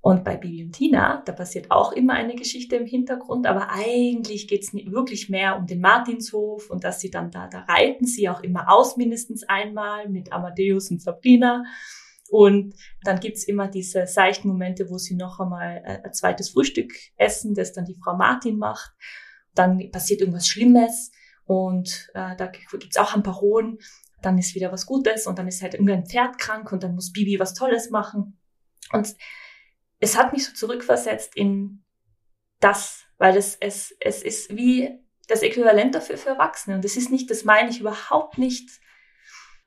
Und 0.00 0.22
bei 0.22 0.36
Bibi 0.36 0.62
und 0.64 0.72
Tina, 0.72 1.22
da 1.26 1.32
passiert 1.32 1.70
auch 1.70 1.92
immer 1.92 2.14
eine 2.14 2.36
Geschichte 2.36 2.76
im 2.76 2.86
Hintergrund, 2.86 3.46
aber 3.46 3.70
eigentlich 3.70 4.46
geht's 4.46 4.72
nicht 4.72 4.92
wirklich 4.92 5.28
mehr 5.28 5.58
um 5.58 5.66
den 5.66 5.80
Martinshof 5.80 6.70
und 6.70 6.84
dass 6.84 7.00
sie 7.00 7.10
dann 7.10 7.32
da, 7.32 7.48
da 7.48 7.60
reiten 7.62 8.06
sie 8.06 8.28
auch 8.28 8.40
immer 8.42 8.72
aus, 8.72 8.96
mindestens 8.96 9.42
einmal 9.48 10.08
mit 10.08 10.32
Amadeus 10.32 10.90
und 10.92 11.02
Sabrina. 11.02 11.64
Und 12.30 12.74
dann 13.02 13.20
gibt's 13.20 13.44
immer 13.44 13.68
diese 13.68 14.06
seichten 14.06 14.48
Momente, 14.48 14.90
wo 14.90 14.98
sie 14.98 15.14
noch 15.14 15.40
einmal 15.40 15.82
äh, 15.84 16.02
ein 16.04 16.12
zweites 16.12 16.50
Frühstück 16.50 16.92
essen, 17.16 17.54
das 17.54 17.72
dann 17.72 17.86
die 17.86 17.98
Frau 18.02 18.16
Martin 18.16 18.58
macht. 18.58 18.92
Dann 19.54 19.90
passiert 19.90 20.20
irgendwas 20.20 20.46
Schlimmes 20.46 21.10
und 21.44 22.10
äh, 22.14 22.36
da 22.36 22.46
gibt's 22.70 22.98
auch 22.98 23.14
ein 23.14 23.22
paar 23.22 23.40
Hohen. 23.40 23.78
Dann 24.20 24.36
ist 24.36 24.54
wieder 24.54 24.72
was 24.72 24.86
Gutes 24.86 25.26
und 25.26 25.38
dann 25.38 25.48
ist 25.48 25.62
halt 25.62 25.74
irgendein 25.74 26.06
Pferd 26.06 26.38
krank 26.38 26.70
und 26.72 26.82
dann 26.82 26.94
muss 26.94 27.12
Bibi 27.12 27.38
was 27.40 27.54
Tolles 27.54 27.90
machen. 27.90 28.38
Und 28.92 29.14
es 30.00 30.16
hat 30.16 30.32
mich 30.32 30.44
so 30.44 30.52
zurückversetzt 30.52 31.34
in 31.36 31.84
das, 32.60 33.04
weil 33.16 33.36
es, 33.36 33.56
es, 33.56 33.94
es 34.00 34.22
ist 34.22 34.54
wie 34.54 34.90
das 35.28 35.42
Äquivalent 35.42 35.94
dafür 35.94 36.18
für 36.18 36.30
Erwachsene. 36.30 36.76
Und 36.76 36.84
das 36.84 36.96
ist 36.96 37.10
nicht, 37.10 37.30
das 37.30 37.44
meine 37.44 37.70
ich 37.70 37.80
überhaupt 37.80 38.38
nicht 38.38 38.68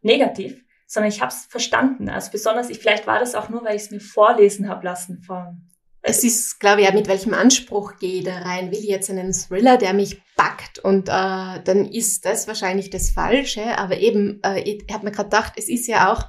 negativ, 0.02 0.63
sondern 0.91 1.10
ich 1.10 1.21
habe 1.21 1.32
es 1.32 1.45
verstanden. 1.45 2.10
Also 2.10 2.32
besonders, 2.32 2.69
ich, 2.69 2.80
vielleicht 2.80 3.08
war 3.08 3.17
das 3.17 3.34
auch 3.34 3.47
nur, 3.47 3.63
weil 3.63 3.77
ich 3.77 3.84
es 3.84 3.91
mir 3.91 4.01
vorlesen 4.01 4.67
habe 4.67 4.84
lassen 4.84 5.21
von. 5.21 5.69
Es 6.01 6.25
ist, 6.25 6.60
glaube 6.60 6.82
ich, 6.82 6.88
ja, 6.88 6.93
mit 6.93 7.08
welchem 7.08 7.34
Anspruch 7.34 7.97
gehe 7.97 8.19
ich 8.19 8.25
da 8.25 8.39
rein? 8.39 8.71
Will 8.71 8.80
ich 8.80 8.89
jetzt 8.89 9.10
einen 9.10 9.32
Thriller, 9.32 9.77
der 9.77 9.93
mich 9.93 10.21
packt? 10.36 10.80
Und 10.80 11.08
äh, 11.08 11.63
dann 11.63 11.86
ist 11.89 12.25
das 12.25 12.45
wahrscheinlich 12.49 12.89
das 12.89 13.10
Falsche. 13.10 13.77
Aber 13.77 13.99
eben, 13.99 14.41
äh, 14.43 14.60
ich 14.63 14.84
habe 14.91 15.06
mir 15.06 15.12
gerade 15.12 15.30
gedacht, 15.30 15.54
es 15.56 15.69
ist 15.69 15.88
ja 15.88 16.12
auch 16.12 16.25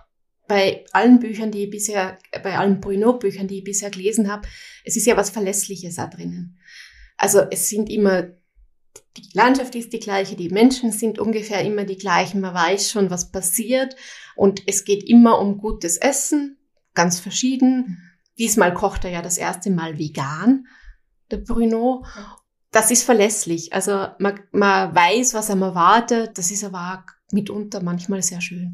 bei 0.47 0.85
allen 0.93 1.19
Büchern, 1.19 1.51
die 1.51 1.65
ich 1.65 1.71
bisher, 1.71 2.19
bei 2.45 2.57
allen 2.57 2.81
Bruno-Büchern, 2.81 3.49
die 3.49 3.59
ich 3.59 3.65
bisher 3.65 3.91
gelesen 3.91 4.31
habe, 4.31 4.47
es 4.85 4.97
ist 4.97 5.07
ja 5.07 5.17
was 5.17 5.31
Verlässliches 5.31 5.97
da 5.97 6.07
drinnen. 6.07 6.61
Also 7.17 7.41
es 7.51 7.69
sind 7.69 7.91
immer 7.91 8.29
die 9.17 9.29
Landschaft 9.35 9.75
ist 9.75 9.93
die 9.93 10.01
gleiche, 10.01 10.37
die 10.37 10.49
Menschen 10.49 10.93
sind 10.93 11.19
ungefähr 11.19 11.63
immer 11.63 11.85
die 11.85 11.99
gleichen, 11.99 12.41
man 12.41 12.55
weiß 12.55 12.91
schon, 12.91 13.11
was 13.11 13.31
passiert 13.31 13.95
und 14.37 14.63
es 14.67 14.85
geht 14.85 15.05
immer 15.09 15.39
um 15.39 15.59
gutes 15.59 15.99
Essen, 15.99 16.59
ganz 16.95 17.21
verschieden. 17.21 18.11
Diesmal 18.39 18.73
kocht 18.73 19.05
er 19.05 19.11
ja 19.11 19.23
das 19.23 19.39
erste 19.39 19.71
Mal 19.71 19.99
vegan, 19.99 20.67
der 21.31 21.39
Bruno. 21.39 22.05
Das 22.71 22.91
ist 22.91 23.03
verlässlich. 23.03 23.73
Also 23.73 24.09
man, 24.19 24.41
man 24.51 24.95
weiß, 24.95 25.35
was 25.35 25.51
einem 25.51 25.63
erwartet. 25.63 26.39
Das 26.39 26.51
ist 26.51 26.65
aber 26.65 27.05
mitunter 27.31 27.83
manchmal 27.83 28.23
sehr 28.23 28.41
schön. 28.41 28.73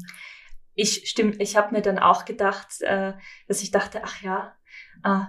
Ich 0.73 1.09
stimme, 1.09 1.35
ich 1.39 1.57
habe 1.57 1.73
mir 1.73 1.81
dann 1.81 1.99
auch 1.99 2.23
gedacht, 2.23 2.81
äh, 2.81 3.13
dass 3.47 3.61
ich 3.61 3.71
dachte, 3.71 4.01
ach 4.03 4.21
ja, 4.21 4.55
äh, 5.03 5.25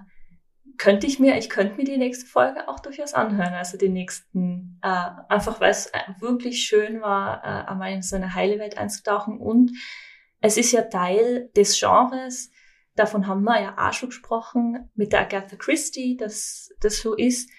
könnte 0.81 1.07
ich 1.07 1.19
mir, 1.19 1.37
ich 1.37 1.51
könnte 1.51 1.77
mir 1.77 1.85
die 1.85 1.99
nächste 1.99 2.25
Folge 2.25 2.67
auch 2.67 2.81
durchaus 2.81 3.13
anhören, 3.13 3.53
also 3.53 3.77
die 3.77 3.91
nächsten, 3.91 4.81
äh, 4.83 5.11
einfach 5.29 5.61
weil 5.61 5.73
es 5.73 5.89
äh, 5.89 5.99
wirklich 6.21 6.63
schön 6.63 7.03
war, 7.03 7.45
äh, 7.45 7.71
einmal 7.71 7.93
in 7.93 8.01
so 8.01 8.17
eine 8.17 8.35
heile 8.35 8.59
Welt 8.59 8.79
einzutauchen 8.79 9.39
und 9.39 9.73
es 10.41 10.57
ist 10.57 10.73
ja 10.73 10.81
Teil 10.81 11.51
des 11.55 11.79
Genres, 11.79 12.51
davon 12.95 13.27
haben 13.27 13.43
wir 13.43 13.61
ja 13.61 13.77
auch 13.77 13.93
schon 13.93 14.09
gesprochen, 14.09 14.91
mit 14.95 15.13
der 15.13 15.21
Agatha 15.21 15.57
Christie, 15.57 16.17
dass 16.17 16.71
das 16.81 17.03
so 17.03 17.15
ist, 17.15 17.51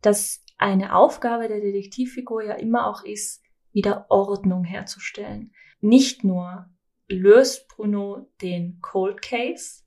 dass 0.00 0.42
eine 0.56 0.96
Aufgabe 0.96 1.48
der 1.48 1.60
Detektivfigur 1.60 2.42
ja 2.42 2.54
immer 2.54 2.86
auch 2.86 3.04
ist, 3.04 3.42
wieder 3.72 4.06
Ordnung 4.08 4.64
herzustellen. 4.64 5.52
Nicht 5.82 6.24
nur 6.24 6.70
löst 7.06 7.68
Bruno 7.68 8.30
den 8.40 8.80
Cold 8.80 9.20
Case 9.20 9.82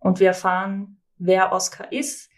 und 0.00 0.18
wir 0.18 0.26
erfahren, 0.26 1.00
wer 1.18 1.52
Oscar 1.52 1.92
ist, 1.92 2.30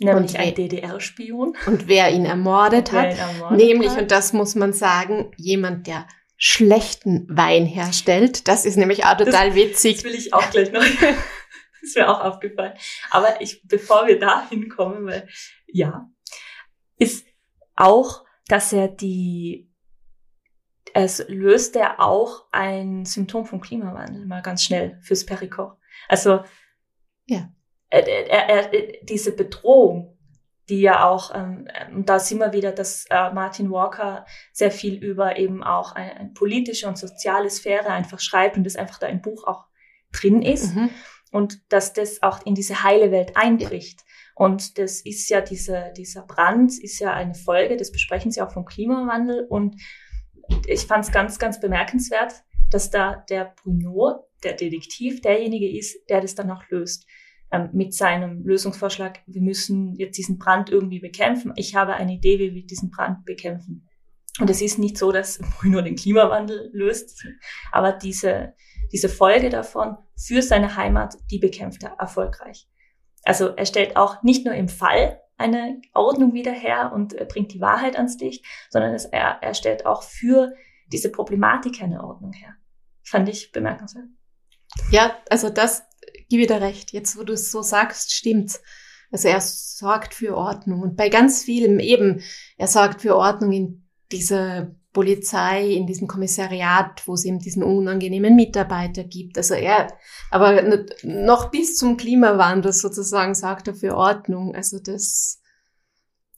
nämlich 0.00 0.34
und 0.34 0.40
ein 0.40 0.54
DDR-Spion. 0.54 1.56
Und 1.66 1.88
wer 1.88 2.10
ihn 2.10 2.24
ermordet 2.24 2.92
hat. 2.92 3.12
Ihn 3.12 3.18
ermordet 3.18 3.58
nämlich, 3.58 3.90
hat. 3.90 4.02
und 4.02 4.10
das 4.10 4.32
muss 4.32 4.54
man 4.54 4.72
sagen, 4.72 5.32
jemand, 5.36 5.86
der 5.86 6.06
schlechten 6.36 7.26
Wein 7.34 7.64
herstellt. 7.66 8.46
Das 8.46 8.66
ist 8.66 8.76
nämlich 8.76 9.06
auch 9.06 9.16
total 9.16 9.48
das, 9.48 9.56
witzig. 9.56 9.96
Das 9.96 10.04
will 10.04 10.14
ich 10.14 10.34
auch 10.34 10.50
gleich 10.50 10.70
noch. 10.70 10.82
ist 11.82 11.96
mir 11.96 12.08
auch 12.08 12.20
aufgefallen. 12.20 12.74
Aber 13.10 13.40
ich, 13.40 13.62
bevor 13.66 14.06
wir 14.06 14.18
da 14.18 14.48
hinkommen, 14.48 15.06
weil, 15.06 15.28
ja, 15.66 16.10
ist 16.98 17.26
auch, 17.74 18.24
dass 18.48 18.72
er 18.72 18.88
die, 18.88 19.70
es 20.92 21.24
löst 21.28 21.76
er 21.76 22.00
auch 22.00 22.46
ein 22.52 23.04
Symptom 23.04 23.44
vom 23.44 23.60
Klimawandel 23.60 24.26
mal 24.26 24.42
ganz 24.42 24.62
schnell 24.62 24.98
fürs 25.02 25.24
Perikor. 25.24 25.78
Also, 26.08 26.42
ja. 27.26 27.50
Er, 27.90 28.06
er, 28.06 28.48
er, 28.48 28.92
diese 29.02 29.34
Bedrohung, 29.34 30.16
die 30.68 30.80
ja 30.80 31.08
auch, 31.08 31.32
ähm, 31.34 31.68
und 31.94 32.08
da 32.08 32.18
sind 32.18 32.38
wir 32.38 32.52
wieder, 32.52 32.72
dass 32.72 33.06
äh, 33.10 33.30
Martin 33.32 33.70
Walker 33.70 34.26
sehr 34.52 34.70
viel 34.70 34.94
über 35.02 35.38
eben 35.38 35.62
auch 35.62 35.92
eine, 35.92 36.16
eine 36.16 36.30
politische 36.30 36.88
und 36.88 36.98
soziale 36.98 37.48
Sphäre 37.50 37.90
einfach 37.90 38.18
schreibt 38.18 38.56
und 38.56 38.64
das 38.64 38.76
einfach 38.76 38.98
da 38.98 39.06
im 39.06 39.22
Buch 39.22 39.46
auch 39.46 39.66
drin 40.12 40.42
ist. 40.42 40.74
Mhm. 40.74 40.90
Und 41.30 41.60
dass 41.72 41.92
das 41.92 42.22
auch 42.22 42.44
in 42.46 42.54
diese 42.54 42.82
heile 42.82 43.10
Welt 43.10 43.36
einbricht. 43.36 44.00
Ja. 44.00 44.06
Und 44.46 44.78
das 44.78 45.00
ist 45.00 45.28
ja 45.28 45.40
diese, 45.40 45.92
dieser 45.96 46.22
Brand 46.22 46.72
ist 46.82 46.98
ja 46.98 47.12
eine 47.12 47.34
Folge, 47.34 47.76
das 47.76 47.92
besprechen 47.92 48.30
sie 48.30 48.42
auch 48.42 48.52
vom 48.52 48.64
Klimawandel. 48.64 49.46
Und 49.48 49.80
ich 50.66 50.86
fand 50.86 51.04
es 51.04 51.12
ganz, 51.12 51.38
ganz 51.38 51.60
bemerkenswert, 51.60 52.34
dass 52.70 52.90
da 52.90 53.24
der 53.28 53.54
Bruno, 53.62 54.28
der 54.42 54.54
Detektiv, 54.54 55.20
derjenige 55.20 55.78
ist, 55.78 56.08
der 56.08 56.20
das 56.20 56.34
dann 56.34 56.50
auch 56.50 56.62
löst 56.70 57.06
ähm, 57.50 57.70
mit 57.72 57.94
seinem 57.94 58.44
Lösungsvorschlag, 58.44 59.20
wir 59.26 59.40
müssen 59.40 59.94
jetzt 59.94 60.18
diesen 60.18 60.38
Brand 60.38 60.70
irgendwie 60.70 61.00
bekämpfen. 61.00 61.52
Ich 61.56 61.74
habe 61.74 61.94
eine 61.94 62.14
Idee, 62.14 62.38
wie 62.38 62.54
wir 62.54 62.66
diesen 62.66 62.90
Brand 62.90 63.24
bekämpfen. 63.24 63.88
Und 64.40 64.50
es 64.50 64.60
ist 64.60 64.78
nicht 64.78 64.98
so, 64.98 65.12
dass 65.12 65.38
Bruno 65.60 65.80
den 65.80 65.96
Klimawandel 65.96 66.70
löst, 66.72 67.26
aber 67.72 67.92
diese, 67.92 68.54
diese 68.92 69.08
Folge 69.08 69.48
davon 69.48 69.96
für 70.16 70.42
seine 70.42 70.76
Heimat, 70.76 71.14
die 71.30 71.38
bekämpft 71.38 71.82
er 71.82 71.96
erfolgreich. 71.98 72.68
Also 73.24 73.48
er 73.48 73.66
stellt 73.66 73.96
auch 73.96 74.22
nicht 74.22 74.44
nur 74.44 74.54
im 74.54 74.68
Fall 74.68 75.20
eine 75.36 75.80
Ordnung 75.92 76.32
wieder 76.32 76.52
her 76.52 76.92
und 76.94 77.16
bringt 77.28 77.52
die 77.52 77.60
Wahrheit 77.60 77.96
ans 77.96 78.18
Licht, 78.18 78.44
sondern 78.70 78.94
es, 78.94 79.04
er, 79.04 79.42
er 79.42 79.54
stellt 79.54 79.84
auch 79.84 80.02
für 80.02 80.54
diese 80.92 81.10
Problematik 81.10 81.82
eine 81.82 82.02
Ordnung 82.02 82.32
her. 82.32 82.54
Fand 83.02 83.28
ich 83.28 83.52
bemerkenswert. 83.52 84.06
Ja, 84.90 85.16
also 85.28 85.50
das 85.50 85.85
gebe 86.28 86.46
dir 86.46 86.60
recht. 86.60 86.92
Jetzt, 86.92 87.18
wo 87.18 87.22
du 87.22 87.34
es 87.34 87.50
so 87.50 87.62
sagst, 87.62 88.14
stimmt. 88.14 88.58
Also 89.10 89.28
er 89.28 89.40
sorgt 89.40 90.14
für 90.14 90.36
Ordnung. 90.36 90.82
Und 90.82 90.96
bei 90.96 91.08
ganz 91.08 91.44
vielem 91.44 91.78
eben, 91.78 92.22
er 92.56 92.66
sorgt 92.66 93.02
für 93.02 93.16
Ordnung 93.16 93.52
in 93.52 93.88
dieser 94.12 94.74
Polizei, 94.92 95.72
in 95.72 95.86
diesem 95.86 96.08
Kommissariat, 96.08 97.06
wo 97.06 97.14
es 97.14 97.24
eben 97.24 97.38
diesen 97.38 97.62
unangenehmen 97.62 98.34
Mitarbeiter 98.34 99.04
gibt. 99.04 99.36
Also 99.36 99.54
er, 99.54 99.88
aber 100.30 100.62
noch 101.02 101.50
bis 101.50 101.76
zum 101.76 101.98
Klimawandel 101.98 102.72
sozusagen 102.72 103.34
sorgt 103.34 103.68
er 103.68 103.74
für 103.74 103.94
Ordnung. 103.94 104.54
Also 104.54 104.78
das 104.78 105.42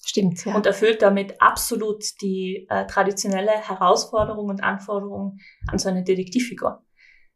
stimmt, 0.05 0.45
ja. 0.45 0.57
Und 0.57 0.67
erfüllt 0.67 1.03
damit 1.03 1.41
absolut 1.41 2.05
die 2.21 2.67
äh, 2.69 2.87
traditionelle 2.87 3.53
Herausforderung 3.53 4.49
und 4.49 4.65
Anforderung 4.65 5.39
an 5.69 5.79
so 5.79 5.89
eine 5.89 6.03
Detektivfigur. 6.03 6.83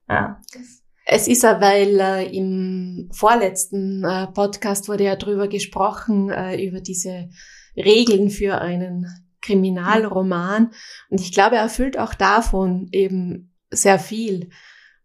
Ja, 0.08 0.40
das 0.52 0.82
es 1.04 1.28
ist 1.28 1.42
ja, 1.42 1.60
weil 1.60 2.00
äh, 2.00 2.36
im 2.36 3.10
vorletzten 3.12 4.04
äh, 4.04 4.28
Podcast 4.28 4.88
wurde 4.88 5.04
ja 5.04 5.16
drüber 5.16 5.48
gesprochen, 5.48 6.30
äh, 6.30 6.64
über 6.64 6.80
diese 6.80 7.28
Regeln 7.76 8.30
für 8.30 8.60
einen 8.60 9.06
Kriminalroman. 9.40 10.72
Und 11.10 11.20
ich 11.20 11.32
glaube, 11.32 11.56
er 11.56 11.62
erfüllt 11.62 11.98
auch 11.98 12.14
davon 12.14 12.88
eben 12.92 13.52
sehr 13.70 13.98
viel. 13.98 14.50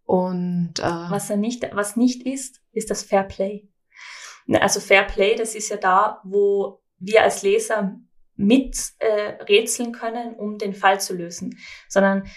Und 0.04 0.80
äh, 0.80 0.84
was 0.84 1.30
er 1.30 1.38
nicht, 1.38 1.68
was 1.74 1.98
nicht 1.98 2.26
ist, 2.26 2.62
ist 2.72 2.90
das 2.92 3.04
Fair 3.04 3.24
Play. 3.24 3.68
Also 4.62 4.80
Fair 4.80 5.04
Play, 5.04 5.36
das 5.36 5.56
ist 5.56 5.70
ja 5.70 5.78
da, 5.78 6.22
wo 6.24 6.82
wir 7.00 7.24
als 7.24 7.44
Leser 7.44 8.00
mit 8.36 8.78
äh, 9.00 9.44
rätseln 9.44 9.92
können, 9.92 10.36
um 10.36 10.58
den 10.58 10.74
Fall 10.74 11.02
zu 11.02 11.16
lösen, 11.16 11.58
sondern 11.90 12.28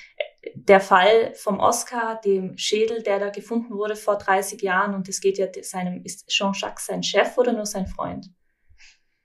der 0.54 0.80
Fall 0.80 1.34
vom 1.34 1.58
Oscar, 1.60 2.20
dem 2.24 2.56
Schädel, 2.56 3.02
der 3.02 3.18
da 3.18 3.30
gefunden 3.30 3.74
wurde 3.74 3.96
vor 3.96 4.16
30 4.16 4.60
Jahren, 4.62 4.94
und 4.94 5.08
es 5.08 5.20
geht 5.20 5.38
ja 5.38 5.46
seinem, 5.62 6.02
ist 6.04 6.28
Jean-Jacques 6.28 6.86
sein 6.86 7.02
Chef 7.02 7.36
oder 7.36 7.52
nur 7.52 7.66
sein 7.66 7.86
Freund? 7.86 8.30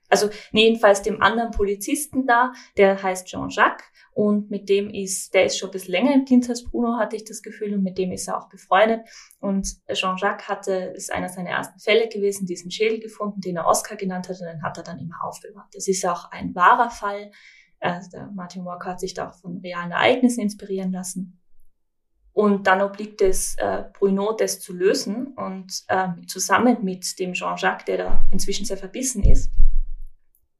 Also 0.08 0.30
jedenfalls 0.52 1.02
dem 1.02 1.20
anderen 1.20 1.50
Polizisten 1.50 2.26
da, 2.26 2.52
der 2.76 3.02
heißt 3.02 3.26
Jean-Jacques 3.26 3.84
und 4.12 4.50
mit 4.50 4.68
dem 4.68 4.88
ist, 4.88 5.34
der 5.34 5.46
ist 5.46 5.58
schon 5.58 5.70
ein 5.70 5.72
bisschen 5.72 5.92
länger 5.92 6.14
im 6.14 6.24
Dienst 6.24 6.48
als 6.48 6.64
Bruno, 6.64 6.96
hatte 6.96 7.16
ich 7.16 7.24
das 7.24 7.42
Gefühl, 7.42 7.74
und 7.74 7.82
mit 7.82 7.98
dem 7.98 8.12
ist 8.12 8.28
er 8.28 8.38
auch 8.38 8.48
befreundet. 8.48 9.00
Und 9.40 9.68
Jean-Jacques 9.92 10.48
hatte, 10.48 10.72
ist 10.94 11.12
einer 11.12 11.28
seiner 11.28 11.50
ersten 11.50 11.80
Fälle 11.80 12.08
gewesen, 12.08 12.46
diesen 12.46 12.70
Schädel 12.70 13.00
gefunden, 13.00 13.40
den 13.40 13.56
er 13.56 13.66
Oscar 13.66 13.96
genannt 13.96 14.28
hat, 14.28 14.40
und 14.40 14.46
den 14.46 14.62
hat 14.62 14.78
er 14.78 14.84
dann 14.84 14.98
immer 14.98 15.24
aufbewahrt. 15.24 15.74
Das 15.74 15.88
ist 15.88 16.06
auch 16.06 16.30
ein 16.30 16.54
wahrer 16.54 16.90
Fall. 16.90 17.30
Der 18.12 18.30
Martin 18.34 18.64
Walker 18.64 18.90
hat 18.90 19.00
sich 19.00 19.14
da 19.14 19.28
auch 19.28 19.34
von 19.34 19.58
realen 19.58 19.92
Ereignissen 19.92 20.40
inspirieren 20.40 20.92
lassen. 20.92 21.40
Und 22.32 22.66
dann 22.66 22.82
obliegt 22.82 23.22
es 23.22 23.56
äh, 23.56 23.84
Bruno, 23.94 24.34
das 24.34 24.60
zu 24.60 24.74
lösen 24.74 25.28
und 25.36 25.84
äh, 25.88 26.08
zusammen 26.26 26.84
mit 26.84 27.18
dem 27.18 27.32
Jean-Jacques, 27.32 27.86
der 27.86 27.96
da 27.96 28.26
inzwischen 28.30 28.66
sehr 28.66 28.76
verbissen 28.76 29.22
ist. 29.22 29.50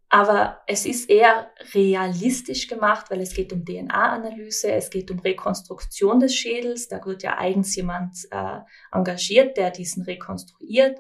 Aber 0.08 0.62
es 0.66 0.86
ist 0.86 1.10
eher 1.10 1.50
realistisch 1.74 2.68
gemacht, 2.68 3.10
weil 3.10 3.20
es 3.20 3.34
geht 3.34 3.52
um 3.52 3.64
DNA-Analyse, 3.64 4.72
es 4.72 4.88
geht 4.88 5.10
um 5.10 5.18
Rekonstruktion 5.18 6.20
des 6.20 6.34
Schädels. 6.34 6.88
Da 6.88 7.04
wird 7.04 7.22
ja 7.22 7.36
eigens 7.36 7.74
jemand 7.76 8.26
äh, 8.30 8.60
engagiert, 8.92 9.56
der 9.56 9.70
diesen 9.70 10.04
rekonstruiert. 10.04 10.98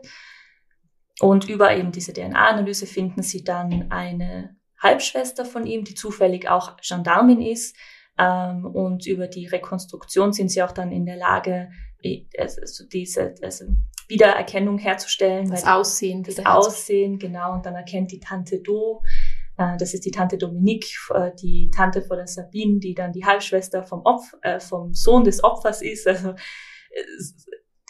Und 1.20 1.48
über 1.48 1.74
eben 1.74 1.92
diese 1.92 2.12
DNA-Analyse 2.12 2.86
finden 2.86 3.22
sie 3.22 3.44
dann 3.44 3.90
eine 3.90 4.56
Halbschwester 4.78 5.44
von 5.44 5.66
ihm, 5.66 5.84
die 5.84 5.94
zufällig 5.94 6.48
auch 6.48 6.76
Gendarmin 6.78 7.40
ist. 7.40 7.76
Ähm, 8.18 8.64
und 8.64 9.06
über 9.06 9.26
die 9.26 9.46
Rekonstruktion 9.46 10.32
sind 10.32 10.50
sie 10.50 10.62
auch 10.62 10.72
dann 10.72 10.92
in 10.92 11.06
der 11.06 11.16
Lage, 11.16 11.70
also 12.38 12.84
diese 12.86 13.34
also 13.42 13.66
Wiedererkennung 14.08 14.78
herzustellen. 14.78 15.50
Das 15.50 15.66
Aussehen. 15.66 16.22
Das 16.22 16.44
Aussehen, 16.44 17.18
genau. 17.18 17.54
Und 17.54 17.66
dann 17.66 17.74
erkennt 17.74 18.12
die 18.12 18.20
Tante 18.20 18.60
Do, 18.60 19.02
äh, 19.58 19.76
das 19.76 19.94
ist 19.94 20.04
die 20.04 20.10
Tante 20.10 20.38
Dominique, 20.38 20.96
äh, 21.14 21.32
die 21.40 21.70
Tante 21.74 22.02
von 22.02 22.18
der 22.18 22.26
Sabine, 22.26 22.78
die 22.78 22.94
dann 22.94 23.12
die 23.12 23.24
Halbschwester 23.24 23.82
vom, 23.82 24.02
Opf, 24.04 24.34
äh, 24.42 24.60
vom 24.60 24.92
Sohn 24.94 25.24
des 25.24 25.42
Opfers 25.42 25.82
ist. 25.82 26.06
Also 26.06 26.34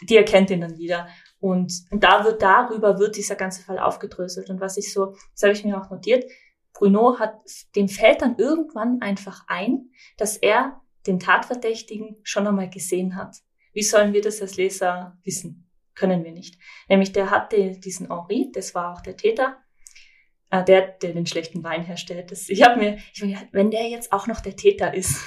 die 0.03 0.17
erkennt 0.17 0.49
ihn 0.49 0.61
dann 0.61 0.77
wieder. 0.77 1.07
Und, 1.39 1.71
und 1.91 2.03
da 2.03 2.23
wird 2.23 2.41
darüber 2.41 2.99
wird 2.99 3.15
dieser 3.15 3.35
ganze 3.35 3.63
Fall 3.63 3.79
aufgedröselt. 3.79 4.49
Und 4.49 4.59
was 4.59 4.77
ich 4.77 4.91
so, 4.91 5.13
das 5.33 5.43
habe 5.43 5.53
ich 5.53 5.63
mir 5.63 5.79
auch 5.79 5.89
notiert, 5.89 6.25
Bruno 6.77 7.19
hat, 7.19 7.39
dem 7.75 7.89
fällt 7.89 8.21
dann 8.21 8.37
irgendwann 8.37 9.01
einfach 9.01 9.43
ein, 9.47 9.89
dass 10.17 10.37
er 10.37 10.81
den 11.07 11.19
Tatverdächtigen 11.19 12.17
schon 12.23 12.47
einmal 12.47 12.69
gesehen 12.69 13.15
hat. 13.15 13.37
Wie 13.73 13.83
sollen 13.83 14.13
wir 14.13 14.21
das 14.21 14.41
als 14.41 14.57
Leser 14.57 15.17
wissen? 15.23 15.69
Können 15.95 16.23
wir 16.23 16.31
nicht. 16.31 16.59
Nämlich 16.89 17.11
der 17.11 17.31
hatte 17.31 17.71
diesen 17.79 18.07
Henri, 18.07 18.51
das 18.53 18.75
war 18.75 18.93
auch 18.93 19.01
der 19.01 19.17
Täter, 19.17 19.57
äh, 20.51 20.63
der, 20.63 20.87
der 20.87 21.13
den 21.13 21.25
schlechten 21.25 21.63
Wein 21.63 21.83
herstellt. 21.83 22.31
Das, 22.31 22.49
ich 22.49 22.63
habe 22.63 22.79
mir, 22.79 22.97
ich 23.13 23.21
meine, 23.21 23.47
wenn 23.51 23.71
der 23.71 23.89
jetzt 23.89 24.11
auch 24.11 24.27
noch 24.27 24.41
der 24.41 24.55
Täter 24.55 24.93
ist, 24.93 25.21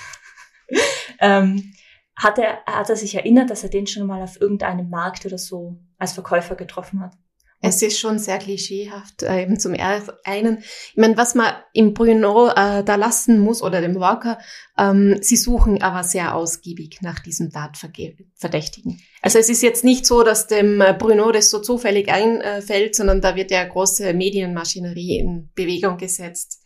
ähm, 1.20 1.72
hat 2.16 2.38
er, 2.38 2.64
hat 2.66 2.90
er 2.90 2.96
sich 2.96 3.14
erinnert, 3.14 3.50
dass 3.50 3.64
er 3.64 3.70
den 3.70 3.86
schon 3.86 4.06
mal 4.06 4.22
auf 4.22 4.40
irgendeinem 4.40 4.90
Markt 4.90 5.26
oder 5.26 5.38
so 5.38 5.80
als 5.98 6.12
Verkäufer 6.12 6.54
getroffen 6.54 7.00
hat. 7.00 7.14
Es 7.62 7.82
ist 7.82 7.98
schon 7.98 8.18
sehr 8.18 8.38
klischeehaft, 8.38 9.22
äh, 9.22 9.42
eben 9.42 9.60
zum 9.60 9.74
einen. 9.74 10.58
Ich 10.58 10.96
meine, 10.96 11.16
was 11.18 11.34
man 11.34 11.52
im 11.74 11.92
Bruno 11.92 12.48
äh, 12.48 12.82
da 12.82 12.94
lassen 12.94 13.38
muss 13.38 13.62
oder 13.62 13.82
dem 13.82 14.00
Walker, 14.00 14.38
ähm, 14.78 15.18
sie 15.20 15.36
suchen 15.36 15.82
aber 15.82 16.02
sehr 16.02 16.34
ausgiebig 16.34 17.02
nach 17.02 17.18
diesem 17.18 17.50
Tatverdächtigen. 17.50 19.02
Also 19.20 19.38
es 19.38 19.50
ist 19.50 19.62
jetzt 19.62 19.84
nicht 19.84 20.06
so, 20.06 20.22
dass 20.22 20.46
dem 20.46 20.80
äh, 20.80 20.94
Bruno 20.98 21.30
das 21.32 21.50
so 21.50 21.60
zufällig 21.60 22.10
einfällt, 22.10 22.94
sondern 22.94 23.20
da 23.20 23.36
wird 23.36 23.50
ja 23.50 23.62
große 23.64 24.14
Medienmaschinerie 24.14 25.18
in 25.18 25.50
Bewegung 25.54 25.98
gesetzt. 25.98 26.60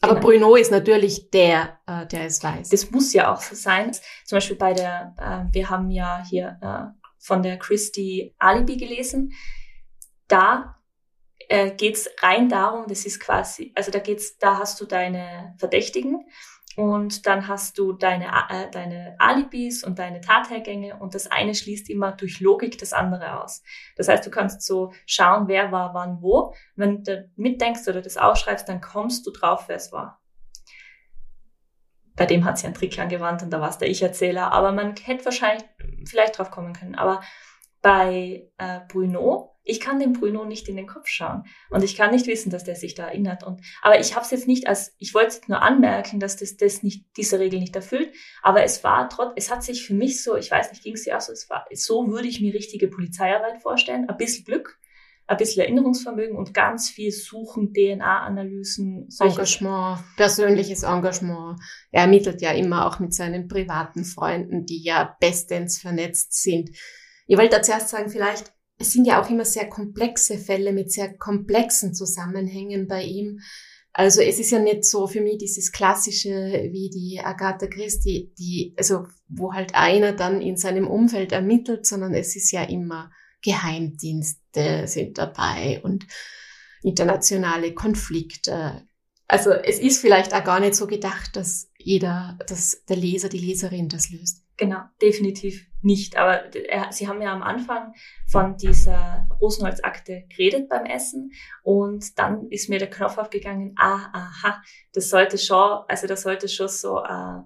Aber 0.00 0.14
genau. 0.14 0.26
Bruno 0.26 0.56
ist 0.56 0.72
natürlich 0.72 1.30
der, 1.30 1.78
äh, 1.86 2.06
der 2.06 2.24
es 2.24 2.42
weiß. 2.42 2.70
Das 2.70 2.90
muss 2.90 3.12
ja 3.12 3.32
auch 3.32 3.40
so 3.40 3.54
sein. 3.54 3.92
Zum 4.24 4.36
Beispiel 4.36 4.56
bei 4.56 4.72
der, 4.72 5.14
äh, 5.18 5.54
wir 5.54 5.70
haben 5.70 5.90
ja 5.90 6.24
hier 6.28 6.58
äh, 6.62 7.00
von 7.18 7.44
der 7.44 7.58
Christie 7.58 8.34
Alibi 8.38 8.76
gelesen 8.76 9.32
da 10.30 10.76
äh, 11.48 11.72
geht 11.72 12.08
rein 12.22 12.48
darum, 12.48 12.86
das 12.86 13.04
ist 13.04 13.20
quasi, 13.20 13.72
also 13.74 13.90
da 13.90 13.98
geht's, 13.98 14.38
da 14.38 14.58
hast 14.58 14.80
du 14.80 14.86
deine 14.86 15.54
Verdächtigen 15.58 16.24
und 16.76 17.26
dann 17.26 17.48
hast 17.48 17.78
du 17.78 17.92
deine, 17.92 18.26
äh, 18.48 18.70
deine 18.70 19.16
Alibis 19.18 19.82
und 19.82 19.98
deine 19.98 20.20
Tathergänge 20.20 20.96
und 20.96 21.14
das 21.14 21.26
eine 21.26 21.54
schließt 21.54 21.90
immer 21.90 22.12
durch 22.12 22.40
Logik 22.40 22.78
das 22.78 22.92
andere 22.92 23.42
aus. 23.42 23.62
Das 23.96 24.08
heißt, 24.08 24.24
du 24.24 24.30
kannst 24.30 24.62
so 24.62 24.92
schauen, 25.06 25.48
wer 25.48 25.72
war 25.72 25.92
wann 25.94 26.22
wo. 26.22 26.54
Wenn 26.76 27.02
du 27.02 27.28
mitdenkst 27.36 27.88
oder 27.88 28.00
das 28.00 28.16
ausschreibst, 28.16 28.68
dann 28.68 28.80
kommst 28.80 29.26
du 29.26 29.32
drauf, 29.32 29.64
wer 29.66 29.76
es 29.76 29.90
war. 29.90 30.20
Bei 32.14 32.26
dem 32.26 32.44
hat 32.44 32.58
sie 32.58 32.66
einen 32.66 32.74
Trick 32.74 32.98
angewandt 32.98 33.42
und 33.42 33.50
da 33.50 33.60
war 33.60 33.70
es 33.70 33.78
der 33.78 33.88
Ich-Erzähler, 33.88 34.52
aber 34.52 34.72
man 34.72 34.94
hätte 34.94 35.24
wahrscheinlich 35.24 35.64
vielleicht 36.04 36.38
drauf 36.38 36.50
kommen 36.50 36.74
können. 36.74 36.94
Aber 36.94 37.22
bei 37.82 38.48
äh, 38.58 38.80
Bruno, 38.88 39.56
ich 39.70 39.78
kann 39.78 40.00
dem 40.00 40.12
Bruno 40.12 40.44
nicht 40.44 40.68
in 40.68 40.76
den 40.76 40.88
Kopf 40.88 41.06
schauen 41.06 41.44
und 41.70 41.84
ich 41.84 41.96
kann 41.96 42.10
nicht 42.10 42.26
wissen, 42.26 42.50
dass 42.50 42.64
der 42.64 42.74
sich 42.74 42.94
da 42.94 43.06
erinnert. 43.06 43.44
Und 43.44 43.60
aber 43.82 44.00
ich 44.00 44.16
habe 44.16 44.24
es 44.24 44.32
jetzt 44.32 44.48
nicht 44.48 44.66
als, 44.66 44.94
ich 44.98 45.14
wollte 45.14 45.34
jetzt 45.34 45.48
nur 45.48 45.62
anmerken, 45.62 46.18
dass 46.18 46.36
das, 46.36 46.56
das 46.56 46.82
nicht 46.82 47.06
diese 47.16 47.38
Regel 47.38 47.60
nicht 47.60 47.76
erfüllt. 47.76 48.12
Aber 48.42 48.64
es 48.64 48.82
war 48.82 49.08
trotz, 49.08 49.32
es 49.36 49.50
hat 49.50 49.62
sich 49.62 49.86
für 49.86 49.94
mich 49.94 50.22
so, 50.22 50.36
ich 50.36 50.50
weiß 50.50 50.70
nicht, 50.72 50.82
ging 50.82 50.94
es 50.94 51.08
auch 51.08 51.20
so, 51.20 51.32
es 51.32 51.48
war 51.48 51.66
so 51.72 52.08
würde 52.08 52.26
ich 52.26 52.40
mir 52.40 52.52
richtige 52.52 52.88
Polizeiarbeit 52.88 53.62
vorstellen, 53.62 54.08
ein 54.08 54.16
bisschen 54.16 54.44
Glück, 54.44 54.78
ein 55.28 55.36
bisschen 55.36 55.62
Erinnerungsvermögen 55.62 56.36
und 56.36 56.52
ganz 56.52 56.90
viel 56.90 57.12
Suchen, 57.12 57.72
DNA-Analysen. 57.72 59.08
Engagement, 59.20 60.00
persönliches 60.16 60.82
Engagement. 60.82 61.60
Er 61.92 62.02
ermittelt 62.02 62.42
ja 62.42 62.50
immer 62.50 62.86
auch 62.86 62.98
mit 62.98 63.14
seinen 63.14 63.46
privaten 63.46 64.04
Freunden, 64.04 64.66
die 64.66 64.82
ja 64.82 65.16
bestens 65.20 65.78
vernetzt 65.78 66.42
sind. 66.42 66.70
Ich 67.28 67.38
wollte 67.38 67.56
da 67.56 67.62
zuerst 67.62 67.90
sagen, 67.90 68.10
vielleicht, 68.10 68.52
es 68.80 68.92
sind 68.92 69.04
ja 69.04 69.22
auch 69.22 69.28
immer 69.28 69.44
sehr 69.44 69.68
komplexe 69.68 70.38
Fälle 70.38 70.72
mit 70.72 70.90
sehr 70.90 71.16
komplexen 71.18 71.94
Zusammenhängen 71.94 72.88
bei 72.88 73.04
ihm. 73.04 73.40
Also 73.92 74.22
es 74.22 74.38
ist 74.38 74.52
ja 74.52 74.58
nicht 74.58 74.84
so 74.84 75.06
für 75.06 75.20
mich 75.20 75.36
dieses 75.36 75.70
klassische 75.70 76.30
wie 76.30 76.88
die 76.88 77.20
Agatha 77.22 77.66
Christie, 77.66 78.32
die, 78.38 78.72
also 78.78 79.06
wo 79.28 79.52
halt 79.52 79.74
einer 79.74 80.12
dann 80.12 80.40
in 80.40 80.56
seinem 80.56 80.86
Umfeld 80.88 81.32
ermittelt, 81.32 81.84
sondern 81.84 82.14
es 82.14 82.34
ist 82.36 82.52
ja 82.52 82.62
immer 82.62 83.10
Geheimdienste 83.42 84.86
sind 84.86 85.18
dabei 85.18 85.80
und 85.82 86.06
internationale 86.82 87.74
Konflikte. 87.74 88.86
Also 89.30 89.52
es 89.52 89.78
ist 89.78 90.00
vielleicht 90.00 90.34
auch 90.34 90.42
gar 90.42 90.58
nicht 90.58 90.74
so 90.74 90.88
gedacht, 90.88 91.36
dass 91.36 91.70
jeder, 91.78 92.36
dass 92.48 92.84
der 92.86 92.96
Leser, 92.96 93.28
die 93.28 93.38
Leserin 93.38 93.88
das 93.88 94.10
löst. 94.10 94.44
Genau, 94.56 94.80
definitiv 95.00 95.68
nicht. 95.82 96.16
Aber 96.16 96.50
Sie 96.90 97.06
haben 97.06 97.22
ja 97.22 97.32
am 97.32 97.44
Anfang 97.44 97.94
von 98.26 98.56
dieser 98.56 99.28
Rosenholzakte 99.40 100.24
geredet 100.28 100.68
beim 100.68 100.84
Essen 100.84 101.30
und 101.62 102.18
dann 102.18 102.48
ist 102.48 102.68
mir 102.68 102.80
der 102.80 102.90
Knopf 102.90 103.18
aufgegangen, 103.18 103.76
ah, 103.78 104.10
aha, 104.12 104.60
das 104.92 105.10
sollte 105.10 105.38
schon, 105.38 105.84
also 105.86 106.08
das 106.08 106.22
sollte 106.22 106.48
schon 106.48 106.66
so 106.66 106.98
äh, 106.98 107.38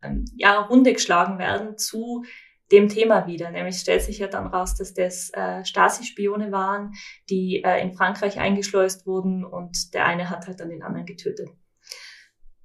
ähm, 0.00 0.24
ja, 0.36 0.62
Runde 0.62 0.94
geschlagen 0.94 1.38
werden 1.38 1.76
zu 1.76 2.24
dem 2.72 2.88
Thema 2.88 3.26
wieder. 3.26 3.50
Nämlich 3.50 3.78
stellt 3.78 4.02
sich 4.02 4.18
ja 4.18 4.26
dann 4.26 4.48
raus, 4.48 4.74
dass 4.74 4.94
das 4.94 5.30
äh, 5.32 5.64
Stasi-Spione 5.64 6.50
waren, 6.52 6.92
die 7.30 7.62
äh, 7.64 7.80
in 7.82 7.92
Frankreich 7.92 8.38
eingeschleust 8.38 9.06
wurden 9.06 9.44
und 9.44 9.94
der 9.94 10.06
eine 10.06 10.30
hat 10.30 10.46
halt 10.46 10.60
dann 10.60 10.70
den 10.70 10.82
anderen 10.82 11.06
getötet. 11.06 11.48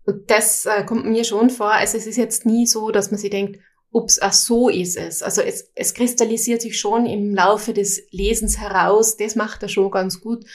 Und 0.06 0.32
das 0.32 0.66
äh, 0.66 0.84
kommt 0.84 1.06
mir 1.06 1.24
schon 1.24 1.50
vor. 1.50 1.72
Also 1.72 1.98
es 1.98 2.08
ist 2.08 2.18
jetzt 2.18 2.46
nie 2.46 2.66
so, 2.66 2.90
dass 2.90 3.12
man 3.12 3.20
sich 3.20 3.30
denkt, 3.30 3.60
ups, 3.92 4.20
ach 4.22 4.34
so 4.34 4.70
ist 4.70 4.98
es. 4.98 5.22
Also 5.22 5.42
es, 5.42 5.72
es 5.76 5.94
kristallisiert 5.94 6.62
sich 6.62 6.80
schon 6.80 7.06
im 7.06 7.36
Laufe 7.36 7.74
des 7.74 8.08
Lesens 8.12 8.58
heraus. 8.60 9.18
Das 9.18 9.36
macht 9.36 9.62
er 9.62 9.70
schon 9.70 9.92
ganz 9.92 10.22
gut, 10.22 10.46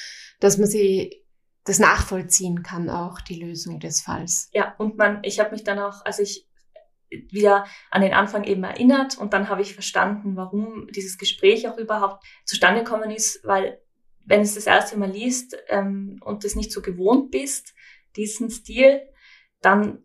dass 0.40 0.59
man 0.59 0.68
sie 0.68 1.22
das 1.64 1.78
nachvollziehen 1.78 2.62
kann, 2.62 2.88
auch 2.88 3.20
die 3.20 3.40
Lösung 3.40 3.80
des 3.80 4.01
Falls. 4.01 4.49
Ja, 4.53 4.74
und 4.78 4.97
man, 4.97 5.20
ich 5.22 5.40
habe 5.40 5.51
mich 5.51 5.64
dann 5.64 5.78
auch, 5.78 6.05
also 6.05 6.22
ich 6.22 6.47
wieder 7.11 7.66
an 7.90 8.02
den 8.02 8.12
Anfang 8.12 8.44
eben 8.44 8.64
erinnert 8.64 9.18
und 9.18 9.32
dann 9.32 9.48
habe 9.48 9.62
ich 9.62 9.74
verstanden, 9.74 10.36
warum 10.36 10.88
dieses 10.88 11.18
Gespräch 11.18 11.68
auch 11.68 11.78
überhaupt 11.78 12.24
zustande 12.44 12.82
gekommen 12.82 13.11
ist, 13.11 13.44
weil 13.44 13.80
wenn 14.24 14.40
es 14.40 14.54
das 14.54 14.66
erste 14.66 14.98
Mal 14.98 15.11
liest 15.11 15.57
ähm, 15.68 16.18
und 16.24 16.44
das 16.44 16.57
nicht 16.57 16.72
so 16.72 16.82
gewohnt 16.82 17.30
bist, 17.30 17.74
diesen 18.16 18.50
Stil, 18.50 19.02
dann 19.61 20.04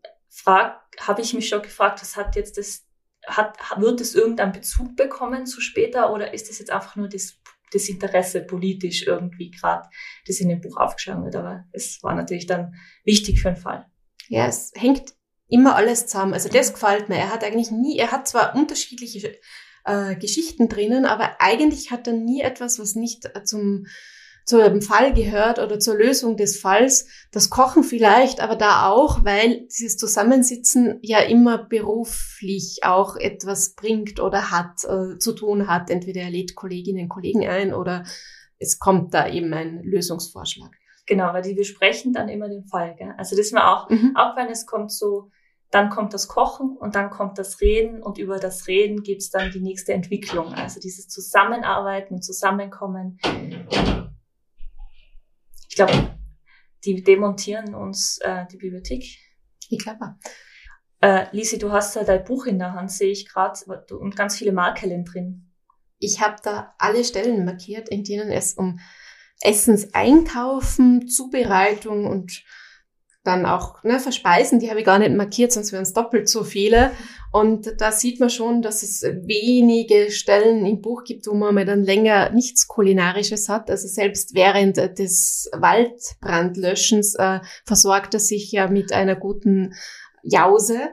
habe 1.00 1.22
ich 1.22 1.34
mich 1.34 1.50
schon 1.50 1.62
gefragt, 1.62 2.02
was 2.02 2.16
hat 2.16 2.36
jetzt 2.36 2.58
das, 2.58 2.86
hat, 3.26 3.58
wird 3.78 4.00
es 4.02 4.16
irgendeinen 4.16 4.54
Bezug 4.54 4.96
bekommen 4.96 5.46
zu 5.46 5.60
später 5.60 6.14
oder 6.14 6.34
ist 6.34 6.50
das 6.50 6.60
jetzt 6.60 6.72
einfach 6.72 6.96
nur 6.96 7.10
das, 7.10 7.40
das 7.72 7.90
Interesse 7.90 8.42
politisch 8.42 9.06
irgendwie 9.08 9.52
gerade, 9.52 9.90
das 10.28 10.40
in 10.40 10.50
dem 10.50 10.62
Buch 10.62 10.78
aufgeschlagen 10.78 11.24
wird, 11.24 11.36
aber 11.36 11.66
es 11.72 12.02
war 12.04 12.16
natürlich 12.16 12.46
dann 12.46 12.76
wichtig 13.04 13.42
für 13.42 13.50
den 13.50 13.58
Fall. 13.58 13.88
Ja, 14.28 14.48
es 14.48 14.72
hängt 14.76 15.14
immer 15.52 15.76
alles 15.76 16.08
zusammen. 16.08 16.34
Also 16.34 16.50
das 16.50 16.74
gefällt 16.74 17.10
mir. 17.10 17.18
Er 17.18 17.32
hat 17.32 17.44
eigentlich 17.44 17.72
nie, 17.72 17.98
er 17.98 18.12
hat 18.12 18.28
zwar 18.28 18.56
unterschiedliche 18.56 19.36
äh, 19.86 20.16
Geschichten 20.16 20.70
drinnen, 20.70 21.06
aber 21.06 21.36
eigentlich 21.40 21.92
hat 21.92 22.08
er 22.08 22.14
nie 22.14 22.42
etwas, 22.42 22.80
was 22.80 22.96
nicht 22.96 23.26
äh, 23.26 23.44
zum 23.44 23.86
zum 24.44 24.82
Fall 24.82 25.14
gehört 25.14 25.60
oder 25.60 25.80
zur 25.80 25.96
Lösung 25.96 26.36
des 26.36 26.60
Falls. 26.60 27.08
Das 27.32 27.50
Kochen 27.50 27.84
vielleicht, 27.84 28.42
aber 28.42 28.56
da 28.56 28.90
auch, 28.90 29.24
weil 29.24 29.68
dieses 29.68 29.98
Zusammensitzen 29.98 30.98
ja 31.02 31.20
immer 31.20 31.60
beruflich 31.60 32.80
auch 32.82 33.16
etwas 33.16 33.76
bringt 33.76 34.20
oder 34.20 34.52
hat, 34.52 34.84
äh, 34.84 35.18
zu 35.20 35.34
tun 35.34 35.68
hat. 35.68 35.90
Entweder 35.90 36.22
er 36.22 36.32
lädt 36.32 36.56
Kolleginnen 36.56 37.04
und 37.04 37.10
Kollegen 37.10 37.48
ein 37.48 37.74
oder 37.74 38.04
es 38.58 38.80
kommt 38.80 39.14
da 39.14 39.30
eben 39.30 39.54
ein 39.54 39.84
Lösungsvorschlag. 39.84 40.72
Genau, 41.08 41.34
weil 41.34 41.42
die 41.42 41.54
besprechen 41.54 42.14
dann 42.14 42.30
immer 42.30 42.50
den 42.50 42.66
Fall. 42.66 42.96
Gell? 42.98 43.14
Also 43.18 43.36
das 43.36 43.48
ist 43.48 43.54
mir 43.54 43.68
auch, 43.68 43.90
mhm. 43.90 44.16
auch 44.16 44.36
wenn 44.36 44.48
es 44.48 44.66
kommt 44.66 44.92
so 44.92 45.30
dann 45.72 45.90
kommt 45.90 46.14
das 46.14 46.28
Kochen 46.28 46.76
und 46.78 46.96
dann 46.96 47.10
kommt 47.10 47.38
das 47.38 47.62
Reden 47.62 48.04
und 48.04 48.18
über 48.18 48.40
das 48.40 48.68
Reden 48.68 49.04
gibt's 49.04 49.30
dann 49.30 49.52
die 49.52 49.62
nächste 49.62 49.94
Entwicklung. 49.94 50.54
Also 50.54 50.82
dieses 50.82 51.08
Zusammenarbeiten 51.08 52.16
und 52.16 52.24
Zusammenkommen. 52.24 53.18
Ich 55.70 55.76
glaube, 55.76 56.18
die 56.84 57.02
demontieren 57.02 57.74
uns 57.74 58.18
äh, 58.22 58.46
die 58.52 58.58
Bibliothek. 58.58 59.06
Ich 59.70 59.80
glaube. 59.80 60.16
Äh, 61.00 61.26
Lisi, 61.32 61.58
du 61.58 61.72
hast 61.72 61.96
da 61.96 62.04
dein 62.04 62.26
Buch 62.26 62.46
in 62.46 62.60
der 62.60 62.74
Hand, 62.74 62.92
sehe 62.92 63.12
ich 63.12 63.28
gerade, 63.28 63.60
und 63.98 64.16
ganz 64.16 64.38
viele 64.38 64.52
Markelen 64.52 65.06
drin. 65.06 65.52
Ich 65.98 66.20
habe 66.20 66.36
da 66.44 66.76
alle 66.78 67.04
Stellen 67.04 67.46
markiert, 67.46 67.90
in 67.90 68.04
denen 68.04 68.30
es 68.30 68.54
um 68.56 68.80
Essenseinkaufen, 69.40 71.08
Zubereitung 71.08 72.06
und 72.06 72.44
dann 73.24 73.46
auch 73.46 73.84
ne, 73.84 74.00
verspeisen, 74.00 74.60
die 74.60 74.70
habe 74.70 74.80
ich 74.80 74.86
gar 74.86 74.98
nicht 74.98 75.16
markiert, 75.16 75.52
sonst 75.52 75.72
wären 75.72 75.84
es 75.84 75.94
doppelt 75.94 76.28
so 76.28 76.44
viele. 76.44 76.92
Und 77.32 77.80
da 77.80 77.92
sieht 77.92 78.20
man 78.20 78.30
schon, 78.30 78.62
dass 78.62 78.84
es 78.84 79.04
wenige 79.04 80.12
Stellen 80.12 80.66
im 80.66 80.82
Buch 80.82 81.04
gibt, 81.04 81.28
wo 81.28 81.34
man 81.34 81.56
mal 81.56 81.66
dann 81.66 81.84
länger 81.84 82.32
nichts 82.32 82.68
Kulinarisches 82.68 83.48
hat. 83.48 83.70
Also 83.70 83.88
selbst 83.88 84.34
während 84.34 84.78
des 84.78 85.50
Waldbrandlöschens 85.54 87.16
äh, 87.16 87.40
versorgt 87.66 88.16
er 88.16 88.20
sich 88.20 88.52
ja 88.52 88.68
mit 88.68 88.92
einer 88.92 89.16
guten 89.16 89.76
Jause. 90.24 90.90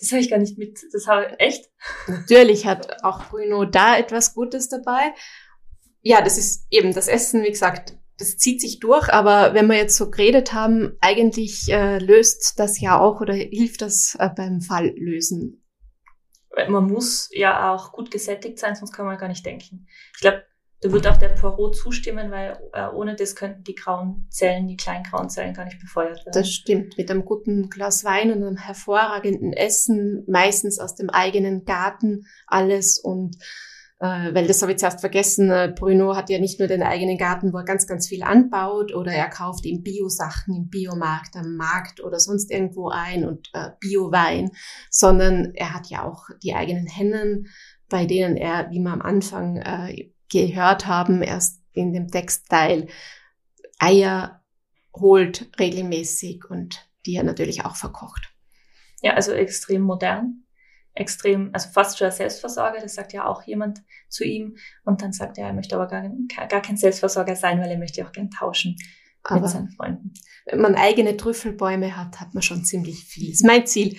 Das 0.00 0.10
habe 0.10 0.20
ich 0.20 0.30
gar 0.30 0.38
nicht 0.38 0.58
mit. 0.58 0.80
Das 0.92 1.06
habe 1.06 1.26
ich 1.26 1.34
echt. 1.38 1.70
Natürlich 2.08 2.66
hat 2.66 3.04
auch 3.04 3.24
Bruno 3.26 3.64
da 3.64 3.96
etwas 3.96 4.34
Gutes 4.34 4.68
dabei. 4.68 5.14
Ja, 6.00 6.22
das 6.22 6.38
ist 6.38 6.66
eben 6.70 6.92
das 6.92 7.06
Essen, 7.06 7.44
wie 7.44 7.50
gesagt, 7.50 7.94
das 8.18 8.36
zieht 8.36 8.60
sich 8.60 8.78
durch, 8.78 9.12
aber 9.12 9.54
wenn 9.54 9.66
wir 9.66 9.76
jetzt 9.76 9.96
so 9.96 10.10
geredet 10.10 10.52
haben, 10.52 10.96
eigentlich 11.00 11.68
äh, 11.70 11.98
löst 11.98 12.58
das 12.58 12.80
ja 12.80 13.00
auch 13.00 13.20
oder 13.20 13.34
hilft 13.34 13.82
das 13.82 14.16
äh, 14.18 14.28
beim 14.34 14.60
Fall 14.60 14.92
lösen. 14.96 15.64
Man 16.68 16.86
muss 16.86 17.30
ja 17.32 17.72
auch 17.72 17.92
gut 17.92 18.10
gesättigt 18.10 18.58
sein, 18.58 18.74
sonst 18.74 18.92
kann 18.92 19.06
man 19.06 19.16
gar 19.16 19.28
nicht 19.28 19.44
denken. 19.46 19.86
Ich 20.14 20.20
glaube, 20.20 20.44
da 20.82 20.90
wird 20.90 21.06
auch 21.06 21.16
der 21.16 21.28
Poirot 21.28 21.76
zustimmen, 21.76 22.32
weil 22.32 22.58
äh, 22.72 22.88
ohne 22.88 23.14
das 23.14 23.36
könnten 23.36 23.62
die 23.62 23.76
grauen 23.76 24.26
Zellen, 24.30 24.66
die 24.66 24.76
kleinen 24.76 25.04
grauen 25.04 25.30
Zellen 25.30 25.54
gar 25.54 25.64
nicht 25.64 25.80
befeuert 25.80 26.18
werden. 26.26 26.32
Das 26.34 26.50
stimmt. 26.50 26.98
Mit 26.98 27.08
einem 27.08 27.24
guten 27.24 27.70
Glas 27.70 28.04
Wein 28.04 28.32
und 28.32 28.42
einem 28.42 28.56
hervorragenden 28.56 29.52
Essen, 29.52 30.24
meistens 30.26 30.80
aus 30.80 30.96
dem 30.96 31.08
eigenen 31.08 31.64
Garten 31.64 32.26
alles 32.48 32.98
und 32.98 33.36
weil 34.34 34.48
das 34.48 34.60
habe 34.62 34.72
ich 34.72 34.78
zuerst 34.78 35.00
vergessen, 35.00 35.50
äh, 35.50 35.72
Bruno 35.72 36.16
hat 36.16 36.28
ja 36.28 36.40
nicht 36.40 36.58
nur 36.58 36.66
den 36.66 36.82
eigenen 36.82 37.16
Garten, 37.18 37.52
wo 37.52 37.58
er 37.58 37.64
ganz, 37.64 37.86
ganz 37.86 38.08
viel 38.08 38.24
anbaut 38.24 38.92
oder 38.92 39.12
er 39.12 39.28
kauft 39.28 39.64
eben 39.64 39.84
Bio-Sachen 39.84 40.56
im 40.56 40.68
Biomarkt, 40.68 41.36
am 41.36 41.56
Markt 41.56 42.02
oder 42.02 42.18
sonst 42.18 42.50
irgendwo 42.50 42.88
ein 42.88 43.24
und 43.24 43.48
äh, 43.52 43.70
Bio-Wein, 43.78 44.50
sondern 44.90 45.52
er 45.54 45.72
hat 45.72 45.88
ja 45.88 46.04
auch 46.04 46.24
die 46.42 46.54
eigenen 46.54 46.88
Hennen, 46.88 47.46
bei 47.88 48.04
denen 48.04 48.36
er, 48.36 48.70
wie 48.72 48.80
wir 48.80 48.90
am 48.90 49.02
Anfang 49.02 49.58
äh, 49.58 50.10
gehört 50.28 50.88
haben, 50.88 51.22
erst 51.22 51.62
in 51.72 51.92
dem 51.92 52.08
Textteil 52.08 52.88
Eier 53.78 54.42
holt 54.96 55.48
regelmäßig 55.60 56.50
und 56.50 56.88
die 57.06 57.14
er 57.14 57.22
natürlich 57.22 57.64
auch 57.64 57.76
verkocht. 57.76 58.32
Ja, 59.00 59.14
also 59.14 59.30
extrem 59.30 59.82
modern 59.82 60.42
extrem, 60.94 61.50
also 61.52 61.70
fast 61.70 61.98
schon 61.98 62.10
Selbstversorger, 62.10 62.80
das 62.80 62.94
sagt 62.94 63.12
ja 63.12 63.26
auch 63.26 63.42
jemand 63.44 63.80
zu 64.08 64.24
ihm. 64.24 64.56
Und 64.84 65.02
dann 65.02 65.12
sagt 65.12 65.38
er, 65.38 65.46
er 65.46 65.52
möchte 65.52 65.74
aber 65.74 65.86
gar, 65.86 66.02
gar 66.48 66.62
kein 66.62 66.76
Selbstversorger 66.76 67.36
sein, 67.36 67.60
weil 67.60 67.70
er 67.70 67.78
möchte 67.78 68.06
auch 68.06 68.12
gern 68.12 68.30
tauschen 68.30 68.76
aber 69.24 69.42
mit 69.42 69.50
seinen 69.50 69.70
Freunden. 69.70 70.12
Wenn 70.46 70.60
man 70.60 70.74
eigene 70.74 71.16
Trüffelbäume 71.16 71.96
hat, 71.96 72.20
hat 72.20 72.34
man 72.34 72.42
schon 72.42 72.64
ziemlich 72.64 73.04
viel. 73.04 73.28
Das 73.30 73.40
ist 73.40 73.46
mein 73.46 73.66
Ziel. 73.66 73.96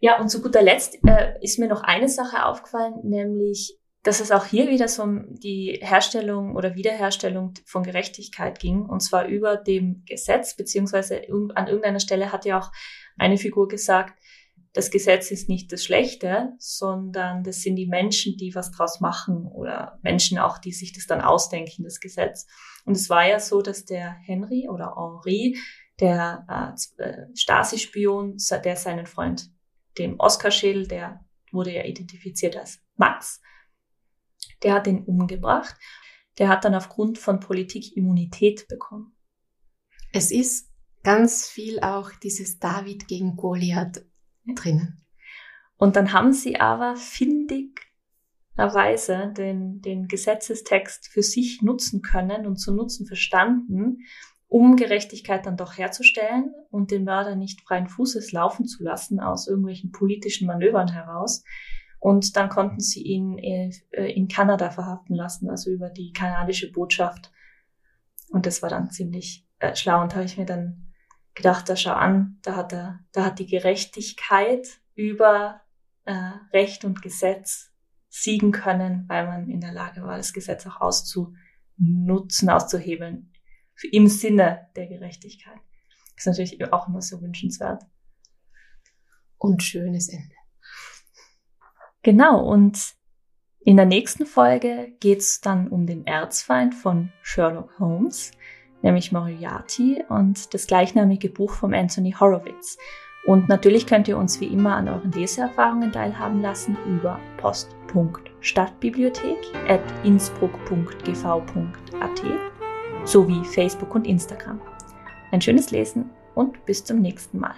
Ja, 0.00 0.20
und 0.20 0.28
zu 0.28 0.42
guter 0.42 0.62
Letzt 0.62 0.98
äh, 1.06 1.34
ist 1.40 1.58
mir 1.58 1.68
noch 1.68 1.82
eine 1.82 2.08
Sache 2.08 2.44
aufgefallen, 2.44 2.94
nämlich, 3.02 3.78
dass 4.02 4.20
es 4.20 4.30
auch 4.30 4.44
hier 4.44 4.68
wieder 4.68 4.88
so 4.88 5.02
um 5.02 5.34
die 5.40 5.78
Herstellung 5.80 6.54
oder 6.54 6.74
Wiederherstellung 6.74 7.54
von 7.64 7.82
Gerechtigkeit 7.82 8.58
ging, 8.58 8.84
und 8.84 9.00
zwar 9.00 9.26
über 9.26 9.56
dem 9.56 10.04
Gesetz, 10.06 10.54
beziehungsweise 10.54 11.22
an 11.54 11.66
irgendeiner 11.66 12.00
Stelle 12.00 12.30
hat 12.30 12.44
ja 12.44 12.58
auch 12.58 12.70
eine 13.18 13.38
Figur 13.38 13.68
gesagt, 13.68 14.18
das 14.76 14.90
Gesetz 14.90 15.30
ist 15.30 15.48
nicht 15.48 15.72
das 15.72 15.82
Schlechte, 15.82 16.52
sondern 16.58 17.42
das 17.42 17.62
sind 17.62 17.76
die 17.76 17.86
Menschen, 17.86 18.36
die 18.36 18.54
was 18.54 18.70
draus 18.72 19.00
machen 19.00 19.46
oder 19.46 19.98
Menschen 20.02 20.36
auch, 20.36 20.58
die 20.58 20.72
sich 20.72 20.92
das 20.92 21.06
dann 21.06 21.22
ausdenken, 21.22 21.84
das 21.84 21.98
Gesetz. 21.98 22.46
Und 22.84 22.94
es 22.94 23.08
war 23.08 23.26
ja 23.26 23.40
so, 23.40 23.62
dass 23.62 23.86
der 23.86 24.10
Henry 24.10 24.68
oder 24.68 24.94
Henri, 24.94 25.56
der 25.98 26.76
äh, 26.98 27.34
Stasi-Spion, 27.34 28.36
der 28.64 28.76
seinen 28.76 29.06
Freund, 29.06 29.50
dem 29.96 30.20
Oskar 30.20 30.50
Schill, 30.50 30.86
der 30.86 31.24
wurde 31.52 31.72
ja 31.72 31.84
identifiziert 31.86 32.54
als 32.58 32.78
Max, 32.96 33.40
der 34.62 34.74
hat 34.74 34.86
ihn 34.86 35.04
umgebracht. 35.04 35.74
Der 36.36 36.48
hat 36.50 36.66
dann 36.66 36.74
aufgrund 36.74 37.16
von 37.16 37.40
Politik 37.40 37.96
Immunität 37.96 38.68
bekommen. 38.68 39.16
Es 40.12 40.30
ist 40.30 40.70
ganz 41.02 41.48
viel 41.48 41.80
auch 41.80 42.10
dieses 42.22 42.58
David 42.58 43.08
gegen 43.08 43.36
Goliath 43.36 44.04
drinnen. 44.54 45.02
Und 45.76 45.96
dann 45.96 46.12
haben 46.12 46.32
sie 46.32 46.58
aber 46.58 46.96
findigerweise 46.96 49.32
den, 49.36 49.82
den 49.82 50.08
Gesetzestext 50.08 51.08
für 51.08 51.22
sich 51.22 51.60
nutzen 51.62 52.02
können 52.02 52.46
und 52.46 52.56
zu 52.56 52.74
nutzen 52.74 53.06
verstanden, 53.06 53.98
um 54.48 54.76
Gerechtigkeit 54.76 55.44
dann 55.44 55.56
doch 55.56 55.76
herzustellen 55.76 56.54
und 56.70 56.90
den 56.90 57.04
Mörder 57.04 57.36
nicht 57.36 57.60
freien 57.62 57.88
Fußes 57.88 58.32
laufen 58.32 58.66
zu 58.66 58.84
lassen 58.84 59.20
aus 59.20 59.48
irgendwelchen 59.48 59.92
politischen 59.92 60.46
Manövern 60.46 60.88
heraus. 60.88 61.44
Und 61.98 62.36
dann 62.36 62.48
konnten 62.48 62.80
sie 62.80 63.02
ihn 63.02 63.38
äh, 63.38 63.70
in 64.12 64.28
Kanada 64.28 64.70
verhaften 64.70 65.16
lassen, 65.16 65.50
also 65.50 65.70
über 65.70 65.90
die 65.90 66.12
kanadische 66.12 66.70
Botschaft. 66.70 67.32
Und 68.30 68.46
das 68.46 68.62
war 68.62 68.70
dann 68.70 68.90
ziemlich 68.90 69.44
äh, 69.58 69.74
schlau. 69.74 70.02
Und 70.02 70.14
habe 70.14 70.24
ich 70.24 70.38
mir 70.38 70.46
dann 70.46 70.85
gedacht, 71.36 71.68
da 71.68 71.76
schau 71.76 71.92
an, 71.92 72.38
da 72.42 72.56
hat 72.56 72.72
er, 72.72 73.00
da 73.12 73.26
hat 73.26 73.38
die 73.38 73.46
Gerechtigkeit 73.46 74.66
über 74.94 75.60
äh, 76.06 76.32
Recht 76.52 76.84
und 76.84 77.02
Gesetz 77.02 77.70
siegen 78.08 78.50
können, 78.50 79.04
weil 79.08 79.26
man 79.26 79.48
in 79.48 79.60
der 79.60 79.72
Lage 79.72 80.02
war, 80.02 80.16
das 80.16 80.32
Gesetz 80.32 80.66
auch 80.66 80.80
auszunutzen, 80.80 82.48
auszuhebeln, 82.48 83.32
im 83.92 84.08
Sinne 84.08 84.68
der 84.74 84.86
Gerechtigkeit. 84.86 85.58
Das 86.14 86.24
ist 86.24 86.26
natürlich 86.26 86.72
auch 86.72 86.88
immer 86.88 87.02
so 87.02 87.20
wünschenswert. 87.20 87.84
Und 89.36 89.62
schönes 89.62 90.08
Ende. 90.08 90.34
Genau, 92.02 92.42
und 92.42 92.94
in 93.60 93.76
der 93.76 93.84
nächsten 93.84 94.24
Folge 94.24 94.96
geht's 95.00 95.42
dann 95.42 95.68
um 95.68 95.86
den 95.86 96.06
Erzfeind 96.06 96.74
von 96.74 97.12
Sherlock 97.20 97.78
Holmes 97.78 98.30
nämlich 98.82 99.12
Moriarty 99.12 100.02
und 100.08 100.52
das 100.54 100.66
gleichnamige 100.66 101.28
Buch 101.28 101.52
von 101.52 101.74
Anthony 101.74 102.12
Horowitz. 102.12 102.78
Und 103.26 103.48
natürlich 103.48 103.86
könnt 103.86 104.08
ihr 104.08 104.16
uns 104.16 104.40
wie 104.40 104.46
immer 104.46 104.76
an 104.76 104.88
euren 104.88 105.10
Leseerfahrungen 105.10 105.90
teilhaben 105.90 106.40
lassen 106.40 106.76
über 106.86 107.18
post.stadtbibliothek 107.38 109.38
at 109.68 109.80
innsbruck.gv.at 110.04 112.22
sowie 113.04 113.44
Facebook 113.44 113.94
und 113.94 114.06
Instagram. 114.06 114.60
Ein 115.32 115.40
schönes 115.40 115.72
Lesen 115.72 116.10
und 116.34 116.64
bis 116.66 116.84
zum 116.84 117.00
nächsten 117.00 117.40
Mal. 117.40 117.54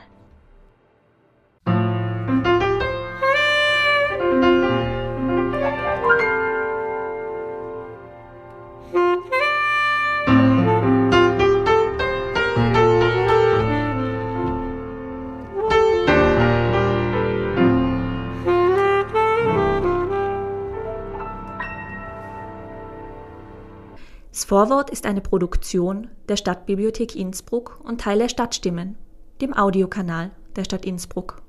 Vorwort 24.49 24.88
ist 24.88 25.05
eine 25.05 25.20
Produktion 25.20 26.09
der 26.26 26.38
Stadtbibliothek 26.38 27.14
Innsbruck 27.14 27.82
und 27.84 28.01
Teil 28.01 28.18
der 28.18 28.30
Stadtstimmen, 28.30 28.96
dem 29.42 29.53
Audiokanal 29.53 30.30
der 30.57 30.64
Stadt 30.64 30.86
Innsbruck. 30.86 31.42